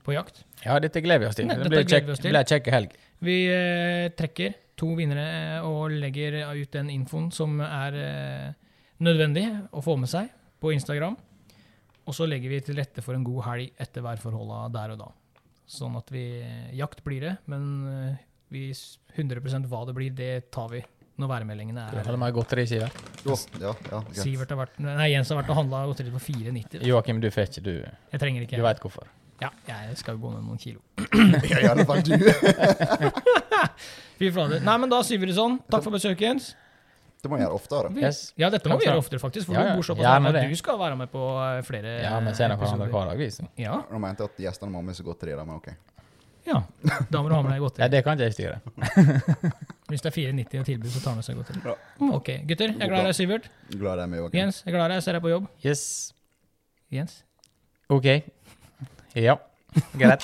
på 0.08 0.16
jakt. 0.16 0.45
Ja, 0.64 0.78
dette 0.84 1.03
gleder 1.03 1.26
vi 1.26 1.30
oss 1.32 1.39
til. 1.39 1.51
Det 1.51 1.72
blir 1.72 1.84
kjekk, 1.88 2.14
kjekk 2.53 2.72
helg. 2.72 2.95
Vi 3.28 3.38
eh, 3.51 4.08
trekker 4.16 4.55
to 4.78 4.93
vinnere 4.97 5.28
eh, 5.58 5.68
og 5.68 5.91
legger 5.91 6.39
ut 6.53 6.74
den 6.74 6.91
infoen 6.93 7.32
som 7.36 7.60
er 7.66 7.97
eh, 7.99 8.49
nødvendig 9.03 9.47
å 9.76 9.84
få 9.84 9.97
med 9.99 10.12
seg 10.12 10.30
på 10.62 10.72
Instagram. 10.76 11.18
Og 12.08 12.16
så 12.16 12.28
legger 12.30 12.53
vi 12.53 12.62
til 12.64 12.78
rette 12.80 13.03
for 13.03 13.18
en 13.18 13.26
god 13.28 13.43
helg 13.49 13.82
etter 13.84 14.05
værforholda 14.05 14.68
der 14.78 14.93
og 14.95 15.01
da. 15.01 15.10
Sånn 15.68 15.97
at 15.99 16.08
vi 16.14 16.24
Jakt 16.78 17.03
blir 17.03 17.26
det, 17.26 17.34
men 17.51 17.66
eh, 17.91 18.22
vi 18.53 18.70
100% 18.72 19.68
hva 19.68 19.84
det 19.89 19.97
blir, 19.97 20.14
det 20.16 20.47
tar 20.55 20.72
vi 20.72 20.86
når 21.18 21.32
værmeldingene 21.32 21.84
er 21.88 22.01
holde 22.05 22.20
meg 22.22 22.36
godteri, 22.36 22.65
Sivert? 22.70 22.97
Ja, 23.26 23.38
ja, 23.61 23.72
ja. 23.91 24.01
Sivert 24.22 24.51
har 24.53 24.59
vært, 24.61 24.76
nei, 24.84 25.07
Jens 25.13 25.32
har 25.34 25.39
vært 25.41 25.49
og 25.53 25.59
handla 25.63 25.86
godteri 25.89 26.13
på 26.13 26.22
4,90. 26.22 26.84
Joakim, 26.88 27.22
du 27.24 27.30
får 27.34 27.49
ikke, 27.49 27.63
du. 27.65 27.74
Jeg 28.13 28.22
trenger 28.22 28.45
ikke 28.45 28.59
Du 28.59 28.65
veit 28.68 28.84
hvorfor. 28.84 29.09
Ja, 29.41 29.51
jeg 29.70 29.97
skal 29.99 30.18
jo 30.18 30.24
gå 30.26 30.32
ned 30.34 30.45
noen 30.47 30.61
kilo. 30.61 30.82
Ja, 31.51 31.59
I 31.61 31.68
alle 31.70 31.86
fall 31.86 32.01
du. 32.05 32.15
Fy 34.18 34.32
flate. 34.34 34.61
Nei, 34.65 34.78
men 34.82 34.89
da 34.89 35.03
sier 35.05 35.22
vi 35.22 35.30
det 35.30 35.36
sånn. 35.38 35.59
Takk 35.70 35.86
for 35.86 35.93
besøket, 35.93 36.24
Jens. 36.26 36.47
Det 37.22 37.30
må 37.30 37.38
vi 37.39 37.43
gjøre 37.43 37.57
oftere. 37.57 37.89
Yes. 37.97 38.22
Ja, 38.38 38.49
dette 38.53 38.70
må 38.70 38.78
vi 38.82 38.86
gjøre 38.88 39.01
oftere, 39.01 39.20
faktisk. 39.22 39.49
For 39.49 39.57
Ja, 39.57 39.65
du 39.72 39.80
bor 39.80 39.86
såpass 39.86 40.05
Gjerne 40.05 40.30
at 40.32 40.38
det. 40.38 40.43
du 40.53 40.57
skal 40.59 40.78
være 40.80 40.97
med 40.99 41.09
på 41.11 41.22
eh, 41.41 41.61
flere 41.65 41.93
Ja, 42.03 42.18
vi 42.22 42.34
ser 42.38 42.53
hverandre 42.53 42.89
hver 42.93 43.09
dag, 43.11 43.22
vi. 43.22 43.30
Ja, 43.63 43.80
Nå 43.91 44.01
mente 44.01 44.24
jeg 44.26 44.34
at 44.34 44.43
gjestene 44.45 44.74
må 44.74 44.82
ha 44.82 44.86
med 44.89 44.97
seg 44.97 45.07
godteri, 45.09 45.34
da, 45.38 45.45
men 45.47 45.57
ok. 45.57 45.72
Ja. 46.48 46.60
Da 47.12 47.22
må 47.22 47.28
du 47.30 47.36
ha 47.36 47.41
med 47.43 47.52
deg 47.52 47.58
Ja, 47.60 47.64
godteri. 47.66 47.89
det 47.91 48.04
kan 48.06 48.12
ikke 48.18 48.28
jeg 48.30 48.34
styre. 48.38 48.58
Hvis 49.91 50.02
det 50.04 50.10
er 50.12 50.16
4,90 50.32 50.60
og 50.62 50.66
tilbud, 50.68 50.89
så 50.91 51.00
tar 51.04 51.12
du 51.12 51.16
med 51.22 51.28
seg 51.28 51.36
godteri. 51.39 51.60
Ja. 51.66 51.74
Mm, 52.00 52.12
Ok, 52.18 52.30
gutter. 52.50 52.74
Jeg 52.74 52.82
er 52.82 52.91
glad 52.91 53.02
i 53.04 53.10
deg, 53.12 53.16
Sivert. 53.20 53.45
Glad 53.76 54.00
er 54.04 54.08
med, 54.12 54.18
Joakim. 54.24 54.39
Jens, 54.41 54.64
jeg 54.66 54.72
er 54.74 54.78
glad 54.78 54.86
i 54.86 54.89
deg. 54.91 54.98
Jeg 55.02 55.04
ser 55.08 55.18
deg 55.20 55.24
på 55.28 55.34
jobb. 55.36 55.45
Yes. 55.66 55.84
Jens. 56.91 57.14
OK. 57.89 58.08
Ja. 59.16 59.36
Greit. 59.98 60.24